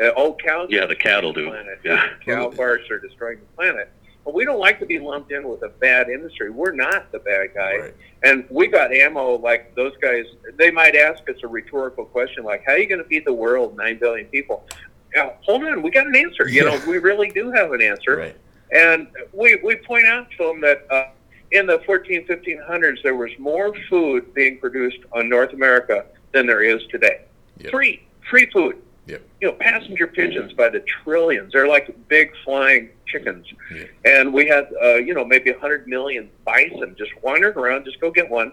Uh, 0.00 0.10
oh, 0.16 0.36
cows. 0.44 0.68
Yeah, 0.70 0.86
the 0.86 0.96
cattle 0.96 1.32
do. 1.32 1.50
The 1.50 1.76
yeah, 1.84 2.08
cow 2.24 2.50
farts 2.50 2.90
are 2.90 2.98
destroying 2.98 3.38
the 3.38 3.46
planet. 3.56 3.90
But 4.24 4.34
we 4.34 4.44
don't 4.44 4.58
like 4.58 4.78
to 4.80 4.86
be 4.86 4.98
lumped 4.98 5.30
in 5.32 5.46
with 5.48 5.62
a 5.62 5.68
bad 5.68 6.08
industry. 6.08 6.50
We're 6.50 6.72
not 6.72 7.12
the 7.12 7.18
bad 7.18 7.54
guy. 7.54 7.76
Right. 7.76 7.94
And 8.22 8.46
we 8.48 8.68
got 8.68 8.92
ammo 8.92 9.36
like 9.36 9.74
those 9.74 9.92
guys. 10.00 10.24
They 10.56 10.70
might 10.70 10.96
ask 10.96 11.28
us 11.28 11.36
a 11.42 11.46
rhetorical 11.46 12.06
question 12.06 12.42
like, 12.42 12.64
"How 12.64 12.72
are 12.72 12.78
you 12.78 12.88
going 12.88 13.02
to 13.02 13.08
feed 13.08 13.26
the 13.26 13.34
world, 13.34 13.76
nine 13.76 13.98
billion 13.98 14.26
people?" 14.26 14.66
Now, 15.14 15.34
hold 15.42 15.62
on, 15.64 15.82
we 15.82 15.90
got 15.90 16.06
an 16.06 16.16
answer. 16.16 16.48
You 16.48 16.64
know, 16.64 16.80
we 16.88 16.98
really 16.98 17.30
do 17.30 17.52
have 17.52 17.72
an 17.72 17.82
answer. 17.82 18.16
Right. 18.16 18.36
And 18.72 19.08
we 19.32 19.60
we 19.62 19.76
point 19.76 20.06
out 20.06 20.28
to 20.38 20.44
them 20.44 20.60
that. 20.62 20.86
Uh, 20.90 21.06
in 21.54 21.66
the 21.66 21.80
14, 21.86 22.26
1500s, 22.26 23.02
there 23.02 23.14
was 23.14 23.30
more 23.38 23.72
food 23.88 24.34
being 24.34 24.58
produced 24.58 24.98
on 25.12 25.28
North 25.28 25.52
America 25.52 26.04
than 26.32 26.46
there 26.46 26.62
is 26.62 26.82
today. 26.90 27.22
Yep. 27.58 27.70
Free, 27.70 28.06
free 28.28 28.50
food. 28.52 28.82
Yep. 29.06 29.22
You 29.40 29.48
know, 29.48 29.54
passenger 29.54 30.08
pigeons 30.08 30.52
by 30.52 30.68
the 30.68 30.80
trillions. 30.80 31.52
They're 31.52 31.68
like 31.68 31.94
big 32.08 32.32
flying 32.44 32.90
chickens. 33.06 33.46
Yep. 33.72 33.88
And 34.04 34.34
we 34.34 34.48
had, 34.48 34.68
uh, 34.82 34.96
you 34.96 35.14
know, 35.14 35.24
maybe 35.24 35.52
100 35.52 35.86
million 35.86 36.28
bison 36.44 36.96
just 36.98 37.12
wandering 37.22 37.56
around. 37.56 37.84
Just 37.84 38.00
go 38.00 38.10
get 38.10 38.28
one. 38.28 38.52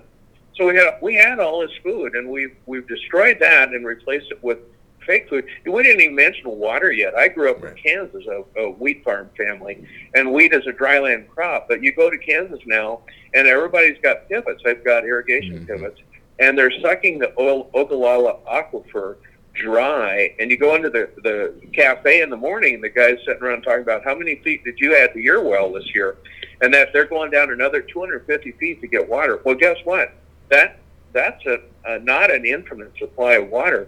So 0.56 0.68
we 0.68 0.76
had 0.76 0.97
we 1.02 1.16
had 1.16 1.39
all 1.39 1.62
this 1.62 1.72
food, 1.82 2.14
and 2.14 2.30
we've 2.30 2.56
we've 2.66 2.88
destroyed 2.88 3.38
that 3.39 3.70
and 3.70 3.86
replaced 3.86 4.32
it 4.32 4.43
with 4.43 4.60
fake 5.06 5.30
food. 5.30 5.45
We 5.66 5.84
didn't 5.84 6.02
even 6.02 6.16
mention 6.16 6.49
water 6.49 6.91
yet. 6.91 7.16
I 7.16 7.28
grew 7.28 7.52
up 7.52 7.62
right. 7.62 7.76
in 7.76 7.84
Kansas, 7.84 8.26
a, 8.26 8.60
a 8.60 8.70
wheat 8.72 9.04
farm 9.04 9.30
family, 9.38 9.86
and 10.14 10.32
wheat 10.32 10.54
is 10.54 10.66
a 10.68 10.72
dryland 10.72 11.28
crop. 11.30 11.68
But 11.68 11.84
you 11.84 11.93
go 11.93 12.10
to 12.10 12.18
Kansas 12.18 12.60
now, 12.66 13.02
and 13.34 13.47
everybody's 13.47 13.97
got 14.02 14.28
pivots. 14.30 14.62
They've 14.64 14.84
got 14.84 15.06
irrigation 15.06 15.56
mm-hmm. 15.56 15.66
pivots, 15.66 15.99
and 16.39 16.58
they're 16.58 16.72
sucking 16.82 17.20
the 17.20 17.34
oil, 17.39 17.70
Ogallala 17.74 18.39
aquifer 18.52 19.18
dry. 19.54 20.34
And 20.39 20.49
you 20.49 20.58
go 20.58 20.76
into 20.76 20.89
the 20.89 21.10
the 21.24 21.54
cafe 21.74 22.22
in 22.22 22.30
the 22.30 22.38
morning, 22.38 22.76
and 22.76 22.84
the 22.84 22.89
guy's 22.89 23.18
sitting 23.26 23.43
around 23.43 23.64
talking 23.64 23.82
about 23.82 24.04
how 24.04 24.16
many 24.16 24.36
feet 24.38 24.64
did 24.64 24.80
you 24.80 24.95
add 24.95 25.14
to 25.14 25.20
your 25.20 25.43
well 25.43 25.72
this 25.72 25.93
year, 25.93 26.18
and 26.62 26.74
that 26.74 26.93
they're 26.93 27.06
going 27.06 27.32
down 27.32 27.52
another 27.52 27.82
250 27.82 28.52
feet 28.54 28.82
to 28.82 28.88
get 28.88 29.08
water. 29.08 29.41
Well, 29.43 29.56
guess 29.56 29.78
what? 29.84 30.14
That 30.49 30.78
that's 31.14 31.45
a, 31.45 31.60
a 31.86 31.99
not 31.99 32.32
an 32.32 32.45
infinite 32.45 32.93
supply 32.97 33.34
of 33.34 33.49
water. 33.49 33.88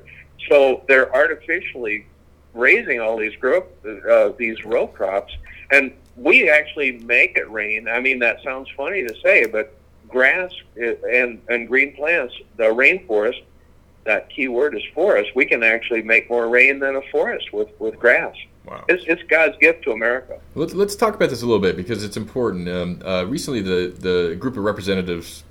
So 0.50 0.84
they're 0.88 1.14
artificially 1.14 2.06
raising 2.54 3.00
all 3.00 3.18
these 3.18 3.36
grow 3.36 3.66
uh, 4.10 4.34
these 4.38 4.64
row 4.66 4.88
crops, 4.88 5.34
and 5.72 5.94
we 6.16 6.50
actually 6.50 6.94
make 7.00 7.38
it 7.38 7.50
rain. 7.50 7.88
I 7.88 8.00
mean, 8.00 8.20
that 8.20 8.44
sounds 8.44 8.70
funny 8.76 9.08
to 9.08 9.16
say, 9.22 9.46
but 9.46 9.76
grass 10.08 10.52
and 10.76 11.42
and 11.50 11.68
green 11.68 11.96
plants, 11.96 12.34
the 12.58 12.66
rainforest, 12.66 13.44
that 14.06 14.30
key 14.30 14.48
word 14.48 14.76
is 14.76 14.84
forest. 14.94 15.32
We 15.36 15.46
can 15.46 15.64
actually 15.64 16.04
make 16.04 16.30
more 16.30 16.48
rain 16.48 16.80
than 16.80 16.96
a 16.96 17.02
forest 17.12 17.52
with 17.54 17.70
with 17.80 18.00
grass. 18.00 18.36
Wow. 18.66 18.86
It's, 18.88 19.04
it's 19.08 19.22
God's 19.24 19.58
gift 19.58 19.84
to 19.84 19.92
America. 19.92 20.40
Let's, 20.56 20.74
let's 20.74 20.96
talk 20.96 21.16
about 21.16 21.30
this 21.30 21.42
a 21.42 21.46
little 21.46 21.62
bit 21.62 21.76
because 21.76 22.02
it's 22.02 22.16
important. 22.16 22.70
Um, 22.70 23.02
uh, 23.04 23.26
recently, 23.26 23.62
the 23.62 23.94
the 23.98 24.36
group 24.36 24.56
of 24.56 24.64
representatives, 24.64 25.44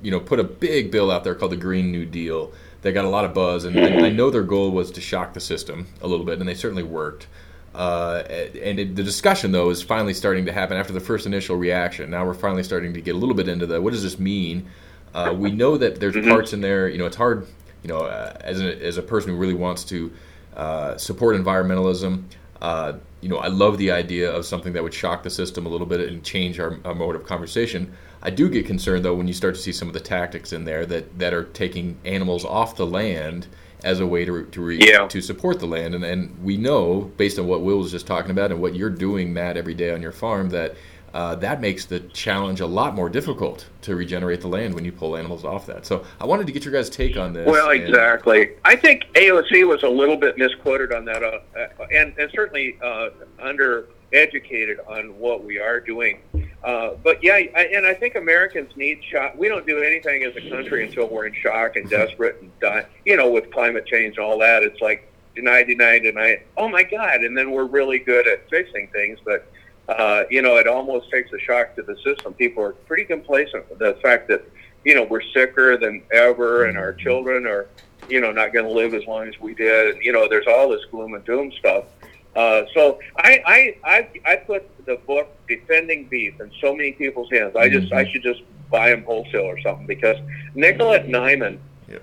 you 0.00 0.10
know, 0.10 0.20
put 0.20 0.40
a 0.40 0.44
big 0.44 0.90
bill 0.90 1.10
out 1.10 1.24
there 1.24 1.34
called 1.34 1.52
the 1.52 1.56
Green 1.56 1.92
New 1.92 2.06
Deal 2.06 2.52
they 2.82 2.92
got 2.92 3.04
a 3.04 3.08
lot 3.08 3.24
of 3.24 3.34
buzz, 3.34 3.64
and, 3.64 3.76
and 3.76 4.04
I 4.04 4.10
know 4.10 4.30
their 4.30 4.42
goal 4.42 4.70
was 4.70 4.90
to 4.92 5.00
shock 5.00 5.34
the 5.34 5.40
system 5.40 5.86
a 6.00 6.06
little 6.06 6.24
bit, 6.24 6.38
and 6.38 6.48
they 6.48 6.54
certainly 6.54 6.84
worked. 6.84 7.26
Uh, 7.74 8.22
and 8.28 8.78
it, 8.78 8.96
the 8.96 9.02
discussion, 9.02 9.52
though, 9.52 9.70
is 9.70 9.82
finally 9.82 10.14
starting 10.14 10.46
to 10.46 10.52
happen 10.52 10.76
after 10.76 10.92
the 10.92 11.00
first 11.00 11.26
initial 11.26 11.56
reaction. 11.56 12.10
Now 12.10 12.24
we're 12.24 12.34
finally 12.34 12.62
starting 12.62 12.94
to 12.94 13.00
get 13.00 13.14
a 13.14 13.18
little 13.18 13.34
bit 13.34 13.48
into 13.48 13.66
the 13.66 13.80
what 13.80 13.92
does 13.92 14.02
this 14.02 14.18
mean? 14.18 14.68
Uh, 15.14 15.34
we 15.36 15.50
know 15.50 15.76
that 15.76 16.00
there's 16.00 16.14
mm-hmm. 16.14 16.28
parts 16.28 16.52
in 16.52 16.60
there. 16.60 16.88
You 16.88 16.98
know, 16.98 17.06
it's 17.06 17.16
hard. 17.16 17.46
You 17.82 17.88
know, 17.88 18.00
uh, 18.00 18.36
as 18.40 18.60
a, 18.60 18.82
as 18.84 18.98
a 18.98 19.02
person 19.02 19.30
who 19.30 19.36
really 19.36 19.54
wants 19.54 19.84
to 19.84 20.12
uh, 20.56 20.96
support 20.96 21.36
environmentalism, 21.36 22.24
uh, 22.60 22.94
you 23.20 23.28
know, 23.28 23.38
I 23.38 23.48
love 23.48 23.78
the 23.78 23.92
idea 23.92 24.30
of 24.30 24.44
something 24.44 24.72
that 24.72 24.82
would 24.82 24.94
shock 24.94 25.22
the 25.22 25.30
system 25.30 25.66
a 25.66 25.68
little 25.68 25.86
bit 25.86 26.00
and 26.00 26.22
change 26.24 26.58
our, 26.58 26.78
our 26.84 26.94
mode 26.94 27.14
of 27.14 27.24
conversation. 27.24 27.92
I 28.28 28.30
do 28.30 28.50
get 28.50 28.66
concerned 28.66 29.06
though 29.06 29.14
when 29.14 29.26
you 29.26 29.32
start 29.32 29.54
to 29.54 29.60
see 29.60 29.72
some 29.72 29.88
of 29.88 29.94
the 29.94 30.00
tactics 30.00 30.52
in 30.52 30.66
there 30.66 30.84
that, 30.84 31.18
that 31.18 31.32
are 31.32 31.44
taking 31.44 31.96
animals 32.04 32.44
off 32.44 32.76
the 32.76 32.86
land 32.86 33.46
as 33.82 34.00
a 34.00 34.06
way 34.06 34.26
to 34.26 34.44
to, 34.44 34.60
re, 34.60 34.76
yeah. 34.78 35.08
to 35.08 35.22
support 35.22 35.60
the 35.60 35.66
land, 35.66 35.94
and 35.94 36.04
and 36.04 36.36
we 36.44 36.58
know 36.58 37.10
based 37.16 37.38
on 37.38 37.46
what 37.46 37.62
Will 37.62 37.78
was 37.78 37.90
just 37.90 38.06
talking 38.06 38.30
about 38.30 38.50
and 38.52 38.60
what 38.60 38.74
you're 38.74 38.90
doing, 38.90 39.32
Matt, 39.32 39.56
every 39.56 39.72
day 39.72 39.92
on 39.92 40.02
your 40.02 40.12
farm 40.12 40.50
that. 40.50 40.76
Uh, 41.14 41.34
that 41.34 41.58
makes 41.58 41.86
the 41.86 42.00
challenge 42.00 42.60
a 42.60 42.66
lot 42.66 42.94
more 42.94 43.08
difficult 43.08 43.66
to 43.80 43.96
regenerate 43.96 44.42
the 44.42 44.46
land 44.46 44.74
when 44.74 44.84
you 44.84 44.92
pull 44.92 45.16
animals 45.16 45.42
off 45.42 45.64
that. 45.64 45.86
So 45.86 46.04
I 46.20 46.26
wanted 46.26 46.46
to 46.48 46.52
get 46.52 46.66
your 46.66 46.74
guys' 46.74 46.90
take 46.90 47.16
on 47.16 47.32
this. 47.32 47.48
Well, 47.48 47.70
exactly. 47.70 48.50
I 48.66 48.76
think 48.76 49.04
AOC 49.14 49.66
was 49.66 49.82
a 49.84 49.88
little 49.88 50.18
bit 50.18 50.36
misquoted 50.36 50.92
on 50.92 51.06
that, 51.06 51.22
uh, 51.22 51.38
uh, 51.58 51.86
and, 51.90 52.12
and 52.18 52.30
certainly 52.34 52.76
uh, 52.82 53.08
under 53.38 53.88
educated 54.12 54.80
on 54.86 55.18
what 55.18 55.44
we 55.44 55.58
are 55.58 55.80
doing. 55.80 56.20
Uh, 56.62 56.90
but 57.02 57.22
yeah, 57.22 57.34
I, 57.34 57.70
and 57.72 57.86
I 57.86 57.94
think 57.94 58.16
Americans 58.16 58.76
need 58.76 59.02
shock. 59.04 59.34
We 59.36 59.48
don't 59.48 59.66
do 59.66 59.82
anything 59.82 60.24
as 60.24 60.34
a 60.36 60.50
country 60.50 60.84
until 60.86 61.08
we're 61.08 61.26
in 61.26 61.34
shock 61.34 61.76
and 61.76 61.88
desperate 61.88 62.40
and 62.40 62.50
die. 62.60 62.86
You 63.04 63.16
know, 63.16 63.30
with 63.30 63.50
climate 63.52 63.86
change 63.86 64.16
and 64.16 64.24
all 64.24 64.38
that, 64.40 64.62
it's 64.62 64.80
like 64.80 65.10
99 65.36 66.02
to 66.02 66.12
9. 66.12 66.38
Oh 66.56 66.68
my 66.68 66.82
God! 66.82 67.22
And 67.22 67.36
then 67.36 67.50
we're 67.52 67.66
really 67.66 67.98
good 67.98 68.26
at 68.26 68.48
fixing 68.50 68.88
things, 68.88 69.18
but 69.24 69.46
uh, 69.88 70.24
you 70.30 70.42
know, 70.42 70.56
it 70.56 70.66
almost 70.66 71.10
takes 71.10 71.32
a 71.32 71.38
shock 71.38 71.74
to 71.76 71.82
the 71.82 71.96
system. 72.04 72.34
People 72.34 72.62
are 72.62 72.72
pretty 72.72 73.04
complacent 73.04 73.68
with 73.70 73.78
the 73.78 73.94
fact 74.02 74.28
that 74.28 74.44
you 74.84 74.94
know 74.94 75.04
we're 75.04 75.22
sicker 75.22 75.76
than 75.76 76.02
ever, 76.12 76.66
and 76.66 76.76
our 76.76 76.92
children 76.92 77.46
are 77.46 77.68
you 78.08 78.20
know 78.20 78.32
not 78.32 78.52
going 78.52 78.66
to 78.66 78.72
live 78.72 78.94
as 78.94 79.06
long 79.06 79.28
as 79.28 79.38
we 79.40 79.54
did. 79.54 79.94
And 79.94 80.04
you 80.04 80.12
know, 80.12 80.28
there's 80.28 80.46
all 80.46 80.68
this 80.68 80.84
gloom 80.90 81.14
and 81.14 81.24
doom 81.24 81.52
stuff. 81.52 81.84
Uh, 82.38 82.64
so 82.72 83.00
I, 83.16 83.42
I 83.44 83.76
I 83.84 84.08
I 84.24 84.36
put 84.36 84.86
the 84.86 84.94
book 84.94 85.26
Defending 85.48 86.04
Beef 86.04 86.40
in 86.40 86.52
so 86.60 86.72
many 86.72 86.92
people's 86.92 87.28
hands. 87.32 87.56
I 87.56 87.68
just 87.68 87.92
I 87.92 88.08
should 88.08 88.22
just 88.22 88.42
buy 88.70 88.90
them 88.90 89.02
wholesale 89.02 89.40
or 89.40 89.58
something 89.58 89.88
because 89.88 90.16
Nicolette 90.54 91.08
Niman, 91.08 91.58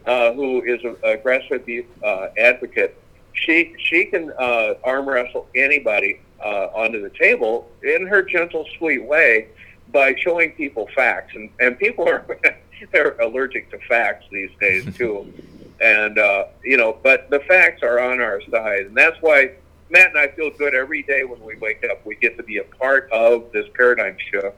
uh, 0.05 0.33
who 0.33 0.61
is 0.63 0.83
a, 0.83 0.97
a 1.07 1.15
grass-fed 1.15 1.65
beef 1.65 1.85
uh, 2.03 2.27
advocate, 2.37 3.01
she 3.31 3.75
she 3.79 4.07
can 4.07 4.33
uh, 4.37 4.73
arm 4.83 5.07
wrestle 5.07 5.47
anybody 5.55 6.19
uh, 6.43 6.67
onto 6.75 7.01
the 7.01 7.11
table 7.11 7.71
in 7.81 8.05
her 8.05 8.21
gentle, 8.21 8.65
sweet 8.77 9.05
way 9.05 9.47
by 9.93 10.13
showing 10.15 10.51
people 10.51 10.89
facts, 10.93 11.33
and 11.33 11.49
and 11.61 11.79
people 11.79 12.09
are 12.09 12.25
they're 12.91 13.17
allergic 13.21 13.71
to 13.71 13.79
facts 13.87 14.25
these 14.33 14.51
days 14.59 14.83
too, 14.97 15.31
and 15.81 16.19
uh, 16.19 16.47
you 16.61 16.75
know, 16.75 16.97
but 17.03 17.29
the 17.29 17.39
facts 17.47 17.83
are 17.83 18.01
on 18.01 18.19
our 18.19 18.41
side, 18.51 18.87
and 18.87 18.97
that's 18.97 19.15
why 19.21 19.51
Matt 19.89 20.09
and 20.09 20.17
I 20.17 20.27
feel 20.29 20.49
good 20.51 20.73
every 20.73 21.03
day 21.03 21.23
when 21.23 21.41
we 21.43 21.55
wake 21.57 21.83
up. 21.89 22.05
We 22.05 22.15
get 22.15 22.37
to 22.37 22.43
be 22.43 22.57
a 22.57 22.63
part 22.63 23.09
of 23.11 23.51
this 23.51 23.65
paradigm 23.75 24.17
shift 24.31 24.55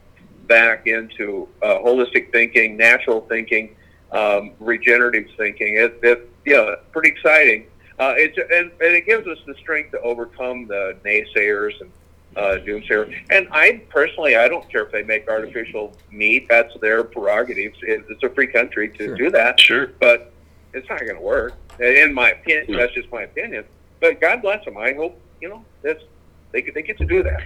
back 0.48 0.88
into 0.88 1.48
uh, 1.62 1.80
holistic 1.80 2.32
thinking, 2.32 2.78
natural 2.78 3.22
thinking, 3.28 3.76
um, 4.12 4.52
regenerative 4.60 5.28
thinking. 5.36 5.76
It, 5.76 6.00
it, 6.04 6.30
yeah, 6.46 6.76
pretty 6.92 7.10
exciting. 7.10 7.68
Uh, 8.00 8.14
it's 8.16 8.38
and, 8.38 8.72
and 8.80 8.96
it 8.96 9.06
gives 9.06 9.28
us 9.28 9.38
the 9.46 9.56
strength 9.56 9.92
to 9.92 10.00
overcome 10.02 10.68
the 10.68 10.96
naysayers 11.04 11.74
and 11.82 11.92
uh, 12.38 12.64
doomsayers. 12.64 13.14
And 13.32 13.48
I 13.52 13.82
personally, 13.90 14.36
I 14.38 14.48
don't 14.48 14.70
care 14.72 14.86
if 14.86 14.92
they 14.92 15.04
make 15.04 15.28
artificial 15.28 15.94
meat. 16.12 16.48
That's 16.48 16.74
their 16.80 17.04
prerogative. 17.04 17.74
It's 17.82 18.24
a 18.24 18.30
free 18.30 18.48
country 18.48 18.90
to 18.90 19.06
Sure. 19.06 19.16
do 19.16 19.30
that. 19.32 19.60
Sure. 19.60 19.88
But 20.00 20.32
it's 20.74 20.88
not 20.88 21.00
going 21.00 21.16
to 21.16 21.22
work. 21.22 21.54
In 21.80 22.14
my 22.14 22.30
opinion, 22.32 22.66
No. 22.70 22.78
that's 22.78 22.94
just 22.94 23.12
my 23.12 23.24
opinion. 23.24 23.66
But 24.00 24.22
God 24.22 24.42
bless 24.42 24.64
them. 24.66 24.78
I 24.78 24.94
hope 24.94 25.20
you 25.42 25.50
know 25.50 25.64
that's 25.82 26.04
they 26.52 26.62
get- 26.62 26.74
they 26.74 26.82
get 26.82 26.98
to 27.00 27.06
do 27.06 27.24
that. 27.24 27.42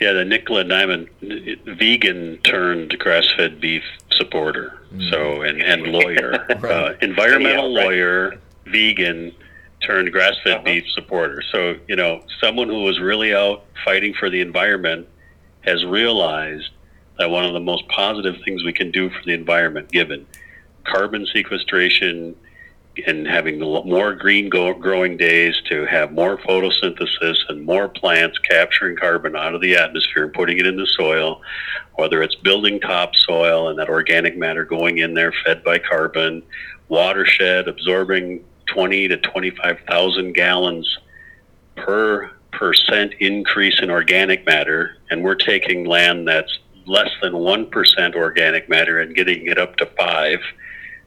Yeah, 0.00 0.12
the 0.12 0.24
Nicola 0.24 0.64
Diamond 0.64 1.08
vegan 1.20 2.38
turned 2.38 2.98
grass-fed 2.98 3.60
beef 3.60 3.84
supporter. 4.10 4.78
So 5.10 5.42
and 5.42 5.62
and 5.62 5.86
lawyer, 5.86 6.44
uh, 6.64 6.94
environmental 7.00 7.70
Yeah, 7.72 7.78
right. 7.78 7.84
lawyer, 7.86 8.34
vegan 8.66 9.32
turned 9.86 10.12
grass-fed 10.12 10.54
Uh-huh. 10.54 10.64
beef 10.64 10.84
supporter. 10.90 11.42
So 11.52 11.76
you 11.88 11.96
know, 11.96 12.22
someone 12.40 12.68
who 12.68 12.82
was 12.82 13.00
really 13.00 13.34
out 13.34 13.64
fighting 13.84 14.12
for 14.14 14.28
the 14.28 14.40
environment 14.40 15.08
has 15.62 15.84
realized 15.84 16.70
that 17.18 17.30
one 17.30 17.44
of 17.44 17.52
the 17.52 17.60
most 17.60 17.86
positive 17.88 18.36
things 18.44 18.64
we 18.64 18.72
can 18.72 18.90
do 18.90 19.08
for 19.08 19.22
the 19.24 19.32
environment, 19.32 19.90
given 19.92 20.26
carbon 20.84 21.24
sequestration 21.32 22.34
and 23.06 23.26
having 23.26 23.58
more 23.58 24.14
green 24.14 24.48
growing 24.50 25.16
days 25.16 25.54
to 25.68 25.86
have 25.86 26.12
more 26.12 26.36
photosynthesis 26.38 27.36
and 27.48 27.64
more 27.64 27.88
plants 27.88 28.38
capturing 28.38 28.96
carbon 28.96 29.34
out 29.34 29.54
of 29.54 29.60
the 29.60 29.74
atmosphere 29.74 30.24
and 30.24 30.34
putting 30.34 30.58
it 30.58 30.66
in 30.66 30.76
the 30.76 30.86
soil, 30.86 31.40
whether 31.94 32.22
it's 32.22 32.34
building 32.36 32.80
topsoil 32.80 33.68
and 33.68 33.78
that 33.78 33.88
organic 33.88 34.36
matter 34.36 34.64
going 34.64 34.98
in 34.98 35.14
there 35.14 35.32
fed 35.44 35.64
by 35.64 35.78
carbon, 35.78 36.42
watershed 36.88 37.66
absorbing 37.66 38.44
20 38.66 39.08
to 39.08 39.16
25,000 39.16 40.32
gallons 40.32 40.98
per 41.76 42.30
percent 42.52 43.14
increase 43.18 43.80
in 43.80 43.90
organic 43.90 44.44
matter, 44.44 44.98
and 45.10 45.22
we're 45.24 45.34
taking 45.34 45.86
land 45.86 46.28
that's 46.28 46.58
less 46.86 47.10
than 47.22 47.32
1% 47.32 48.14
organic 48.14 48.68
matter 48.68 49.00
and 49.00 49.14
getting 49.14 49.46
it 49.46 49.56
up 49.56 49.76
to 49.76 49.86
5 49.86 50.38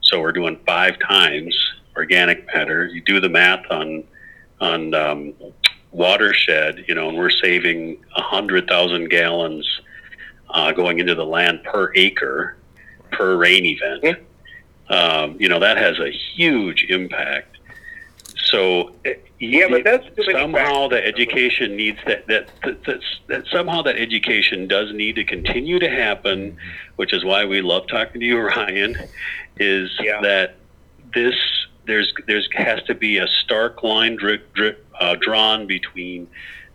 so 0.05 0.21
we're 0.21 0.31
doing 0.31 0.59
five 0.65 0.97
times 0.99 1.55
organic 1.95 2.45
matter. 2.47 2.85
You 2.85 3.01
do 3.01 3.19
the 3.19 3.29
math 3.29 3.65
on 3.69 4.03
on 4.61 4.93
um, 4.93 5.33
watershed, 5.91 6.85
you 6.87 6.95
know, 6.95 7.09
and 7.09 7.17
we're 7.17 7.29
saving 7.29 8.03
a 8.15 8.21
hundred 8.21 8.67
thousand 8.67 9.09
gallons 9.09 9.67
uh, 10.49 10.71
going 10.71 10.99
into 10.99 11.15
the 11.15 11.25
land 11.25 11.63
per 11.63 11.91
acre 11.95 12.57
per 13.11 13.35
rain 13.35 13.65
event. 13.65 14.19
Um, 14.89 15.37
you 15.39 15.49
know 15.49 15.59
that 15.59 15.77
has 15.77 15.99
a 15.99 16.11
huge 16.11 16.85
impact. 16.89 17.57
So 18.35 18.93
Yeah, 19.39 19.67
but 19.69 19.83
that's 19.83 20.05
somehow 20.31 20.87
the 20.87 21.05
education 21.05 21.75
needs 21.75 21.99
that 22.05 22.25
that, 22.27 22.49
that 22.63 23.01
that 23.27 23.47
somehow 23.47 23.81
that 23.81 23.97
education 23.97 24.67
does 24.67 24.93
need 24.93 25.15
to 25.15 25.25
continue 25.25 25.79
to 25.79 25.89
happen, 25.89 26.57
which 26.95 27.13
is 27.13 27.25
why 27.25 27.43
we 27.45 27.61
love 27.61 27.87
talking 27.87 28.21
to 28.21 28.25
you, 28.25 28.39
Ryan. 28.55 28.95
Is 29.57 29.91
Yeah. 30.01 30.21
that 30.21 30.55
this 31.13 31.35
there's 31.85 32.13
there's 32.27 32.47
has 32.53 32.81
to 32.83 32.95
be 32.95 33.17
a 33.17 33.27
stark 33.43 33.83
line 33.83 34.15
dri 34.15 34.41
dri 34.53 34.75
uh, 34.99 35.15
drawn 35.19 35.67
between 35.67 36.27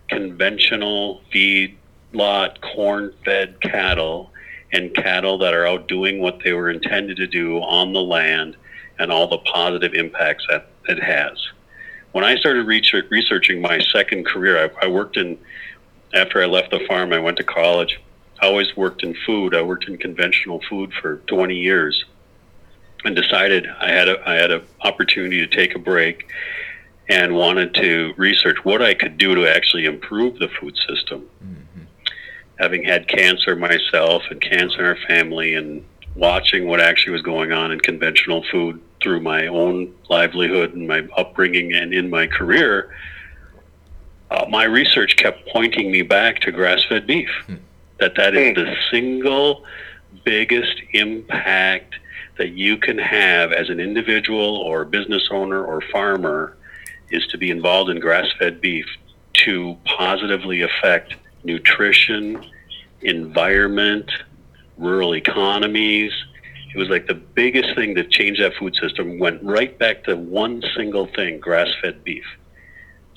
conventional 0.07 1.21
feed 1.31 1.77
lot 2.13 2.59
corn 2.61 3.13
fed 3.23 3.59
cattle 3.61 4.31
and 4.73 4.93
cattle 4.95 5.37
that 5.37 5.53
are 5.53 5.65
out 5.67 5.87
doing 5.87 6.19
what 6.19 6.41
they 6.43 6.53
were 6.53 6.69
intended 6.69 7.17
to 7.17 7.27
do 7.27 7.57
on 7.59 7.93
the 7.93 8.01
land 8.01 8.55
and 8.99 9.11
all 9.11 9.27
the 9.27 9.37
positive 9.39 9.93
impacts 9.93 10.45
that 10.49 10.67
it 10.87 11.01
has. 11.01 11.37
When 12.11 12.23
I 12.23 12.35
started 12.35 12.67
research, 12.67 13.05
researching 13.09 13.61
my 13.61 13.79
second 13.79 14.25
career, 14.25 14.71
I, 14.81 14.85
I 14.85 14.87
worked 14.87 15.17
in, 15.17 15.37
after 16.13 16.41
I 16.41 16.45
left 16.45 16.71
the 16.71 16.79
farm, 16.87 17.11
I 17.13 17.19
went 17.19 17.37
to 17.37 17.43
college. 17.43 17.99
I 18.41 18.45
always 18.47 18.75
worked 18.75 19.03
in 19.03 19.15
food. 19.25 19.55
I 19.55 19.61
worked 19.61 19.87
in 19.87 19.97
conventional 19.97 20.61
food 20.69 20.93
for 21.01 21.17
20 21.27 21.55
years 21.55 22.05
and 23.03 23.15
decided 23.15 23.67
I 23.67 23.91
had 23.91 24.07
a, 24.07 24.29
I 24.29 24.33
had 24.35 24.51
an 24.51 24.63
opportunity 24.81 25.39
to 25.39 25.47
take 25.47 25.75
a 25.75 25.79
break 25.79 26.29
and 27.09 27.35
wanted 27.35 27.73
to 27.75 28.13
research 28.17 28.63
what 28.63 28.81
I 28.81 28.93
could 28.93 29.17
do 29.17 29.35
to 29.35 29.47
actually 29.47 29.85
improve 29.85 30.39
the 30.39 30.47
food 30.47 30.77
system. 30.87 31.27
Mm-hmm. 31.43 31.83
Having 32.59 32.83
had 32.83 33.07
cancer 33.07 33.55
myself 33.55 34.23
and 34.29 34.39
cancer 34.39 34.79
in 34.79 34.85
our 34.85 34.97
family, 35.07 35.55
and 35.55 35.83
watching 36.15 36.67
what 36.67 36.79
actually 36.79 37.13
was 37.13 37.21
going 37.21 37.51
on 37.51 37.71
in 37.71 37.79
conventional 37.79 38.43
food 38.51 38.81
through 39.01 39.19
my 39.19 39.47
own 39.47 39.93
livelihood 40.09 40.73
and 40.73 40.87
my 40.87 41.07
upbringing 41.17 41.73
and 41.73 41.93
in 41.93 42.09
my 42.09 42.27
career, 42.27 42.93
uh, 44.29 44.45
my 44.49 44.63
research 44.63 45.17
kept 45.17 45.47
pointing 45.49 45.91
me 45.91 46.01
back 46.01 46.39
to 46.39 46.51
grass-fed 46.51 47.07
beef. 47.07 47.29
Hmm. 47.47 47.55
That 47.99 48.15
that 48.15 48.35
is 48.35 48.55
hmm. 48.55 48.63
the 48.63 48.75
single 48.91 49.65
biggest 50.23 50.81
impact 50.93 51.95
that 52.41 52.53
you 52.53 52.75
can 52.75 52.97
have 52.97 53.51
as 53.51 53.69
an 53.69 53.79
individual 53.79 54.57
or 54.57 54.83
business 54.83 55.29
owner 55.29 55.63
or 55.63 55.79
farmer 55.91 56.57
is 57.11 57.23
to 57.27 57.37
be 57.37 57.51
involved 57.51 57.91
in 57.91 57.99
grass-fed 57.99 58.59
beef 58.59 58.87
to 59.33 59.77
positively 59.85 60.63
affect 60.63 61.13
nutrition, 61.43 62.43
environment, 63.01 64.09
rural 64.79 65.13
economies. 65.15 66.11
It 66.73 66.79
was 66.79 66.89
like 66.89 67.05
the 67.05 67.13
biggest 67.13 67.75
thing 67.75 67.93
that 67.93 68.09
changed 68.09 68.41
that 68.41 68.55
food 68.55 68.75
system 68.81 69.19
went 69.19 69.43
right 69.43 69.77
back 69.77 70.03
to 70.05 70.15
one 70.15 70.63
single 70.75 71.05
thing, 71.15 71.39
grass-fed 71.39 72.03
beef. 72.03 72.25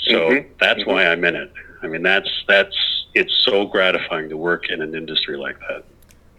So 0.01 0.33
Mhm. 0.33 0.47
that's 0.61 0.85
why 0.85 1.07
I'm 1.07 1.25
in 1.25 1.35
it. 1.35 1.51
I 1.83 1.87
mean, 1.87 2.03
that's 2.03 2.29
that's 2.47 2.77
it's 3.15 3.33
so 3.47 3.65
gratifying 3.65 4.29
to 4.29 4.37
work 4.37 4.69
in 4.69 4.83
an 4.83 4.95
industry 4.95 5.39
like 5.39 5.59
that. 5.61 5.85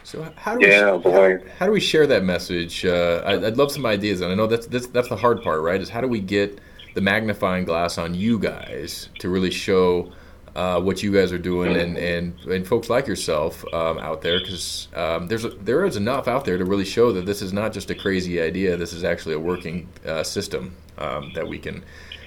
So 0.05 0.31
how 0.35 0.55
do 0.55 0.67
Yeah, 0.67 0.93
we, 0.93 1.01
boy. 1.01 1.37
How, 1.39 1.43
how 1.57 1.65
do 1.65 1.71
we 1.71 1.79
share 1.79 2.05
that 2.05 2.23
message? 2.23 2.85
Uh, 2.85 3.23
I'd, 3.25 3.43
I'd 3.43 3.57
love 3.57 3.71
some 3.71 3.87
ideas, 3.87 4.21
and 4.21 4.31
I 4.31 4.35
know 4.35 4.45
that's, 4.45 4.67
that's 4.67 4.85
that's 4.87 5.09
the 5.09 5.15
hard 5.15 5.41
part, 5.41 5.61
right? 5.63 5.81
Is 5.81 5.89
how 5.89 5.99
do 5.99 6.07
we 6.07 6.19
get 6.19 6.59
the 6.93 7.01
magnifying 7.01 7.65
glass 7.65 7.97
on 7.97 8.13
you 8.13 8.37
guys 8.37 9.09
to 9.19 9.29
really 9.29 9.49
show 9.49 10.11
uh, 10.55 10.79
what 10.79 11.01
you 11.01 11.11
guys 11.11 11.31
are 11.31 11.39
doing, 11.39 11.75
and 11.75 11.97
and, 11.97 12.39
and 12.45 12.67
folks 12.67 12.87
like 12.87 13.07
yourself 13.07 13.65
um, 13.73 13.97
out 13.97 14.21
there, 14.21 14.39
because 14.39 14.89
um, 14.93 15.27
there's 15.27 15.43
a, 15.43 15.49
there 15.49 15.83
is 15.85 15.97
enough 15.97 16.27
out 16.27 16.45
there 16.45 16.59
to 16.59 16.65
really 16.65 16.85
show 16.85 17.11
that 17.11 17.25
this 17.25 17.41
is 17.41 17.51
not 17.51 17.73
just 17.73 17.89
a 17.89 17.95
crazy 17.95 18.39
idea. 18.39 18.77
This 18.77 18.93
is 18.93 19.03
actually 19.03 19.33
a 19.33 19.39
working 19.39 19.89
uh, 20.05 20.21
system 20.23 20.75
um, 20.99 21.31
that 21.33 21.47
we 21.47 21.57
can 21.57 21.83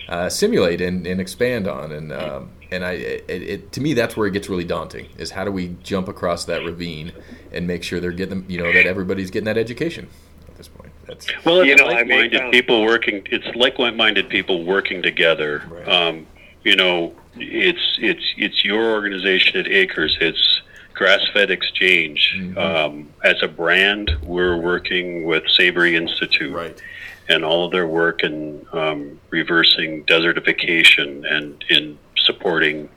uh, 0.08 0.28
simulate 0.28 0.80
and, 0.80 1.06
and 1.06 1.20
expand 1.20 1.68
on. 1.68 1.92
And 1.92 2.12
um, 2.12 2.50
and 2.70 2.84
I 2.84 2.92
it, 2.92 3.24
it, 3.28 3.72
to 3.72 3.80
me 3.80 3.94
that's 3.94 4.16
where 4.16 4.26
it 4.26 4.32
gets 4.32 4.48
really 4.48 4.64
daunting 4.64 5.08
is 5.18 5.30
how 5.30 5.44
do 5.44 5.50
we 5.52 5.76
jump 5.82 6.08
across 6.08 6.44
that 6.46 6.64
ravine 6.64 7.12
and 7.52 7.66
make 7.66 7.82
sure 7.82 8.00
they're 8.00 8.12
getting 8.12 8.44
you 8.48 8.58
know 8.58 8.72
that 8.72 8.86
everybody's 8.86 9.30
getting 9.30 9.46
that 9.46 9.58
education 9.58 10.08
at 10.48 10.56
this 10.56 10.68
point. 10.68 10.92
That's 11.06 11.26
Well, 11.44 11.60
it's 11.60 11.68
You 11.68 11.76
know, 11.76 11.86
I 11.86 12.04
may 12.04 12.16
like-minded 12.16 12.38
sound- 12.38 12.52
people 12.52 12.82
working. 12.82 13.26
It's 13.30 13.46
like-minded 13.56 14.28
people 14.28 14.64
working 14.64 15.02
together. 15.02 15.62
Right. 15.68 15.88
Um, 15.88 16.26
you 16.64 16.76
know, 16.76 17.14
it's 17.36 17.96
it's 18.00 18.34
it's 18.36 18.64
your 18.64 18.92
organization 18.92 19.58
at 19.58 19.66
Acres. 19.68 20.18
It's 20.20 20.62
Grass-Fed 20.94 21.50
Exchange. 21.50 22.34
Mm-hmm. 22.36 22.58
Um, 22.58 23.08
as 23.22 23.36
a 23.42 23.48
brand, 23.48 24.10
we're 24.22 24.56
working 24.56 25.24
with 25.24 25.44
Savory 25.48 25.96
Institute. 25.96 26.52
right. 26.52 26.82
And 27.28 27.44
all 27.44 27.66
of 27.66 27.72
their 27.72 27.86
work 27.86 28.22
in 28.22 28.66
um, 28.72 29.20
reversing 29.30 30.04
desertification 30.04 31.30
and 31.30 31.64
in 31.68 31.98
supporting 32.16 32.88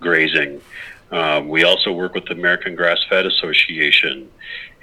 grazing. 0.00 0.60
Um, 1.10 1.48
we 1.48 1.64
also 1.64 1.92
work 1.92 2.14
with 2.14 2.24
the 2.24 2.32
American 2.32 2.74
Grass 2.74 2.98
Fed 3.08 3.26
Association, 3.26 4.30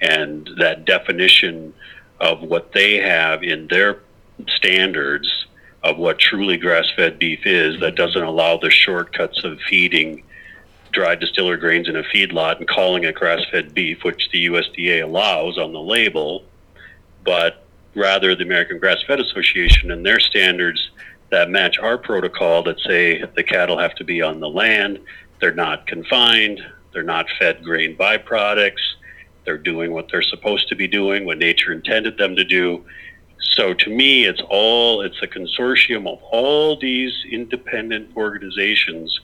and 0.02 0.50
that 0.58 0.86
definition 0.86 1.74
of 2.20 2.42
what 2.42 2.72
they 2.72 2.96
have 2.96 3.44
in 3.44 3.68
their 3.68 4.00
standards 4.56 5.48
of 5.84 5.98
what 5.98 6.18
truly 6.18 6.56
grass 6.58 6.86
fed 6.96 7.20
beef 7.20 7.46
is 7.46 7.80
that 7.82 7.96
doesn't 7.96 8.24
allow 8.24 8.58
the 8.58 8.70
shortcuts 8.70 9.44
of 9.44 9.60
feeding 9.70 10.24
dried 10.94 11.20
distiller 11.20 11.58
grains 11.58 11.90
in 11.90 11.98
a 11.98 12.04
feedlot 12.04 12.60
and 12.60 12.68
calling 12.68 13.04
it 13.04 13.16
grass 13.16 13.42
fed 13.52 13.74
beef, 13.74 14.04
which 14.04 14.30
the 14.32 14.46
USDA 14.46 15.04
allows 15.04 15.58
on 15.58 15.74
the 15.74 15.82
label, 15.82 16.44
but 17.26 17.63
rather 17.96 18.36
the 18.36 18.44
American 18.44 18.80
Grass 18.80 18.98
Fed 19.06 19.20
Association 19.20 19.92
and 19.92 20.06
their 20.06 20.20
standards 20.20 20.92
that 21.30 21.50
match 21.50 21.80
our 21.80 21.98
protocol 21.98 22.64
that 22.64 22.80
say 22.82 23.24
the 23.36 23.44
cattle 23.44 23.78
have 23.78 23.96
to 23.96 24.04
be 24.04 24.22
on 24.22 24.40
the 24.40 24.50
land, 24.50 25.00
they're 25.40 25.54
not 25.54 25.88
confined, 25.88 26.62
they're 26.94 27.04
not 27.04 27.26
fed 27.40 27.64
grain 27.64 27.98
byproducts, 27.98 28.94
they're 29.46 29.58
doing 29.58 29.92
what 29.92 30.08
they're 30.12 30.22
supposed 30.22 30.70
to 30.70 30.76
be 30.76 30.88
doing, 30.88 31.26
what 31.26 31.38
nature 31.38 31.72
intended 31.74 32.18
them 32.18 32.36
to 32.36 32.44
do. 32.44 32.86
So 33.40 33.74
to 33.74 33.90
me, 33.90 34.26
it's 34.26 34.42
all 34.50 35.02
it's 35.02 35.22
a 35.22 35.28
consortium 35.28 36.08
of 36.08 36.22
all 36.24 36.80
these 36.80 37.14
independent 37.30 38.16
organizations 38.16 39.20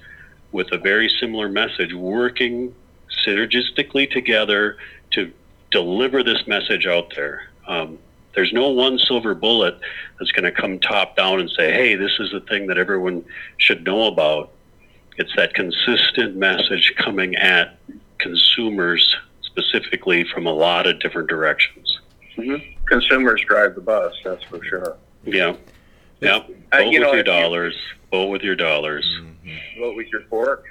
with 0.52 0.72
a 0.72 0.78
very 0.78 1.10
similar 1.20 1.48
message, 1.48 1.94
working 1.94 2.74
synergistically 3.26 4.10
together 4.10 4.78
to 5.12 5.32
deliver 5.72 6.24
this 6.24 6.48
message 6.48 6.86
out 6.86 7.14
there. 7.16 7.50
Um, 7.68 8.00
there's 8.36 8.54
no 8.54 8.70
one 8.70 8.98
silver 9.00 9.34
bullet 9.34 9.80
that's 10.18 10.32
going 10.32 10.44
to 10.44 10.52
come 10.52 10.80
top 10.80 11.16
down 11.16 11.40
and 11.40 11.50
say, 11.50 11.72
"Hey, 11.72 11.96
this 11.96 12.12
is 12.20 12.32
the 12.32 12.42
thing 12.42 12.68
that 12.68 12.78
everyone 12.78 13.26
should 13.58 13.84
know 13.86 14.08
about." 14.08 14.52
It's 15.18 15.36
that 15.36 15.54
consistent 15.54 16.38
message 16.38 16.94
coming 16.98 17.36
at 17.36 17.78
consumers 18.20 19.16
specifically 19.42 20.24
from 20.24 20.46
a 20.46 20.54
lot 20.54 20.88
of 20.88 21.00
different 21.00 21.28
directions. 21.28 22.00
Mm-hmm. 22.38 22.86
Consumers 22.86 23.42
drive 23.46 23.76
the 23.76 23.82
bus, 23.82 24.16
that's 24.24 24.44
for 24.46 24.64
sure. 24.64 24.98
Yeah. 25.26 25.56
Yeah. 26.22 26.40
Vote 26.40 26.56
uh, 26.72 26.84
with 26.86 27.02
know, 27.02 27.14
your 27.14 27.24
dollars. 27.24 27.76
Vote 28.12 28.28
with 28.28 28.44
your 28.44 28.56
dollars. 28.56 29.06
Mm-hmm. 29.22 29.80
Vote 29.80 29.96
with 29.96 30.08
your 30.08 30.22
fork. 30.30 30.66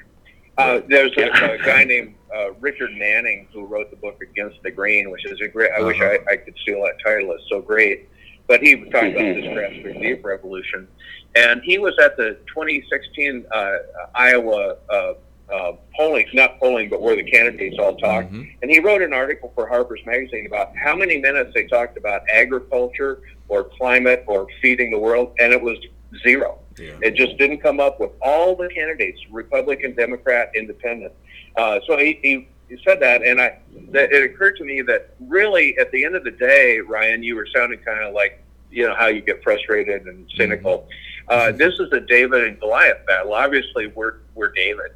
Uh, 0.59 0.81
there's 0.89 1.17
a, 1.17 1.55
a, 1.55 1.59
guy 1.59 1.85
named 1.85 2.15
uh, 2.35 2.53
Richard 2.55 2.91
Manning 2.97 3.47
who 3.53 3.65
wrote 3.65 3.91
the 3.91 3.97
book 3.97 4.21
Against 4.21 4.61
the 4.65 4.73
Grain, 4.73 5.11
which 5.11 5.25
is 5.25 5.41
a 5.41 5.47
great. 5.47 5.71
I 5.71 5.77
uh-huh. 5.77 5.87
wish 5.87 6.01
I, 6.01 6.19
I 6.29 6.37
could 6.37 6.57
steal 6.63 6.83
that 6.83 6.97
title. 7.03 7.31
It's 7.33 7.45
so 7.49 7.61
great. 7.61 8.09
But 8.49 8.61
he 8.61 8.75
talked 8.77 8.95
about 8.95 9.15
this 9.15 9.45
mm-hmm. 9.45 9.55
grass-fed 9.55 10.01
beef 10.01 10.25
revolution, 10.25 10.89
and 11.37 11.63
he 11.63 11.79
was 11.79 11.95
at 12.03 12.17
the 12.17 12.39
2016 12.49 13.47
uh, 13.53 13.73
Iowa 14.15 14.77
uh, 14.91 15.13
uh, 15.53 15.73
polling, 15.95 16.27
not 16.33 16.59
polling, 16.59 16.89
but 16.89 17.03
where 17.03 17.15
the 17.15 17.31
candidates 17.31 17.77
all 17.79 17.97
talked. 17.97 18.33
Mm-hmm. 18.33 18.51
And 18.63 18.71
he 18.71 18.81
wrote 18.81 19.03
an 19.03 19.13
article 19.13 19.53
for 19.55 19.69
Harper's 19.69 20.01
Magazine 20.07 20.47
about 20.47 20.73
how 20.77 20.97
many 20.97 21.19
minutes 21.21 21.53
they 21.55 21.67
talked 21.67 21.97
about 21.97 22.23
agriculture 22.33 23.21
or 23.49 23.65
climate 23.65 24.25
or 24.27 24.49
feeding 24.61 24.91
the 24.91 24.99
world, 24.99 25.35
and 25.39 25.53
it 25.53 25.61
was 25.61 25.79
zero. 26.23 26.59
Yeah. 26.79 26.99
It 27.03 27.15
just 27.15 27.37
didn't 27.39 27.59
come 27.59 27.81
up 27.81 28.01
with 28.01 28.11
all 28.23 28.57
the 28.57 28.69
candidates, 28.69 29.21
Republican, 29.31 29.95
Democrat, 29.95 30.51
Independent. 30.55 31.13
Uh, 31.57 31.81
so 31.87 31.97
he, 31.97 32.19
he, 32.23 32.49
he 32.69 32.79
said 32.87 33.01
that, 33.01 33.23
and 33.23 33.41
I 33.41 33.59
that 33.91 34.13
it 34.13 34.31
occurred 34.31 34.57
to 34.57 34.65
me 34.65 34.83
that 34.83 35.15
really 35.21 35.77
at 35.79 35.91
the 35.91 36.05
end 36.05 36.15
of 36.15 36.25
the 36.25 36.31
day, 36.31 36.79
Ryan, 36.81 37.23
you 37.23 37.35
were 37.37 37.47
sounding 37.55 37.81
kind 37.81 38.05
of 38.05 38.15
like 38.15 38.45
you 38.71 38.87
know 38.87 38.95
how 38.95 39.07
you 39.07 39.23
get 39.23 39.43
frustrated 39.43 40.07
and 40.07 40.31
cynical. 40.37 40.87
Mm-hmm. 41.29 41.55
Uh, 41.55 41.57
this 41.57 41.75
is 41.79 41.91
a 41.93 42.01
David 42.01 42.45
and 42.45 42.61
Goliath 42.61 43.05
battle. 43.07 43.33
Obviously, 43.33 43.87
we're 43.89 44.17
we're 44.35 44.53
David 44.53 44.93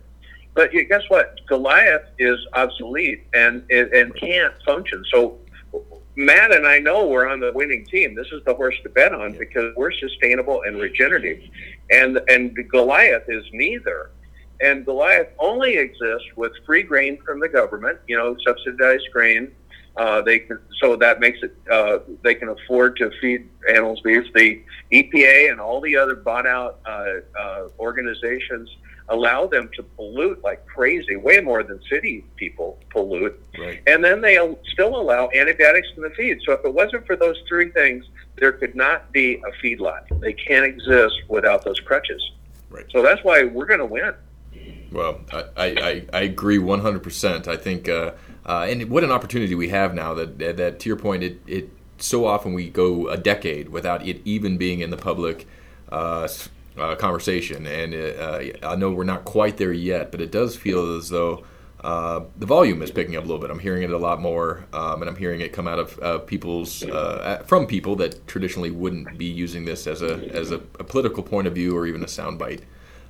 but 0.54 0.70
guess 0.72 1.02
what? 1.08 1.40
Goliath 1.46 2.04
is 2.18 2.38
obsolete 2.52 3.24
and 3.32 3.64
and 3.70 4.14
can't 4.16 4.54
function. 4.64 5.02
So 5.12 5.38
Matt 6.14 6.52
and 6.54 6.66
I 6.66 6.78
know 6.78 7.06
we're 7.06 7.26
on 7.26 7.40
the 7.40 7.52
winning 7.54 7.86
team. 7.86 8.14
This 8.14 8.26
is 8.32 8.44
the 8.44 8.54
horse 8.54 8.74
to 8.82 8.90
bet 8.90 9.14
on 9.14 9.36
because 9.38 9.74
we're 9.76 9.92
sustainable 9.92 10.62
and 10.62 10.78
regenerative, 10.78 11.42
and 11.90 12.20
and 12.28 12.56
Goliath 12.70 13.24
is 13.28 13.44
neither. 13.52 14.10
And 14.60 14.84
Goliath 14.84 15.28
only 15.38 15.74
exists 15.76 16.28
with 16.36 16.52
free 16.66 16.82
grain 16.82 17.18
from 17.24 17.40
the 17.40 17.48
government, 17.48 17.98
you 18.06 18.16
know, 18.16 18.36
subsidized 18.46 19.08
grain. 19.12 19.52
Uh, 19.96 20.22
they 20.22 20.38
can, 20.38 20.58
so 20.80 20.96
that 20.96 21.18
makes 21.20 21.38
it 21.42 21.54
uh, 21.70 21.98
they 22.22 22.34
can 22.34 22.48
afford 22.48 22.96
to 22.96 23.10
feed 23.20 23.48
animals 23.68 24.00
beef. 24.02 24.24
The 24.34 24.62
EPA 24.92 25.50
and 25.50 25.60
all 25.60 25.80
the 25.80 25.96
other 25.96 26.14
bought 26.14 26.46
out 26.46 26.80
uh, 26.86 27.06
uh, 27.38 27.68
organizations 27.78 28.68
allow 29.08 29.46
them 29.46 29.68
to 29.76 29.82
pollute 29.82 30.42
like 30.42 30.64
crazy, 30.66 31.16
way 31.16 31.40
more 31.40 31.62
than 31.62 31.80
city 31.90 32.24
people 32.36 32.78
pollute. 32.90 33.40
Right. 33.58 33.82
And 33.86 34.04
then 34.04 34.20
they 34.20 34.38
still 34.72 34.96
allow 35.00 35.28
antibiotics 35.34 35.88
in 35.96 36.02
the 36.02 36.10
feed. 36.10 36.40
So 36.44 36.52
if 36.52 36.64
it 36.64 36.72
wasn't 36.72 37.06
for 37.06 37.16
those 37.16 37.40
three 37.48 37.70
things, 37.70 38.04
there 38.36 38.52
could 38.52 38.74
not 38.74 39.12
be 39.12 39.42
a 39.46 39.64
feedlot. 39.64 40.20
They 40.20 40.32
can't 40.32 40.64
exist 40.64 41.14
without 41.28 41.64
those 41.64 41.80
crutches. 41.80 42.22
Right. 42.70 42.86
So 42.90 43.02
that's 43.02 43.22
why 43.22 43.44
we're 43.44 43.66
going 43.66 43.80
to 43.80 43.86
win. 43.86 44.14
Well, 44.90 45.20
I, 45.32 45.44
I, 45.56 46.06
I 46.12 46.20
agree 46.22 46.58
100%. 46.58 47.48
I 47.48 47.56
think, 47.56 47.88
uh, 47.88 48.12
uh, 48.44 48.66
and 48.68 48.90
what 48.90 49.04
an 49.04 49.10
opportunity 49.10 49.54
we 49.54 49.68
have 49.68 49.94
now 49.94 50.14
that, 50.14 50.38
that 50.38 50.80
to 50.80 50.88
your 50.88 50.96
point, 50.96 51.22
it, 51.22 51.40
it 51.46 51.70
so 51.98 52.26
often 52.26 52.52
we 52.52 52.68
go 52.68 53.08
a 53.08 53.16
decade 53.16 53.68
without 53.68 54.06
it 54.06 54.20
even 54.24 54.58
being 54.58 54.80
in 54.80 54.90
the 54.90 54.96
public 54.96 55.46
uh, 55.90 56.28
uh, 56.78 56.94
conversation. 56.96 57.66
And 57.66 57.94
uh, 57.94 58.66
I 58.66 58.76
know 58.76 58.90
we're 58.90 59.04
not 59.04 59.24
quite 59.24 59.56
there 59.56 59.72
yet, 59.72 60.10
but 60.10 60.20
it 60.20 60.30
does 60.30 60.56
feel 60.56 60.96
as 60.96 61.08
though 61.08 61.44
uh, 61.82 62.20
the 62.36 62.46
volume 62.46 62.80
is 62.80 62.90
picking 62.90 63.16
up 63.16 63.24
a 63.24 63.26
little 63.26 63.40
bit. 63.40 63.50
I'm 63.50 63.58
hearing 63.58 63.82
it 63.82 63.90
a 63.90 63.98
lot 63.98 64.20
more, 64.20 64.66
um, 64.72 65.02
and 65.02 65.08
I'm 65.08 65.16
hearing 65.16 65.40
it 65.40 65.52
come 65.52 65.66
out 65.66 65.80
of 65.80 65.98
uh, 66.00 66.18
people's 66.18 66.84
uh, 66.84 67.42
from 67.44 67.66
people 67.66 67.96
that 67.96 68.26
traditionally 68.28 68.70
wouldn't 68.70 69.18
be 69.18 69.24
using 69.24 69.64
this 69.64 69.86
as 69.86 70.00
a 70.00 70.14
as 70.32 70.52
a, 70.52 70.56
a 70.56 70.84
political 70.84 71.22
point 71.22 71.48
of 71.48 71.54
view 71.54 71.76
or 71.76 71.86
even 71.86 72.02
a 72.02 72.06
soundbite. 72.06 72.62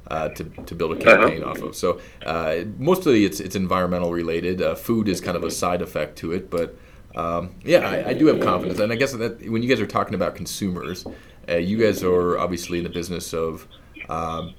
Uh, 0.08 0.28
to, 0.30 0.42
to 0.66 0.74
build 0.74 0.92
a 0.92 0.96
campaign 0.96 1.42
uh-huh. 1.42 1.52
off 1.52 1.62
of. 1.62 1.76
So 1.76 2.00
uh, 2.26 2.64
mostly 2.76 3.24
it's 3.24 3.38
it's 3.38 3.54
environmental 3.54 4.12
related. 4.12 4.60
Uh, 4.60 4.74
food 4.74 5.08
is 5.08 5.20
kind 5.20 5.36
of 5.36 5.44
a 5.44 5.50
side 5.50 5.80
effect 5.80 6.18
to 6.18 6.32
it, 6.32 6.50
but 6.50 6.76
um, 7.14 7.54
yeah, 7.62 7.88
I, 7.88 8.08
I, 8.08 8.12
do 8.12 8.26
have 8.26 8.40
confidence. 8.40 8.80
And 8.80 8.92
I 8.92 8.96
guess 8.96 9.12
that 9.12 9.48
when 9.48 9.62
you 9.62 9.68
guys 9.68 9.80
are 9.80 9.86
talking 9.86 10.14
about 10.14 10.34
consumers, 10.34 11.06
uh, 11.48 11.56
you 11.56 11.76
guys 11.78 12.02
are 12.02 12.38
obviously 12.38 12.78
in 12.78 12.84
the 12.84 12.90
business 12.90 13.32
of 13.32 13.66
um, 14.08 14.54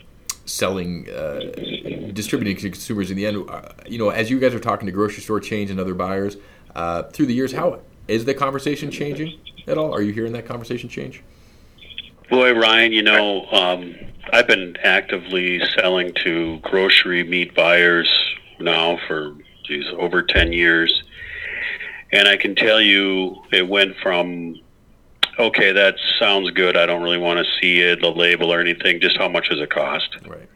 selling, 0.46 1.10
uh, 1.10 1.40
distributing 2.14 2.58
to 2.58 2.70
consumers. 2.70 3.12
In 3.12 3.18
the 3.18 3.26
end, 3.26 3.50
uh, 3.50 3.70
you 3.88 3.98
know, 3.98 4.10
as 4.10 4.30
you 4.30 4.40
guys 4.40 4.54
are 4.54 4.60
talking 4.60 4.86
to 4.86 4.92
grocery 4.92 5.24
store 5.24 5.40
chains 5.40 5.72
and 5.72 5.80
other 5.80 5.94
buyers 5.94 6.38
uh, 6.76 7.04
through 7.04 7.28
the 7.28 7.34
years, 7.34 7.54
how 7.54 7.80
is 8.08 8.26
the 8.26 8.34
conversation 8.34 8.92
changing 8.92 9.40
at 9.68 9.78
all? 9.78 9.94
Are 9.94 10.02
you 10.02 10.12
hearing 10.12 10.34
that 10.34 10.46
conversation 10.46 10.90
change? 10.90 11.24
Boy, 12.30 12.54
Ryan, 12.54 12.92
you 12.92 13.04
know, 13.04 13.46
um, 13.52 13.96
I've 14.32 14.48
been 14.48 14.78
actively 14.84 15.62
selling 15.76 16.14
to 16.24 16.60
grocery 16.60 17.24
meat 17.24 17.54
buyers 17.54 18.10
now 18.60 18.98
for 19.08 19.36
geez, 19.66 19.86
over 19.98 20.22
10 20.22 20.54
years. 20.54 21.04
And 22.12 22.28
I 22.28 22.38
can 22.38 22.56
tell 22.56 22.80
you 22.80 23.44
it 23.52 23.68
went 23.68 23.96
from 24.02 24.56
okay, 25.40 25.72
that 25.72 25.96
sounds 26.20 26.52
good. 26.52 26.78
I 26.78 26.86
don't 26.86 27.04
really 27.04 27.18
want 27.18 27.46
to 27.46 27.52
see 27.60 27.80
it, 27.80 28.02
the 28.02 28.12
label 28.12 28.54
or 28.54 28.60
anything. 28.60 29.00
Just 29.00 29.18
how 29.18 29.28
much 29.28 29.50
does 29.50 29.60
it 29.60 29.70
cost? 29.70 30.18
Right. 30.28 30.50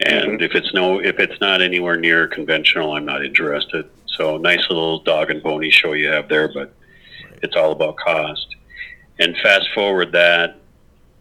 And 0.00 0.32
mm-hmm. 0.32 0.42
if 0.42 0.54
it's 0.54 0.72
no, 0.72 0.98
if 0.98 1.18
it's 1.18 1.40
not 1.40 1.60
anywhere 1.60 1.96
near 1.96 2.26
conventional, 2.26 2.92
I'm 2.92 3.04
not 3.04 3.24
interested. 3.24 3.88
So 4.06 4.38
nice 4.38 4.68
little 4.68 5.00
dog 5.00 5.30
and 5.30 5.42
pony 5.42 5.70
show 5.70 5.92
you 5.92 6.08
have 6.08 6.28
there, 6.28 6.48
but 6.48 6.72
right. 7.24 7.38
it's 7.42 7.56
all 7.56 7.72
about 7.72 7.96
cost. 7.96 8.56
And 9.18 9.36
fast 9.42 9.68
forward 9.74 10.12
that 10.12 10.58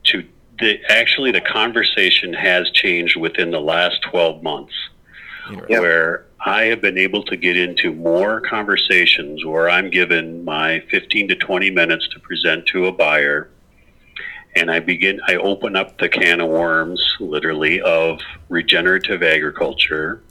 to 0.06 0.26
the 0.60 0.80
actually 0.90 1.32
the 1.32 1.42
conversation 1.42 2.34
has 2.34 2.70
changed 2.72 3.18
within 3.18 3.52
the 3.52 3.60
last 3.60 4.02
12 4.04 4.42
months, 4.44 4.74
where 5.68 6.26
I 6.42 6.66
have 6.66 6.80
been 6.80 6.98
able 6.98 7.24
to 7.24 7.36
get 7.36 7.58
into 7.58 7.94
more 7.94 8.40
conversations 8.40 9.44
where 9.44 9.70
I'm 9.70 9.90
given 9.90 10.46
my 10.46 10.82
15 10.90 11.28
to 11.30 11.36
20 11.36 11.70
minutes 11.70 12.08
to 12.10 12.20
present 12.20 12.66
to 12.68 12.86
a 12.86 12.92
buyer. 12.92 13.50
And 14.56 14.72
I 14.72 14.80
begin, 14.80 15.20
I 15.28 15.36
open 15.36 15.76
up 15.76 15.98
the 15.98 16.08
can 16.08 16.40
of 16.40 16.50
worms, 16.50 17.02
literally, 17.20 17.82
of 17.82 18.22
regenerative 18.48 19.22
agriculture. 19.22 20.22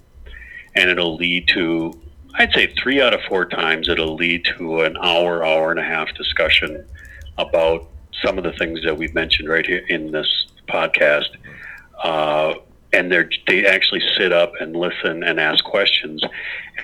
And 0.74 0.88
it'll 0.88 1.16
lead 1.16 1.48
to, 1.48 1.92
I'd 2.34 2.52
say 2.54 2.72
three 2.82 3.02
out 3.02 3.12
of 3.12 3.20
four 3.28 3.44
times, 3.44 3.88
it'll 3.88 4.14
lead 4.14 4.46
to 4.56 4.82
an 4.82 4.96
hour, 4.96 5.44
hour 5.44 5.70
and 5.70 5.78
a 5.78 5.84
half 5.84 6.12
discussion 6.14 6.86
about 7.36 7.86
some 8.24 8.38
of 8.38 8.44
the 8.44 8.52
things 8.52 8.82
that 8.82 8.96
we've 8.96 9.14
mentioned 9.14 9.48
right 9.48 9.64
here 9.64 9.84
in 9.88 10.11
this 10.11 10.46
podcast. 10.68 11.36
Uh, 12.02 12.54
and 12.93 13.12
they 13.12 13.28
they 13.47 13.66
actually 13.66 14.03
sit 14.16 14.32
up 14.32 14.53
and 14.61 14.74
listen 14.74 15.22
and 15.22 15.39
ask 15.39 15.64
questions. 15.64 16.22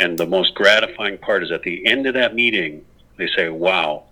And 0.00 0.18
the 0.18 0.26
most 0.26 0.54
gratifying 0.54 1.18
part 1.18 1.42
is 1.42 1.50
at 1.50 1.62
the 1.62 1.86
end 1.86 2.06
of 2.06 2.14
that 2.14 2.34
meeting, 2.34 2.84
they 3.16 3.28
say, 3.28 3.48
"Wow, 3.48 4.04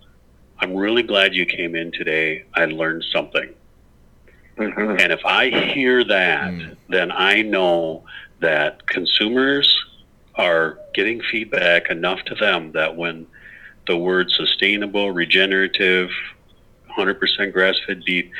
I'm 0.59 0.75
really 0.75 1.03
glad 1.03 1.35
you 1.35 1.45
came 1.45 1.75
in 1.75 1.91
today. 1.91 2.45
I 2.53 2.65
learned 2.65 3.03
something. 3.11 3.53
Mm-hmm. 4.57 4.97
And 4.99 5.11
if 5.11 5.25
I 5.25 5.49
hear 5.49 6.03
that, 6.05 6.51
mm. 6.53 6.77
then 6.87 7.11
I 7.11 7.41
know 7.41 8.05
that 8.39 8.87
consumers 8.87 9.67
are 10.35 10.77
getting 10.93 11.21
feedback 11.31 11.89
enough 11.89 12.23
to 12.25 12.35
them 12.35 12.71
that 12.73 12.95
when 12.95 13.27
the 13.87 13.97
word 13.97 14.31
sustainable, 14.31 15.11
regenerative, 15.11 16.09
100% 16.97 17.53
grass 17.53 17.75
fed 17.85 18.03
beef, 18.05 18.31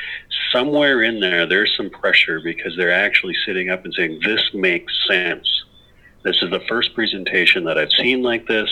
somewhere 0.52 1.02
in 1.02 1.20
there, 1.20 1.46
there's 1.46 1.74
some 1.76 1.90
pressure 1.90 2.40
because 2.40 2.76
they're 2.76 2.92
actually 2.92 3.34
sitting 3.46 3.70
up 3.70 3.84
and 3.84 3.94
saying, 3.94 4.20
This 4.22 4.42
makes 4.52 4.92
sense. 5.08 5.64
This 6.22 6.42
is 6.42 6.50
the 6.50 6.60
first 6.68 6.94
presentation 6.94 7.64
that 7.64 7.78
I've 7.78 7.92
seen 7.92 8.22
like 8.22 8.46
this. 8.46 8.70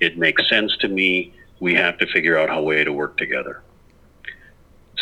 It 0.00 0.18
makes 0.18 0.48
sense 0.48 0.76
to 0.78 0.88
me. 0.88 1.34
We 1.60 1.74
have 1.74 1.98
to 1.98 2.06
figure 2.06 2.38
out 2.38 2.50
a 2.50 2.60
way 2.60 2.84
to 2.84 2.92
work 2.92 3.16
together. 3.16 3.62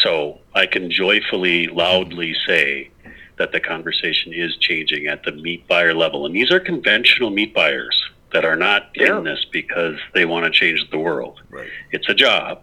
So 0.03 0.41
I 0.55 0.67
can 0.67 0.91
joyfully, 0.91 1.69
loudly 1.69 2.35
say 2.47 2.91
that 3.39 3.53
the 3.53 3.61
conversation 3.61 4.33
is 4.33 4.57
changing 4.57 5.07
at 5.07 5.23
the 5.25 5.33
meat 5.33 5.67
buyer 5.69 5.95
level. 5.95 6.27
And 6.27 6.35
these 6.35 6.51
are 6.51 6.61
conventional 6.61 7.31
meat 7.31 7.55
buyers 7.55 8.03
that 8.33 8.45
are 8.45 8.57
not 8.57 8.91
yeah. 8.95 9.19
in 9.19 9.25
this 9.25 9.45
because 9.51 9.97
they 10.15 10.25
want 10.25 10.45
to 10.45 10.51
change 10.51 10.87
the 10.91 10.99
world. 10.99 11.41
Right. 11.51 11.69
It's 11.93 12.09
a 12.09 12.15
job, 12.15 12.63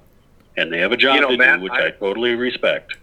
and 0.58 0.72
they 0.72 0.80
have 0.80 0.92
a 0.92 0.98
job 0.98 1.16
you 1.16 1.22
know, 1.22 1.30
to 1.30 1.38
Matt, 1.38 1.60
do, 1.60 1.64
which 1.64 1.74
I, 1.74 1.88
I, 1.88 1.92
totally 1.92 2.36
respect. 2.36 2.98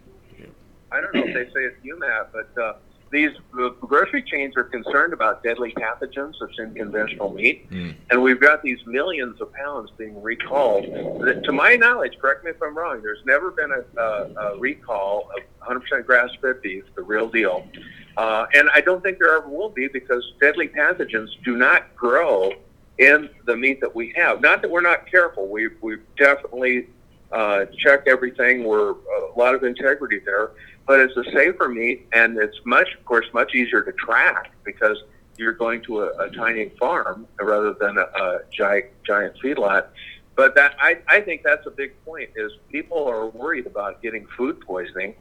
I 0.93 1.01
don't 1.01 1.15
know 1.15 1.25
if 1.25 1.35
they 1.35 1.45
say 1.53 1.65
it's 1.67 1.77
you, 1.85 1.99
Matt, 1.99 2.33
but 2.33 2.63
uh, 2.63 2.75
these 3.11 3.31
the 3.55 3.71
grocery 3.81 4.23
chains 4.23 4.57
are 4.57 4.65
concerned 4.65 5.13
about 5.13 5.43
deadly 5.43 5.73
pathogens 5.73 6.35
that's 6.41 6.59
in 6.59 6.75
conventional 6.75 7.33
meat, 7.33 7.69
mm. 7.71 7.95
and 8.11 8.23
we've 8.23 8.41
got 8.41 8.63
these 8.63 8.79
millions 8.87 9.41
of 9.41 9.53
pounds 9.53 9.91
being 9.97 10.21
recalled. 10.23 10.85
To 10.85 11.53
my 11.53 11.75
knowledge, 11.77 12.19
correct 12.21 12.45
me 12.45 12.51
if 12.51 12.63
I'm 12.63 12.77
wrong. 12.77 13.03
There's 13.03 13.25
never 13.25 13.51
been 13.51 13.73
a, 13.73 14.01
a, 14.01 14.53
a 14.53 14.59
recall 14.59 15.31
of 15.37 15.69
100% 15.69 16.07
grass-fed 16.07 16.63
beef, 16.63 16.85
the 16.95 17.03
real 17.03 17.29
deal, 17.29 17.67
uh, 18.17 18.47
and 18.55 18.69
I 18.75 18.81
don't 18.81 19.03
think 19.03 19.19
there 19.19 19.37
ever 19.37 19.49
will 19.49 19.71
be 19.71 19.89
because 19.89 20.33
deadly 20.41 20.69
pathogens 20.69 21.29
do 21.45 21.57
not 21.57 21.95
grow 21.97 22.53
in 22.99 23.31
the 23.47 23.57
meat 23.57 23.81
that 23.81 23.95
we 23.95 24.13
have. 24.15 24.41
Not 24.41 24.63
that 24.63 24.71
we're 24.71 24.83
not 24.83 25.11
careful. 25.11 25.49
We 25.49 25.69
we 25.81 25.97
definitely 26.17 26.89
uh, 27.33 27.67
check 27.79 28.05
everything. 28.07 28.65
We're 28.65 28.93
a 28.93 29.33
lot 29.37 29.55
of 29.55 29.65
integrity 29.65 30.21
there 30.25 30.53
but 30.91 30.99
it's 30.99 31.17
a 31.17 31.23
safer 31.31 31.69
meat, 31.69 32.09
and 32.13 32.37
it's 32.37 32.57
much, 32.65 32.89
of 32.99 33.05
course, 33.05 33.27
much 33.33 33.55
easier 33.55 33.81
to 33.81 33.93
track 33.93 34.51
because 34.65 35.01
you're 35.37 35.53
going 35.53 35.81
to 35.83 36.01
a, 36.03 36.09
a 36.19 36.31
tiny 36.31 36.71
farm 36.81 37.29
rather 37.41 37.75
than 37.75 37.97
a, 37.97 38.01
a 38.01 38.41
giant 38.51 38.87
giant 39.07 39.37
feedlot. 39.41 39.87
But 40.35 40.57
that 40.57 40.75
I, 40.81 40.99
I 41.07 41.21
think 41.21 41.43
that's 41.45 41.65
a 41.65 41.71
big 41.71 41.93
point 42.05 42.31
is 42.35 42.51
people 42.73 43.09
are 43.09 43.29
worried 43.29 43.69
about 43.69 44.03
getting 44.03 44.27
food 44.37 44.61
poisoning, 44.63 45.15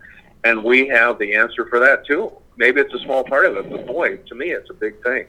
and 0.44 0.64
we 0.64 0.88
have 0.88 1.20
the 1.20 1.36
answer 1.36 1.68
for 1.68 1.78
that 1.78 2.04
too. 2.04 2.32
Maybe 2.58 2.82
it's 2.82 2.94
a 2.96 3.00
small 3.06 3.24
part 3.24 3.46
of 3.46 3.56
it, 3.58 3.70
but 3.70 3.86
boy, 3.86 4.18
to 4.18 4.34
me, 4.34 4.50
it's 4.50 4.72
a 4.72 4.74
big 4.74 5.04
thing. 5.04 5.28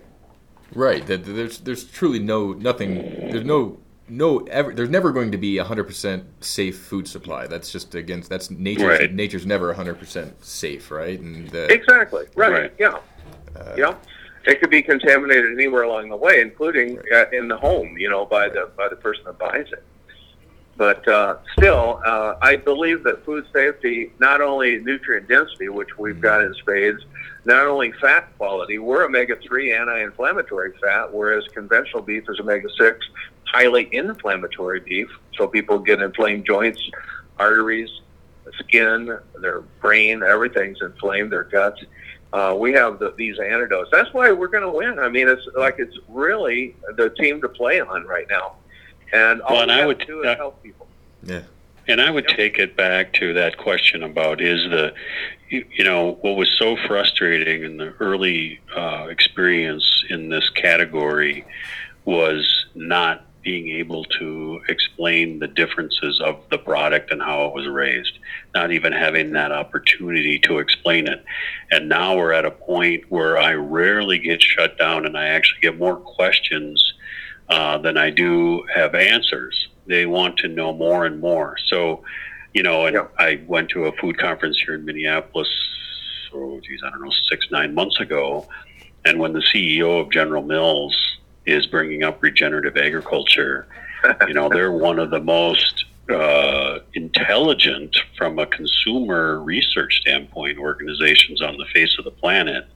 Right. 0.75 1.07
That 1.07 1.27
there's 1.27 1.59
there's 1.59 1.85
truly 1.85 2.19
no 2.19 2.55
nothing. 2.55 2.95
There's 3.31 3.45
no 3.45 3.79
no 4.11 4.39
ever 4.41 4.75
there's 4.75 4.91
never 4.91 5.13
going 5.13 5.33
to 5.33 5.39
be 5.39 5.59
a 5.59 5.65
hundred 5.65 5.85
percent 5.85 6.25
safe 6.45 6.79
food 6.79 7.07
supply. 7.07 7.47
That's 7.47 7.71
just 7.71 7.95
against 7.95 8.29
that's 8.29 8.51
nature. 8.51 8.89
Right. 8.89 9.13
Nature's 9.13 9.47
never 9.47 9.73
hundred 9.73 9.99
percent 9.99 10.45
safe, 10.45 10.91
right? 10.91 11.19
And 11.19 11.55
uh, 11.55 11.69
exactly 11.71 12.27
right. 12.35 12.53
right. 12.53 12.75
Yeah, 12.79 12.99
uh, 13.57 13.75
yeah. 13.77 13.95
It 14.45 14.61
could 14.61 14.71
be 14.71 14.83
contaminated 14.83 15.53
anywhere 15.53 15.83
along 15.83 16.09
the 16.09 16.17
way, 16.17 16.41
including 16.41 16.97
right. 16.97 17.29
uh, 17.33 17.37
in 17.37 17.49
the 17.49 17.57
home. 17.57 17.97
You 17.97 18.11
know, 18.11 18.27
by 18.27 18.49
the 18.49 18.71
by 18.77 18.89
the 18.89 18.97
person 18.97 19.25
that 19.25 19.39
buys 19.39 19.67
it. 19.73 19.85
But 20.77 21.07
uh, 21.07 21.37
still, 21.59 22.01
uh, 22.07 22.37
I 22.41 22.57
believe 22.57 23.03
that 23.03 23.23
food 23.27 23.45
safety, 23.53 24.13
not 24.19 24.41
only 24.41 24.79
nutrient 24.79 25.29
density, 25.29 25.69
which 25.69 25.99
we've 25.99 26.15
mm-hmm. 26.15 26.23
got 26.23 26.43
in 26.43 26.55
spades, 26.55 27.03
not 27.45 27.67
only 27.67 27.93
fat 28.01 28.31
quality, 28.39 28.79
we're 28.79 29.05
omega 29.05 29.37
3 29.37 29.75
anti 29.75 30.01
inflammatory 30.01 30.73
fat, 30.81 31.13
whereas 31.13 31.45
conventional 31.53 32.03
beef 32.03 32.25
is 32.31 32.41
omega 32.41 32.69
6 32.79 33.07
highly 33.47 33.89
inflammatory 33.93 34.81
beef. 34.81 35.09
So 35.37 35.47
people 35.47 35.79
get 35.79 36.01
inflamed 36.01 36.47
joints, 36.47 36.81
arteries, 37.39 37.91
skin, 38.59 39.19
their 39.41 39.61
brain, 39.81 40.23
everything's 40.23 40.81
inflamed, 40.83 41.33
their 41.33 41.45
guts. 41.45 41.83
Uh, 42.33 42.55
we 42.57 42.73
have 42.73 42.99
the, 42.99 43.13
these 43.17 43.39
antidotes. 43.39 43.91
That's 43.91 44.13
why 44.13 44.31
we're 44.31 44.49
going 44.49 44.63
to 44.63 44.71
win. 44.71 44.99
I 44.99 45.09
mean, 45.09 45.29
it's 45.29 45.47
like 45.57 45.77
it's 45.79 45.97
really 46.09 46.77
the 46.97 47.11
team 47.11 47.41
to 47.41 47.49
play 47.49 47.81
on 47.81 48.05
right 48.07 48.27
now. 48.29 48.57
And 49.13 49.43
all 49.43 49.55
well, 49.55 49.63
and 49.63 49.71
we 49.71 49.75
I 49.75 49.79
have 49.79 49.87
would, 49.89 50.01
to 50.01 50.07
do 50.07 50.21
is 50.21 50.27
uh, 50.27 50.37
help 50.37 50.63
people. 50.63 50.87
Yeah. 51.25 51.43
And 51.89 52.01
I 52.01 52.11
would 52.11 52.27
yep. 52.29 52.37
take 52.37 52.59
it 52.59 52.77
back 52.77 53.13
to 53.15 53.35
that 53.35 53.59
question 53.59 54.05
about 54.05 54.41
is 54.41 54.63
the, 54.71 54.95
you, 55.49 55.67
you 55.73 55.83
know, 55.83 56.19
what 56.21 56.37
was 56.37 56.49
so 56.57 56.77
frustrating 56.87 57.65
in 57.65 57.79
the 57.79 57.93
early 57.99 58.61
uh, 58.77 59.09
experience 59.11 60.05
in 60.09 60.29
this 60.29 60.49
category 60.51 61.45
was 62.05 62.67
not 62.77 63.27
being 63.43 63.69
able 63.69 64.05
to 64.05 64.61
explain 64.69 65.39
the 65.39 65.49
differences 65.49 66.21
of 66.21 66.43
the 66.51 66.59
product 66.59 67.11
and 67.11 67.23
how 67.23 67.47
it 67.47 67.55
was 67.55 67.67
raised, 67.67 68.19
not 68.55 68.73
even 68.73 68.93
having 68.93 69.33
that 69.33 69.53
opportunity 69.53 70.39
to 70.39 70.59
explain 70.59 71.07
it. 71.07 71.25
And 71.71 71.89
now 71.89 72.17
we're 72.17 72.33
at 72.33 72.45
a 72.45 72.51
point 72.51 73.05
where 73.09 73.39
I 73.39 73.55
rarely 73.55 74.19
get 74.19 74.43
shut 74.43 74.79
down 74.79 75.07
and 75.07 75.17
I 75.17 75.29
actually 75.29 75.61
get 75.61 75.79
more 75.79 75.97
questions 75.97 76.95
uh, 77.49 77.79
than 77.79 77.97
I 77.97 78.11
do 78.11 78.65
have 78.75 78.95
answers. 78.95 79.69
They 79.87 80.07
want 80.07 80.39
to 80.39 80.49
know 80.49 80.73
more 80.73 81.07
and 81.07 81.21
more. 81.21 81.57
So, 81.67 82.05
you 82.55 82.63
know, 82.63 82.87
and 82.87 82.95
yeah. 82.95 83.07
I 83.19 83.41
went 83.47 83.71
to 83.71 83.87
a 83.87 83.93
food 83.93 84.19
conference 84.19 84.61
here 84.65 84.75
in 84.75 84.85
Minneapolis, 84.85 85.49
oh, 86.33 86.61
geez, 86.61 86.81
I 86.85 86.91
don't 86.91 87.03
know, 87.03 87.13
six, 87.29 87.51
nine 87.51 87.75
months 87.75 88.01
ago. 88.01 88.47
And 89.05 89.19
when 89.19 89.33
the 89.33 89.41
CEO 89.41 90.01
of 90.01 90.11
General 90.11 90.43
Mills 90.43 90.95
is 91.51 91.67
bringing 91.67 92.05
up 92.05 92.23
regenerative 92.23 92.77
agriculture. 92.77 93.67
you 94.27 94.35
know, 94.35 94.49
they're 94.49 94.73
one 94.73 94.99
of 94.99 95.11
the 95.11 95.21
most 95.21 95.85
uh, 96.11 96.81
intelligent 96.95 97.97
from 98.17 98.39
a 98.39 98.47
consumer 98.47 99.41
research 99.43 100.01
standpoint 100.01 100.59
organizations 100.59 101.41
on 101.41 101.57
the 101.57 101.67
face 101.73 101.97
of 101.99 102.05
the 102.05 102.11
planet. 102.11 102.67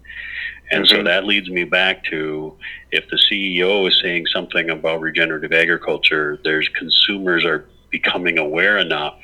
And 0.70 0.84
mm-hmm. 0.84 0.96
so 0.96 1.02
that 1.02 1.24
leads 1.24 1.48
me 1.50 1.64
back 1.64 2.04
to 2.04 2.56
if 2.90 3.08
the 3.08 3.18
CEO 3.30 3.88
is 3.88 4.00
saying 4.02 4.26
something 4.32 4.70
about 4.70 5.00
regenerative 5.00 5.52
agriculture, 5.52 6.38
there's 6.44 6.68
consumers 6.70 7.44
are 7.44 7.66
becoming 7.90 8.38
aware 8.38 8.78
enough 8.78 9.18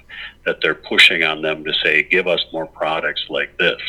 that 0.45 0.59
they're 0.63 0.75
pushing 0.75 1.23
on 1.23 1.43
them 1.43 1.65
to 1.65 1.73
say, 1.83 2.03
give 2.03 2.27
us 2.27 2.45
more 2.53 2.67
products 2.67 3.27
like 3.29 3.57
this. 3.59 3.81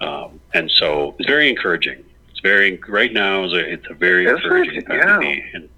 Um, 0.00 0.40
and 0.54 0.70
so 0.70 1.14
it's 1.18 1.28
very 1.28 1.48
encouraging 1.48 2.04
very 2.46 2.80
right 2.88 3.12
now 3.12 3.44
is 3.44 3.52
a, 3.52 3.72
it's 3.72 3.86
a 3.90 3.94
very 3.94 4.28
encouraging 4.28 4.82
time 4.82 4.96
yeah. 4.96 5.14
to 5.14 5.20
be. 5.20 5.44
And, 5.54 5.68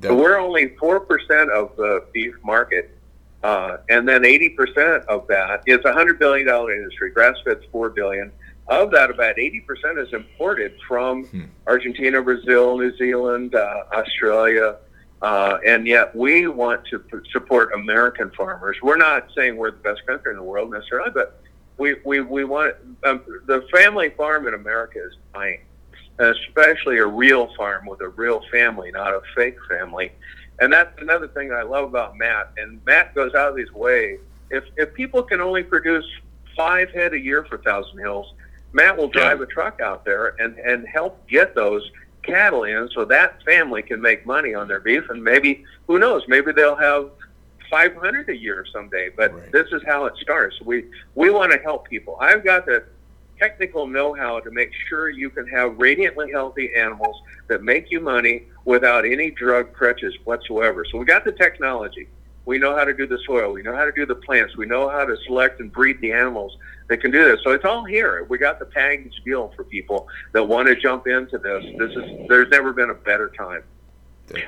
but 0.00 0.16
we're 0.16 0.38
only 0.38 0.76
four 0.76 1.00
percent 1.00 1.50
of 1.50 1.76
the 1.76 2.04
beef 2.12 2.34
market, 2.44 2.96
uh, 3.42 3.78
and 3.88 4.08
then 4.08 4.24
eighty 4.24 4.50
percent 4.50 5.04
of 5.04 5.26
that 5.28 5.62
is 5.66 5.84
a 5.84 5.92
hundred 5.92 6.18
billion 6.18 6.46
dollar 6.46 6.74
industry. 6.74 7.10
Grass 7.10 7.36
fed's 7.44 7.64
four 7.70 7.90
billion. 7.90 8.32
Of 8.66 8.90
that, 8.92 9.10
about 9.10 9.38
eighty 9.38 9.60
percent 9.60 9.98
is 9.98 10.10
imported 10.12 10.72
from 10.88 11.24
hmm. 11.26 11.44
Argentina, 11.66 12.22
Brazil, 12.22 12.78
New 12.78 12.96
Zealand, 12.96 13.54
uh, 13.54 13.84
Australia, 13.92 14.76
uh, 15.20 15.58
and 15.66 15.86
yet 15.86 16.16
we 16.16 16.48
want 16.48 16.86
to 16.86 16.98
p- 16.98 17.18
support 17.30 17.74
American 17.74 18.30
farmers. 18.30 18.78
We're 18.82 18.96
not 18.96 19.28
saying 19.36 19.56
we're 19.56 19.70
the 19.70 19.84
best 19.88 20.06
country 20.06 20.32
in 20.32 20.38
the 20.38 20.42
world 20.42 20.70
necessarily, 20.70 21.10
but 21.12 21.42
we 21.78 21.96
we 22.04 22.20
we 22.20 22.44
want 22.44 22.74
um, 23.04 23.22
the 23.46 23.66
family 23.72 24.10
farm 24.10 24.46
in 24.46 24.54
America 24.54 24.98
is 25.04 25.16
dying, 25.32 25.60
especially 26.18 26.98
a 26.98 27.06
real 27.06 27.52
farm 27.56 27.86
with 27.86 28.00
a 28.00 28.08
real 28.08 28.42
family, 28.52 28.90
not 28.90 29.12
a 29.12 29.20
fake 29.34 29.56
family. 29.68 30.12
And 30.60 30.72
that's 30.72 30.90
another 31.02 31.26
thing 31.28 31.52
I 31.52 31.62
love 31.62 31.88
about 31.88 32.16
Matt. 32.16 32.52
And 32.56 32.84
Matt 32.84 33.14
goes 33.14 33.34
out 33.34 33.50
of 33.50 33.56
his 33.56 33.72
way. 33.72 34.18
If 34.50 34.64
if 34.76 34.94
people 34.94 35.22
can 35.22 35.40
only 35.40 35.62
produce 35.62 36.06
five 36.56 36.90
head 36.90 37.12
a 37.12 37.18
year 37.18 37.44
for 37.44 37.58
Thousand 37.58 37.98
Hills, 37.98 38.32
Matt 38.72 38.96
will 38.96 39.08
drive 39.08 39.38
yeah. 39.38 39.44
a 39.44 39.46
truck 39.46 39.80
out 39.80 40.04
there 40.04 40.36
and 40.38 40.58
and 40.58 40.86
help 40.86 41.26
get 41.26 41.54
those 41.54 41.90
cattle 42.22 42.64
in 42.64 42.88
so 42.94 43.04
that 43.04 43.42
family 43.42 43.82
can 43.82 44.00
make 44.00 44.24
money 44.24 44.54
on 44.54 44.66
their 44.66 44.80
beef 44.80 45.04
and 45.10 45.22
maybe 45.22 45.62
who 45.86 45.98
knows 45.98 46.22
maybe 46.26 46.52
they'll 46.52 46.74
have 46.74 47.10
500 47.74 48.28
a 48.28 48.36
year 48.36 48.64
someday, 48.72 49.10
but 49.16 49.34
right. 49.34 49.50
this 49.50 49.66
is 49.72 49.82
how 49.84 50.04
it 50.04 50.14
starts. 50.20 50.60
We 50.60 50.84
we 51.16 51.30
want 51.30 51.50
to 51.50 51.58
help 51.58 51.88
people. 51.88 52.16
I've 52.20 52.44
got 52.44 52.66
the 52.66 52.84
technical 53.36 53.88
know-how 53.88 54.38
to 54.38 54.50
make 54.52 54.70
sure 54.88 55.10
you 55.10 55.28
can 55.28 55.44
have 55.48 55.76
radiantly 55.76 56.30
healthy 56.30 56.70
animals 56.76 57.20
that 57.48 57.64
make 57.64 57.90
you 57.90 57.98
money 57.98 58.44
without 58.64 59.04
any 59.04 59.32
drug 59.32 59.72
crutches 59.72 60.14
whatsoever. 60.22 60.84
So 60.88 60.98
we 60.98 61.04
got 61.04 61.24
the 61.24 61.32
technology. 61.32 62.06
We 62.44 62.58
know 62.58 62.76
how 62.76 62.84
to 62.84 62.94
do 62.94 63.08
the 63.08 63.18
soil. 63.26 63.52
We 63.52 63.62
know 63.62 63.74
how 63.74 63.86
to 63.86 63.92
do 63.92 64.06
the 64.06 64.14
plants. 64.14 64.56
We 64.56 64.66
know 64.66 64.88
how 64.88 65.04
to 65.04 65.16
select 65.26 65.58
and 65.58 65.72
breed 65.72 66.00
the 66.00 66.12
animals 66.12 66.56
that 66.88 66.98
can 66.98 67.10
do 67.10 67.24
this. 67.24 67.40
So 67.42 67.50
it's 67.50 67.64
all 67.64 67.84
here. 67.84 68.24
We 68.28 68.38
got 68.38 68.60
the 68.60 68.66
package 68.66 69.20
deal 69.24 69.52
for 69.56 69.64
people 69.64 70.06
that 70.32 70.44
want 70.44 70.68
to 70.68 70.76
jump 70.76 71.08
into 71.08 71.38
this. 71.38 71.64
This 71.76 71.90
is 71.90 72.28
there's 72.28 72.50
never 72.50 72.72
been 72.72 72.90
a 72.90 72.94
better 72.94 73.32
time. 73.36 73.64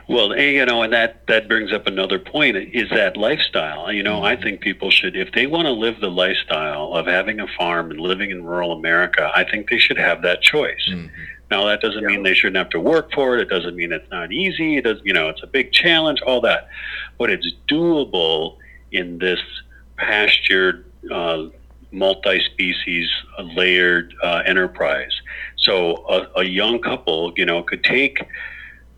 Well, 0.08 0.36
you 0.38 0.64
know, 0.64 0.82
and 0.82 0.92
that 0.92 1.26
that 1.26 1.48
brings 1.48 1.72
up 1.72 1.86
another 1.86 2.18
point 2.18 2.56
is 2.56 2.88
that 2.90 3.16
lifestyle. 3.16 3.92
You 3.92 4.02
know, 4.02 4.24
I 4.24 4.34
mm-hmm. 4.34 4.42
think 4.42 4.60
people 4.60 4.90
should, 4.90 5.16
if 5.16 5.32
they 5.32 5.46
want 5.46 5.66
to 5.66 5.72
live 5.72 6.00
the 6.00 6.10
lifestyle 6.10 6.94
of 6.94 7.06
having 7.06 7.40
a 7.40 7.46
farm 7.58 7.90
and 7.90 8.00
living 8.00 8.30
in 8.30 8.44
rural 8.44 8.72
America, 8.72 9.30
I 9.34 9.44
think 9.44 9.68
they 9.68 9.78
should 9.78 9.98
have 9.98 10.22
that 10.22 10.42
choice. 10.42 10.88
Mm-hmm. 10.88 11.08
Now, 11.50 11.66
that 11.66 11.80
doesn't 11.80 12.02
yeah. 12.02 12.08
mean 12.08 12.22
they 12.22 12.34
shouldn't 12.34 12.56
have 12.56 12.70
to 12.70 12.80
work 12.80 13.12
for 13.12 13.36
it. 13.36 13.40
It 13.40 13.48
doesn't 13.48 13.76
mean 13.76 13.92
it's 13.92 14.10
not 14.10 14.32
easy. 14.32 14.78
It 14.78 14.84
does, 14.84 15.00
you 15.04 15.12
know, 15.12 15.28
it's 15.28 15.42
a 15.42 15.46
big 15.46 15.72
challenge, 15.72 16.20
all 16.22 16.40
that, 16.40 16.68
but 17.18 17.30
it's 17.30 17.46
doable 17.68 18.56
in 18.90 19.18
this 19.18 19.40
pastured, 19.96 20.90
uh, 21.10 21.44
multi-species, 21.92 23.08
layered 23.54 24.12
uh, 24.22 24.42
enterprise. 24.44 25.12
So 25.56 26.04
a, 26.08 26.40
a 26.40 26.44
young 26.44 26.80
couple, 26.80 27.32
you 27.36 27.44
know, 27.44 27.62
could 27.62 27.84
take 27.84 28.18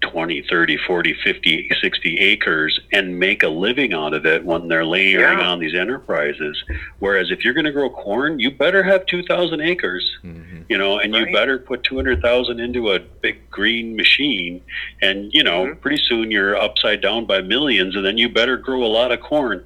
20, 0.00 0.42
30, 0.48 0.78
40, 0.86 1.14
50, 1.24 1.70
60 1.80 2.16
acres 2.18 2.80
and 2.92 3.18
make 3.18 3.42
a 3.42 3.48
living 3.48 3.92
out 3.92 4.14
of 4.14 4.26
it 4.26 4.44
when 4.44 4.68
they're 4.68 4.84
layering 4.84 5.38
yeah. 5.38 5.48
on 5.48 5.58
these 5.58 5.74
enterprises. 5.74 6.62
Whereas 6.98 7.30
if 7.30 7.44
you're 7.44 7.54
going 7.54 7.66
to 7.66 7.72
grow 7.72 7.90
corn, 7.90 8.38
you 8.38 8.50
better 8.50 8.82
have 8.82 9.06
2,000 9.06 9.60
acres, 9.60 10.18
mm-hmm. 10.22 10.62
you 10.68 10.78
know, 10.78 10.98
and 10.98 11.12
right. 11.12 11.28
you 11.28 11.34
better 11.34 11.58
put 11.58 11.82
200,000 11.84 12.60
into 12.60 12.92
a 12.92 13.00
big 13.00 13.50
green 13.50 13.96
machine. 13.96 14.62
And, 15.02 15.32
you 15.32 15.42
know, 15.42 15.66
mm-hmm. 15.66 15.80
pretty 15.80 16.02
soon 16.08 16.30
you're 16.30 16.56
upside 16.56 17.00
down 17.00 17.26
by 17.26 17.40
millions 17.40 17.96
and 17.96 18.04
then 18.04 18.18
you 18.18 18.28
better 18.28 18.56
grow 18.56 18.84
a 18.84 18.86
lot 18.86 19.12
of 19.12 19.20
corn. 19.20 19.64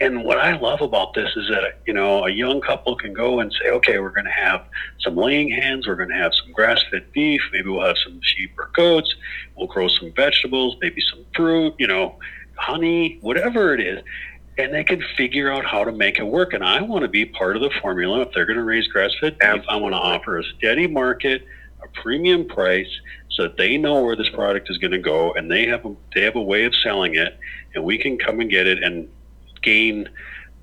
And 0.00 0.24
what 0.24 0.38
I 0.38 0.58
love 0.58 0.80
about 0.80 1.12
this 1.12 1.28
is 1.36 1.48
that 1.50 1.80
you 1.86 1.92
know 1.92 2.24
a 2.24 2.30
young 2.30 2.60
couple 2.60 2.96
can 2.96 3.12
go 3.12 3.40
and 3.40 3.52
say, 3.52 3.70
okay, 3.70 3.98
we're 3.98 4.10
going 4.10 4.24
to 4.24 4.30
have 4.30 4.66
some 5.00 5.14
laying 5.14 5.50
hens, 5.50 5.86
we're 5.86 5.96
going 5.96 6.08
to 6.08 6.14
have 6.14 6.32
some 6.34 6.52
grass-fed 6.52 7.12
beef, 7.12 7.42
maybe 7.52 7.68
we'll 7.68 7.86
have 7.86 7.98
some 8.02 8.18
sheep 8.22 8.52
or 8.58 8.70
goats, 8.74 9.14
we'll 9.56 9.66
grow 9.66 9.88
some 9.88 10.10
vegetables, 10.16 10.76
maybe 10.80 11.02
some 11.10 11.24
fruit, 11.34 11.74
you 11.78 11.86
know, 11.86 12.18
honey, 12.56 13.18
whatever 13.20 13.74
it 13.74 13.80
is, 13.80 14.02
and 14.56 14.72
they 14.72 14.84
can 14.84 15.02
figure 15.16 15.52
out 15.52 15.66
how 15.66 15.84
to 15.84 15.92
make 15.92 16.18
it 16.18 16.26
work. 16.26 16.54
And 16.54 16.64
I 16.64 16.80
want 16.80 17.02
to 17.02 17.08
be 17.08 17.26
part 17.26 17.56
of 17.56 17.62
the 17.62 17.70
formula. 17.82 18.22
If 18.22 18.32
they're 18.34 18.46
going 18.46 18.58
to 18.58 18.64
raise 18.64 18.86
grass-fed 18.88 19.38
beef, 19.38 19.64
I 19.68 19.76
want 19.76 19.92
to 19.92 19.98
offer 19.98 20.38
a 20.38 20.44
steady 20.56 20.86
market, 20.86 21.44
a 21.82 21.88
premium 22.00 22.46
price, 22.46 22.90
so 23.30 23.44
that 23.44 23.58
they 23.58 23.76
know 23.76 24.02
where 24.02 24.16
this 24.16 24.28
product 24.30 24.70
is 24.70 24.78
going 24.78 24.92
to 24.92 24.98
go, 24.98 25.32
and 25.34 25.50
they 25.50 25.66
have 25.66 25.84
a, 25.84 25.94
they 26.14 26.22
have 26.22 26.36
a 26.36 26.42
way 26.42 26.64
of 26.64 26.74
selling 26.74 27.16
it, 27.16 27.38
and 27.74 27.84
we 27.84 27.98
can 27.98 28.16
come 28.16 28.40
and 28.40 28.50
get 28.50 28.66
it 28.66 28.82
and 28.82 29.08
gain 29.62 30.08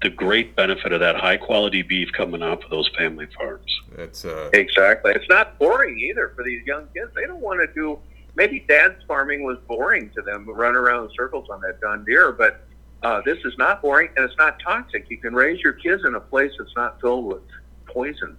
the 0.02 0.10
great 0.10 0.56
benefit 0.56 0.91
of 0.91 1.00
that 1.00 1.16
high 1.16 1.38
quality 1.38 1.82
beef 1.82 2.12
coming 2.12 2.43
off 2.43 2.64
of 2.64 2.70
those 2.70 2.89
family 2.98 3.28
farms. 3.36 3.82
That's 3.95 4.26
uh... 4.26 4.50
exactly. 4.54 5.12
It's 5.14 5.30
not 5.30 5.58
boring 5.58 5.98
either 6.00 6.32
for 6.36 6.43
these 6.43 6.66
young 6.66 6.88
kids. 6.93 7.12
They 7.16 7.26
don't 7.26 7.41
want 7.41 7.62
to 7.62 7.74
do. 7.74 8.00
Maybe 8.36 8.64
dad's 8.68 9.04
farming 9.08 9.43
was 9.43 9.58
boring 9.68 10.12
to 10.12 10.22
them, 10.22 10.48
run 10.48 10.76
around 10.76 11.06
in 11.06 11.16
circles 11.16 11.50
on 11.50 11.60
that 11.62 11.82
John 11.82 12.06
Deere, 12.06 12.32
but 12.32 12.68
uh, 13.02 13.22
this 13.26 13.39
is 13.45 13.58
not 13.58 13.82
boring 13.82 14.10
and 14.16 14.26
it's 14.26 14.38
not 14.38 14.60
toxic. 14.60 15.10
You 15.10 15.18
can 15.18 15.34
raise 15.34 15.60
your 15.62 15.74
kids 15.74 16.04
in 16.06 16.14
a 16.14 16.20
place 16.20 16.52
that's 16.60 16.76
not 16.76 17.02
filled 17.02 17.26
with 17.26 17.41
poison. 17.86 18.38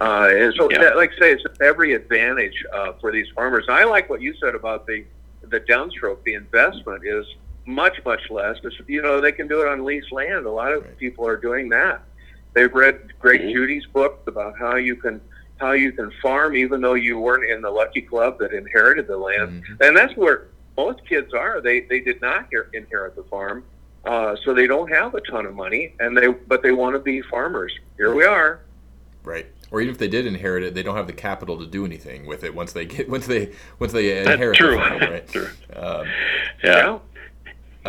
Uh, 0.00 0.28
and 0.30 0.54
so, 0.54 0.70
yeah. 0.70 0.78
that, 0.78 0.96
like 0.96 1.12
I 1.16 1.20
say, 1.20 1.32
it's 1.32 1.44
every 1.60 1.94
advantage 1.94 2.64
uh, 2.74 2.92
for 3.00 3.12
these 3.12 3.26
farmers. 3.34 3.64
I 3.68 3.84
like 3.84 4.10
what 4.10 4.20
you 4.20 4.34
said 4.40 4.54
about 4.54 4.86
the 4.86 5.04
the 5.42 5.60
downstroke. 5.60 6.22
The 6.24 6.34
investment 6.34 7.06
is 7.06 7.24
much 7.66 8.02
much 8.04 8.30
less. 8.30 8.56
It's, 8.62 8.76
you 8.86 9.02
know, 9.02 9.20
they 9.20 9.32
can 9.32 9.48
do 9.48 9.60
it 9.60 9.68
on 9.68 9.84
leased 9.84 10.12
land. 10.12 10.46
A 10.46 10.50
lot 10.50 10.72
of 10.72 10.84
right. 10.84 10.98
people 10.98 11.26
are 11.26 11.36
doing 11.36 11.68
that. 11.70 12.02
They've 12.54 12.72
read 12.72 13.12
Greg 13.18 13.40
mm-hmm. 13.40 13.50
Judy's 13.50 13.86
book 13.86 14.22
about 14.26 14.58
how 14.58 14.76
you 14.76 14.96
can 14.96 15.20
how 15.58 15.72
you 15.72 15.92
can 15.92 16.10
farm 16.22 16.54
even 16.54 16.80
though 16.80 16.94
you 16.94 17.18
weren't 17.18 17.50
in 17.50 17.62
the 17.62 17.70
lucky 17.70 18.02
club 18.02 18.38
that 18.38 18.52
inherited 18.52 19.06
the 19.06 19.16
land, 19.16 19.62
mm-hmm. 19.62 19.82
and 19.82 19.96
that's 19.96 20.16
where 20.16 20.48
most 20.76 21.06
kids 21.06 21.34
are. 21.34 21.60
They 21.60 21.80
they 21.80 22.00
did 22.00 22.20
not 22.20 22.48
inherit 22.72 23.16
the 23.16 23.24
farm, 23.24 23.64
uh, 24.04 24.36
so 24.44 24.54
they 24.54 24.66
don't 24.66 24.90
have 24.90 25.14
a 25.14 25.20
ton 25.20 25.46
of 25.46 25.54
money, 25.54 25.94
and 26.00 26.16
they 26.16 26.28
but 26.28 26.62
they 26.62 26.72
want 26.72 26.94
to 26.94 27.00
be 27.00 27.22
farmers. 27.22 27.72
Here 27.96 28.14
we 28.14 28.24
are. 28.24 28.60
Right 29.24 29.46
or 29.70 29.80
even 29.80 29.92
if 29.92 29.98
they 29.98 30.08
did 30.08 30.26
inherit 30.26 30.62
it, 30.62 30.74
they 30.74 30.82
don't 30.82 30.96
have 30.96 31.06
the 31.06 31.12
capital 31.12 31.58
to 31.58 31.66
do 31.66 31.84
anything 31.84 32.26
with 32.26 32.44
it 32.44 32.54
once 32.54 32.72
they 32.72 32.84
get 32.86 33.08
once 33.08 33.26
they 33.26 33.52
once 33.78 33.92
they 33.92 34.20
inherit 34.20 34.38
That's 34.38 34.58
true. 34.58 34.70
the 34.70 34.76
farm, 34.76 35.00
right? 35.00 35.28
true. 35.32 35.48
Um, 35.74 36.06
yeah. 36.62 36.76
yeah. 36.76 36.98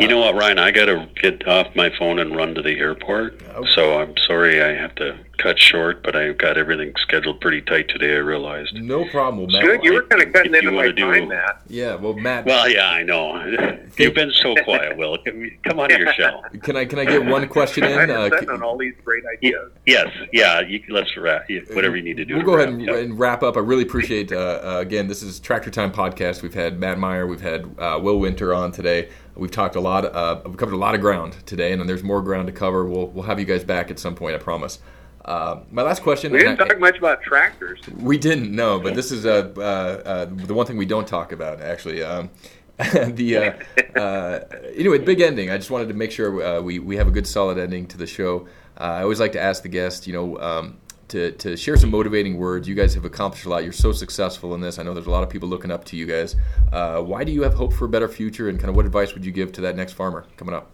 You 0.00 0.08
know 0.08 0.18
what, 0.18 0.34
Ryan? 0.34 0.58
I 0.58 0.70
got 0.70 0.86
to 0.86 1.08
get 1.20 1.46
off 1.48 1.74
my 1.74 1.90
phone 1.98 2.18
and 2.18 2.36
run 2.36 2.54
to 2.54 2.62
the 2.62 2.78
airport. 2.78 3.42
Okay. 3.42 3.70
So 3.72 4.00
I'm 4.00 4.14
sorry 4.26 4.62
I 4.62 4.74
have 4.74 4.94
to 4.96 5.18
cut 5.38 5.58
short, 5.58 6.02
but 6.02 6.14
I've 6.14 6.36
got 6.36 6.58
everything 6.58 6.92
scheduled 7.00 7.40
pretty 7.40 7.62
tight 7.62 7.88
today. 7.88 8.14
I 8.14 8.18
realized. 8.18 8.74
No 8.74 9.04
problem, 9.08 9.50
Matt. 9.50 9.62
Good. 9.62 9.84
You 9.84 9.94
were 9.94 10.02
kind 10.02 10.22
of 10.22 10.32
cutting 10.32 10.54
into 10.54 10.70
my 10.72 10.90
do, 10.90 11.12
time, 11.12 11.28
Matt. 11.28 11.62
Yeah. 11.68 11.94
Well, 11.94 12.14
Matt. 12.14 12.44
Well, 12.44 12.68
yeah, 12.68 12.90
I 12.90 13.02
know. 13.02 13.78
You've 13.96 14.14
been 14.14 14.32
so 14.32 14.54
quiet, 14.64 14.96
Will. 14.96 15.16
Come 15.64 15.80
out 15.80 15.92
of 15.92 15.98
your 15.98 16.12
shell. 16.12 16.44
Can 16.62 16.76
I 16.76 16.84
can 16.84 16.98
I 16.98 17.04
get 17.04 17.24
one 17.24 17.48
question 17.48 17.84
in? 17.84 17.98
I'm 18.10 18.32
uh, 18.32 18.52
on 18.52 18.62
all 18.62 18.76
these 18.76 18.94
great 19.04 19.24
ideas. 19.32 19.70
Yes. 19.86 20.08
Yeah. 20.32 20.60
You, 20.60 20.82
let's 20.88 21.16
wrap. 21.16 21.48
Whatever 21.72 21.96
you 21.96 22.02
need 22.02 22.16
to 22.16 22.24
do. 22.24 22.36
We'll 22.36 22.44
go 22.44 22.56
wrap, 22.56 22.68
ahead 22.68 22.80
and, 22.80 22.88
and, 22.88 23.18
wrap 23.18 23.42
up. 23.42 23.56
I 23.56 23.60
really 23.60 23.82
appreciate. 23.82 24.32
Uh, 24.32 24.60
uh, 24.62 24.78
again, 24.80 25.06
this 25.06 25.22
is 25.22 25.40
Tractor 25.40 25.70
Time 25.70 25.92
podcast. 25.92 26.42
We've 26.42 26.54
had 26.54 26.78
Matt 26.78 26.98
Maier. 26.98 27.28
We've 27.28 27.40
had 27.40 27.64
uh, 27.78 27.98
Will 28.02 28.18
Winter 28.18 28.52
on 28.52 28.72
today. 28.72 29.08
We've 29.36 29.50
talked 29.50 29.76
a 29.76 29.80
lot. 29.80 30.04
Uh, 30.04 30.40
we've 30.44 30.56
covered 30.56 30.74
a 30.74 30.78
lot 30.78 30.94
of 30.94 31.00
ground 31.00 31.36
today, 31.46 31.72
and 31.72 31.88
there's 31.88 32.02
more 32.02 32.22
ground 32.22 32.48
to 32.48 32.52
cover. 32.52 32.84
We'll 32.84 33.06
we'll 33.08 33.24
have 33.24 33.38
you 33.38 33.44
guys 33.44 33.62
back 33.62 33.90
at 33.90 33.98
some 33.98 34.14
point. 34.14 34.34
I 34.34 34.38
promise. 34.38 34.80
Uh, 35.28 35.60
my 35.70 35.82
last 35.82 36.02
question. 36.02 36.32
We 36.32 36.38
didn't 36.38 36.56
talk 36.56 36.72
I, 36.72 36.78
much 36.78 36.96
about 36.96 37.20
tractors. 37.22 37.80
We 37.98 38.16
didn't, 38.16 38.50
no, 38.50 38.80
but 38.80 38.94
this 38.94 39.12
is 39.12 39.26
uh, 39.26 39.52
uh, 39.58 39.60
uh 39.60 40.24
the 40.24 40.54
one 40.54 40.64
thing 40.64 40.78
we 40.78 40.86
don't 40.86 41.06
talk 41.06 41.32
about, 41.32 41.60
actually. 41.60 42.02
Um, 42.02 42.30
the 42.78 43.36
uh, 43.36 44.00
uh, 44.00 44.40
anyway, 44.74 44.96
big 44.96 45.20
ending. 45.20 45.50
I 45.50 45.58
just 45.58 45.70
wanted 45.70 45.88
to 45.88 45.94
make 45.94 46.12
sure 46.12 46.62
we 46.62 46.78
we 46.78 46.96
have 46.96 47.08
a 47.08 47.10
good, 47.10 47.26
solid 47.26 47.58
ending 47.58 47.86
to 47.88 47.98
the 47.98 48.06
show. 48.06 48.48
I 48.78 49.02
always 49.02 49.20
like 49.20 49.32
to 49.32 49.40
ask 49.40 49.62
the 49.62 49.68
guest, 49.68 50.06
you 50.06 50.14
know, 50.14 50.38
um, 50.38 50.78
to, 51.08 51.32
to 51.32 51.58
share 51.58 51.76
some 51.76 51.90
motivating 51.90 52.38
words. 52.38 52.66
You 52.66 52.74
guys 52.74 52.94
have 52.94 53.04
accomplished 53.04 53.44
a 53.44 53.50
lot. 53.50 53.64
You're 53.64 53.72
so 53.72 53.92
successful 53.92 54.54
in 54.54 54.62
this. 54.62 54.78
I 54.78 54.82
know 54.82 54.94
there's 54.94 55.08
a 55.08 55.10
lot 55.10 55.24
of 55.24 55.28
people 55.28 55.48
looking 55.48 55.70
up 55.70 55.84
to 55.86 55.96
you 55.96 56.06
guys. 56.06 56.36
why 56.70 57.24
do 57.24 57.32
you 57.32 57.42
have 57.42 57.52
hope 57.52 57.74
for 57.74 57.84
a 57.84 57.88
better 57.88 58.08
future, 58.08 58.48
and 58.48 58.58
kind 58.58 58.70
of 58.70 58.76
what 58.76 58.86
advice 58.86 59.12
would 59.12 59.26
you 59.26 59.32
give 59.32 59.52
to 59.52 59.60
that 59.60 59.76
next 59.76 59.92
farmer 59.92 60.24
coming 60.38 60.54
up? 60.54 60.70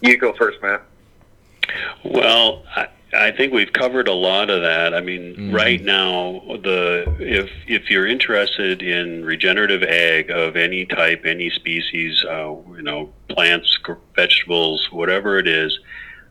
You 0.00 0.16
go 0.16 0.32
first, 0.32 0.60
Matt. 0.62 0.82
Well, 2.04 2.64
I, 2.74 2.88
I 3.14 3.30
think 3.30 3.52
we've 3.52 3.72
covered 3.72 4.08
a 4.08 4.12
lot 4.12 4.48
of 4.48 4.62
that. 4.62 4.94
I 4.94 5.00
mean, 5.00 5.34
mm-hmm. 5.34 5.54
right 5.54 5.82
now, 5.82 6.42
the 6.62 7.04
if 7.18 7.50
if 7.66 7.90
you're 7.90 8.06
interested 8.06 8.82
in 8.82 9.24
regenerative 9.24 9.82
ag 9.82 10.30
of 10.30 10.56
any 10.56 10.86
type, 10.86 11.26
any 11.26 11.50
species, 11.50 12.24
uh, 12.24 12.54
you 12.74 12.82
know, 12.82 13.12
plants, 13.28 13.78
vegetables, 14.16 14.88
whatever 14.90 15.38
it 15.38 15.46
is, 15.46 15.78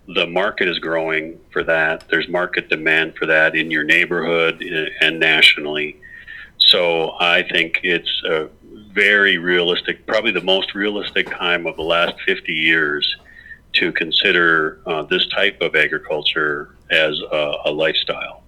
the 0.08 0.26
market 0.26 0.68
is 0.68 0.80
growing 0.80 1.40
for 1.52 1.64
that. 1.64 2.06
There's 2.10 2.28
market 2.28 2.70
demand 2.70 3.16
for 3.16 3.28
that 3.28 3.56
in 3.56 3.70
your 3.70 3.84
neighborhood 3.84 4.64
uh, 4.64 5.06
and 5.06 5.20
nationally. 5.20 6.00
So 6.58 7.16
I 7.20 7.44
think 7.44 7.80
it's 7.84 8.24
a 8.28 8.50
very 8.92 9.38
realistic, 9.38 10.08
probably 10.08 10.32
the 10.32 10.42
most 10.42 10.74
realistic 10.74 11.30
time 11.30 11.68
of 11.68 11.76
the 11.76 11.84
last 11.84 12.16
50 12.26 12.54
years 12.54 13.18
to 13.74 13.92
consider 13.92 14.82
uh, 14.86 15.04
this 15.04 15.28
type 15.28 15.62
of 15.62 15.76
agriculture 15.76 16.76
as 16.90 17.20
a, 17.32 17.54
a 17.66 17.72
lifestyle. 17.72 18.44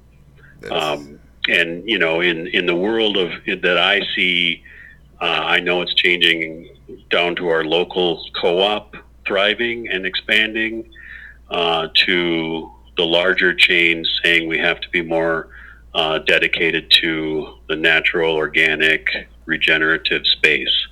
Um, 0.71 1.19
and 1.49 1.87
you 1.87 1.99
know, 1.99 2.21
in 2.21 2.47
in 2.47 2.65
the 2.65 2.75
world 2.75 3.17
of 3.17 3.31
that 3.61 3.77
I 3.77 4.01
see, 4.15 4.63
uh, 5.19 5.25
I 5.25 5.59
know 5.59 5.81
it's 5.81 5.93
changing 5.93 6.69
down 7.09 7.35
to 7.35 7.49
our 7.49 7.63
local 7.65 8.23
co-op 8.39 8.95
thriving 9.25 9.87
and 9.89 10.05
expanding, 10.05 10.89
uh, 11.49 11.87
to 11.93 12.71
the 12.97 13.05
larger 13.05 13.53
chains 13.53 14.09
saying 14.23 14.47
we 14.47 14.57
have 14.57 14.79
to 14.81 14.89
be 14.89 15.01
more 15.01 15.49
uh, 15.93 16.19
dedicated 16.19 16.89
to 16.89 17.57
the 17.67 17.75
natural, 17.75 18.35
organic, 18.35 19.07
regenerative 19.45 20.25
space. 20.25 20.87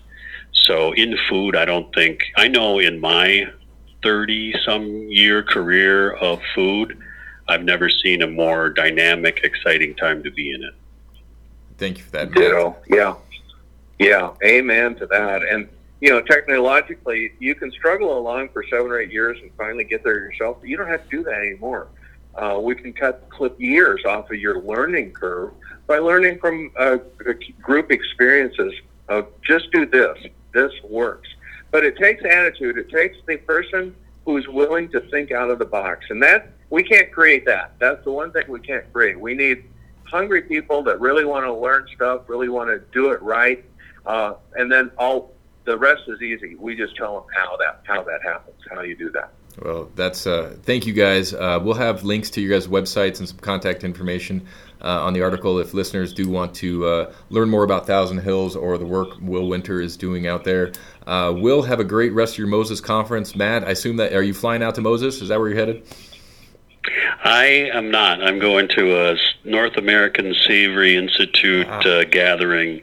So 0.54 0.92
in 0.94 1.18
food, 1.30 1.56
I 1.56 1.66
don't 1.66 1.94
think 1.94 2.20
I 2.38 2.48
know 2.48 2.80
in 2.80 3.00
my 3.00 3.52
30 4.04 4.56
some 4.66 4.86
year 5.10 5.44
career 5.44 6.14
of 6.14 6.42
food, 6.56 6.98
I've 7.48 7.64
never 7.64 7.90
seen 7.90 8.22
a 8.22 8.28
more 8.28 8.70
dynamic, 8.70 9.42
exciting 9.44 9.96
time 9.96 10.24
to 10.24 10.32
be 10.32 10.54
in 10.54 10.64
it. 10.64 10.74
Thank 11.78 11.98
you 11.98 12.04
for 12.04 12.12
that. 12.12 12.32
Ditto. 12.32 12.78
Yeah. 12.88 13.16
Yeah. 14.00 14.32
Amen 14.44 14.96
to 14.96 15.08
that. 15.08 15.44
And, 15.44 15.68
you 16.00 16.10
know, 16.10 16.22
technologically, 16.22 17.34
you 17.40 17.56
can 17.56 17.72
struggle 17.72 18.18
along 18.18 18.50
for 18.50 18.64
seven 18.70 18.88
or 18.88 19.00
eight 19.00 19.12
years 19.12 19.38
and 19.42 19.52
finally 19.58 19.84
get 19.84 20.04
there 20.04 20.20
yourself. 20.20 20.58
But 20.62 20.70
you 20.70 20.78
don't 20.78 20.88
have 20.88 21.04
to 21.04 21.10
do 21.10 21.24
that 21.24 21.34
anymore. 21.34 21.88
Uh, 22.36 22.60
we 22.62 22.76
can 22.76 22.94
cut 22.94 23.28
clip 23.30 23.60
years 23.60 24.06
off 24.06 24.32
of 24.32 24.38
your 24.38 24.62
learning 24.62 25.12
curve 25.12 25.52
by 25.88 25.98
learning 25.98 26.40
from 26.40 26.72
uh, 26.78 26.98
group 27.62 27.92
experiences 27.92 28.74
of 29.10 29.28
just 29.42 29.72
do 29.72 29.86
this. 29.86 30.18
This 30.54 30.72
works. 30.84 31.28
But 31.72 31.86
it 31.86 31.98
takes 31.98 32.24
attitude. 32.24 32.78
It 32.78 32.90
takes 32.90 33.18
the 33.26 33.38
person 33.38 33.96
who's 34.26 34.48
willing 34.48 34.90
to 34.90 35.00
think 35.10 35.32
out 35.32 35.50
of 35.50 35.60
the 35.60 35.66
box, 35.66 36.06
and 36.10 36.22
that 36.22 36.52
we 36.70 36.84
can't 36.84 37.12
create 37.12 37.46
that. 37.46 37.74
That's 37.80 38.04
the 38.04 38.12
one 38.12 38.32
thing 38.32 38.44
we 38.48 38.60
can't 38.60 38.92
create. 38.94 39.20
We 39.20 39.34
need 39.34 39.64
hungry 40.04 40.42
people 40.42 40.84
that 40.84 41.00
really 41.00 41.26
want 41.26 41.46
to 41.46 41.54
learn 41.54 41.88
stuff, 41.96 42.24
really 42.28 42.50
want 42.50 42.70
to 42.70 42.80
do 42.92 43.12
it 43.12 43.22
right, 43.22 43.64
uh, 44.06 44.34
and 44.56 44.72
then 44.72 44.92
all 44.98 45.34
the 45.66 45.78
rest 45.78 46.04
is 46.08 46.22
easy. 46.22 46.56
We 46.56 46.76
just 46.76 46.96
tell 46.96 47.16
them 47.16 47.24
how 47.34 47.58
that 47.58 47.82
how 47.84 48.04
that 48.04 48.22
happens, 48.24 48.58
how 48.70 48.82
you 48.82 48.96
do 48.96 49.10
that. 49.12 49.32
Well, 49.62 49.92
that's 49.96 50.26
uh, 50.26 50.58
thank 50.64 50.88
you 50.88 50.94
guys. 50.94 51.34
Uh, 51.34 51.60
we'll 51.62 51.76
have 51.76 52.04
links 52.04 52.32
to 52.32 52.42
your 52.42 52.58
guys' 52.58 52.68
websites 52.68 53.20
and 53.20 53.30
some 53.30 53.38
contact 53.38 53.84
information 53.84 54.48
uh, 54.82 55.04
on 55.04 55.14
the 55.14 55.22
article 55.22 55.60
if 55.60 55.76
listeners 55.76 56.14
do 56.14 56.30
want 56.30 56.56
to 56.56 56.86
uh, 56.86 57.14
learn 57.30 57.50
more 57.50 57.64
about 57.64 57.86
Thousand 57.86 58.20
Hills 58.20 58.56
or 58.56 58.80
the 58.80 58.86
work 58.86 59.10
Will 59.22 59.48
Winter 59.48 59.80
is 59.80 59.98
doing 59.98 60.26
out 60.26 60.44
there. 60.44 60.72
Uh, 61.06 61.34
will 61.36 61.62
have 61.62 61.80
a 61.80 61.84
great 61.84 62.12
rest 62.14 62.34
of 62.34 62.38
your 62.40 62.48
Moses 62.48 62.82
conference. 62.82 63.36
Matt, 63.36 63.64
I 63.64 63.72
assume 63.72 63.98
that 63.98 64.14
are 64.14 64.24
you 64.24 64.34
flying 64.34 64.64
out 64.64 64.74
to 64.76 64.82
Moses? 64.82 65.22
Is 65.22 65.30
that 65.30 65.40
where 65.40 65.50
you're 65.50 65.60
headed? 65.60 65.84
I 67.24 67.70
am 67.72 67.92
not. 67.92 68.24
I'm 68.24 68.40
going 68.40 68.68
to 68.70 69.12
a 69.12 69.16
North 69.44 69.78
American 69.78 70.34
Savory 70.48 70.96
Institute 70.96 71.68
wow. 71.68 71.80
Uh, 71.82 72.04
gathering 72.06 72.82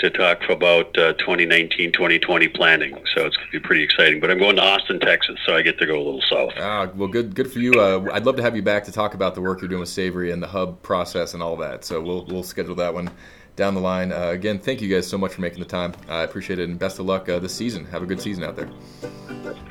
to 0.00 0.10
talk 0.10 0.48
about 0.48 0.96
uh, 0.98 1.12
2019 1.14 1.92
2020 1.92 2.48
planning. 2.48 2.94
So 3.14 3.26
it's 3.26 3.36
going 3.36 3.48
to 3.48 3.52
be 3.52 3.60
pretty 3.60 3.82
exciting. 3.82 4.20
But 4.20 4.30
I'm 4.30 4.38
going 4.38 4.56
to 4.56 4.62
Austin, 4.62 5.00
Texas, 5.00 5.38
so 5.46 5.54
I 5.54 5.62
get 5.62 5.78
to 5.78 5.86
go 5.86 5.96
a 5.96 6.02
little 6.02 6.22
south. 6.30 6.52
Ah, 6.58 6.90
well, 6.94 7.08
good 7.08 7.34
good 7.34 7.50
for 7.50 7.58
you. 7.58 7.72
Uh, 7.80 8.08
I'd 8.12 8.26
love 8.26 8.36
to 8.36 8.42
have 8.42 8.56
you 8.56 8.62
back 8.62 8.84
to 8.84 8.92
talk 8.92 9.14
about 9.14 9.34
the 9.34 9.40
work 9.40 9.60
you're 9.60 9.68
doing 9.68 9.80
with 9.80 9.88
Savory 9.88 10.30
and 10.30 10.42
the 10.42 10.46
hub 10.48 10.80
process 10.82 11.34
and 11.34 11.42
all 11.42 11.56
that. 11.56 11.84
So 11.84 12.00
we'll 12.00 12.24
we'll 12.26 12.42
schedule 12.42 12.74
that 12.76 12.92
one 12.92 13.10
down 13.56 13.74
the 13.74 13.80
line. 13.80 14.12
Uh, 14.12 14.28
again, 14.28 14.58
thank 14.58 14.80
you 14.80 14.88
guys 14.88 15.06
so 15.06 15.18
much 15.18 15.34
for 15.34 15.40
making 15.42 15.60
the 15.60 15.66
time. 15.66 15.92
I 16.08 16.22
appreciate 16.22 16.58
it, 16.58 16.68
and 16.68 16.78
best 16.78 16.98
of 16.98 17.06
luck 17.06 17.28
uh, 17.28 17.38
this 17.38 17.54
season. 17.54 17.84
Have 17.86 18.02
a 18.02 18.06
good 18.06 18.20
season 18.20 18.44
out 18.44 18.56
there. 18.56 18.70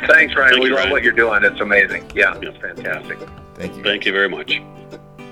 Thanks, 0.07 0.35
Ryan. 0.35 0.51
Thank 0.51 0.63
we 0.63 0.69
you, 0.69 0.75
love 0.75 0.83
Ryan. 0.83 0.91
what 0.91 1.03
you're 1.03 1.13
doing. 1.13 1.43
It's 1.43 1.59
amazing. 1.59 2.11
Yeah, 2.15 2.37
it's 2.41 2.57
fantastic. 2.57 3.17
Thank 3.55 3.75
you. 3.75 3.83
Thank 3.83 4.05
you 4.05 4.11
very 4.11 4.29
much. 4.29 4.61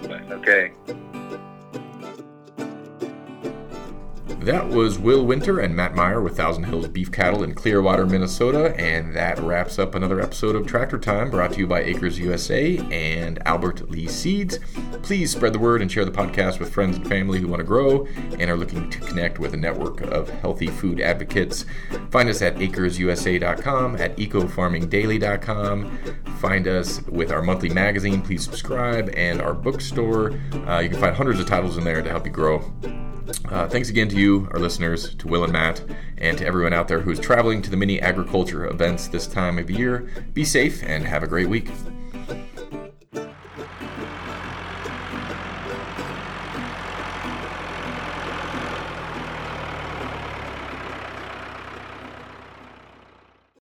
Bye. 0.03 0.23
Okay. 0.31 0.71
That 4.39 4.69
was 4.69 4.97
Will 4.97 5.25
Winter 5.25 5.59
and 5.59 5.75
Matt 5.75 5.93
Maier 5.93 6.23
with 6.23 6.37
Thousand 6.37 6.63
Hills 6.65 6.87
Beef 6.87 7.11
Cattle 7.11 7.43
in 7.43 7.53
Clearwater, 7.53 8.05
Minnesota. 8.05 8.73
And 8.79 9.13
that 9.13 9.39
wraps 9.39 9.77
up 9.77 9.93
another 9.93 10.21
episode 10.21 10.55
of 10.55 10.65
Tractor 10.65 10.97
Time 10.99 11.29
brought 11.29 11.53
to 11.53 11.59
you 11.59 11.67
by 11.67 11.81
Acres 11.81 12.17
USA 12.19 12.77
and 12.91 13.45
Albert 13.45 13.89
Lea 13.89 14.07
Seeds. 14.07 14.59
Please 15.01 15.31
spread 15.31 15.51
the 15.53 15.59
word 15.59 15.81
and 15.81 15.91
share 15.91 16.05
the 16.05 16.11
podcast 16.11 16.59
with 16.59 16.71
friends 16.71 16.97
and 16.97 17.07
family 17.07 17.39
who 17.41 17.47
want 17.47 17.59
to 17.59 17.65
grow 17.65 18.05
and 18.39 18.49
are 18.49 18.55
looking 18.55 18.89
to 18.89 18.99
connect 18.99 19.39
with 19.39 19.53
a 19.53 19.57
network 19.57 20.01
of 20.01 20.29
healthy 20.29 20.67
food 20.67 21.01
advocates. 21.01 21.65
Find 22.11 22.29
us 22.29 22.41
at 22.41 22.55
acresusa.com, 22.55 23.95
at 23.97 24.15
ecofarmingdaily.com. 24.15 25.97
Find 26.39 26.67
us 26.67 27.01
with 27.07 27.31
our 27.31 27.41
monthly 27.41 27.69
magazine. 27.69 28.21
Please 28.21 28.43
subscribe 28.45 29.09
and 29.17 29.41
our 29.41 29.53
bookstore. 29.53 30.39
Uh, 30.67 30.79
you 30.79 30.89
can 30.89 30.99
find 30.99 31.15
hundreds 31.15 31.39
of 31.39 31.47
titles 31.47 31.77
in 31.77 31.83
there 31.83 32.01
to 32.01 32.09
help 32.09 32.25
you 32.25 32.31
grow. 32.31 32.63
Uh, 33.49 33.67
thanks 33.67 33.89
again 33.89 34.07
to 34.09 34.15
you, 34.15 34.47
our 34.51 34.59
listeners, 34.59 35.15
to 35.15 35.27
Will 35.27 35.43
and 35.43 35.53
Matt, 35.53 35.81
and 36.17 36.37
to 36.37 36.45
everyone 36.45 36.73
out 36.73 36.87
there 36.87 36.99
who 36.99 37.11
is 37.11 37.19
traveling 37.19 37.61
to 37.61 37.69
the 37.69 37.77
mini 37.77 37.99
agriculture 38.01 38.65
events 38.67 39.07
this 39.07 39.27
time 39.27 39.57
of 39.57 39.69
year. 39.69 40.09
Be 40.33 40.45
safe 40.45 40.81
and 40.83 41.05
have 41.05 41.23
a 41.23 41.27
great 41.27 41.49
week. 41.49 41.69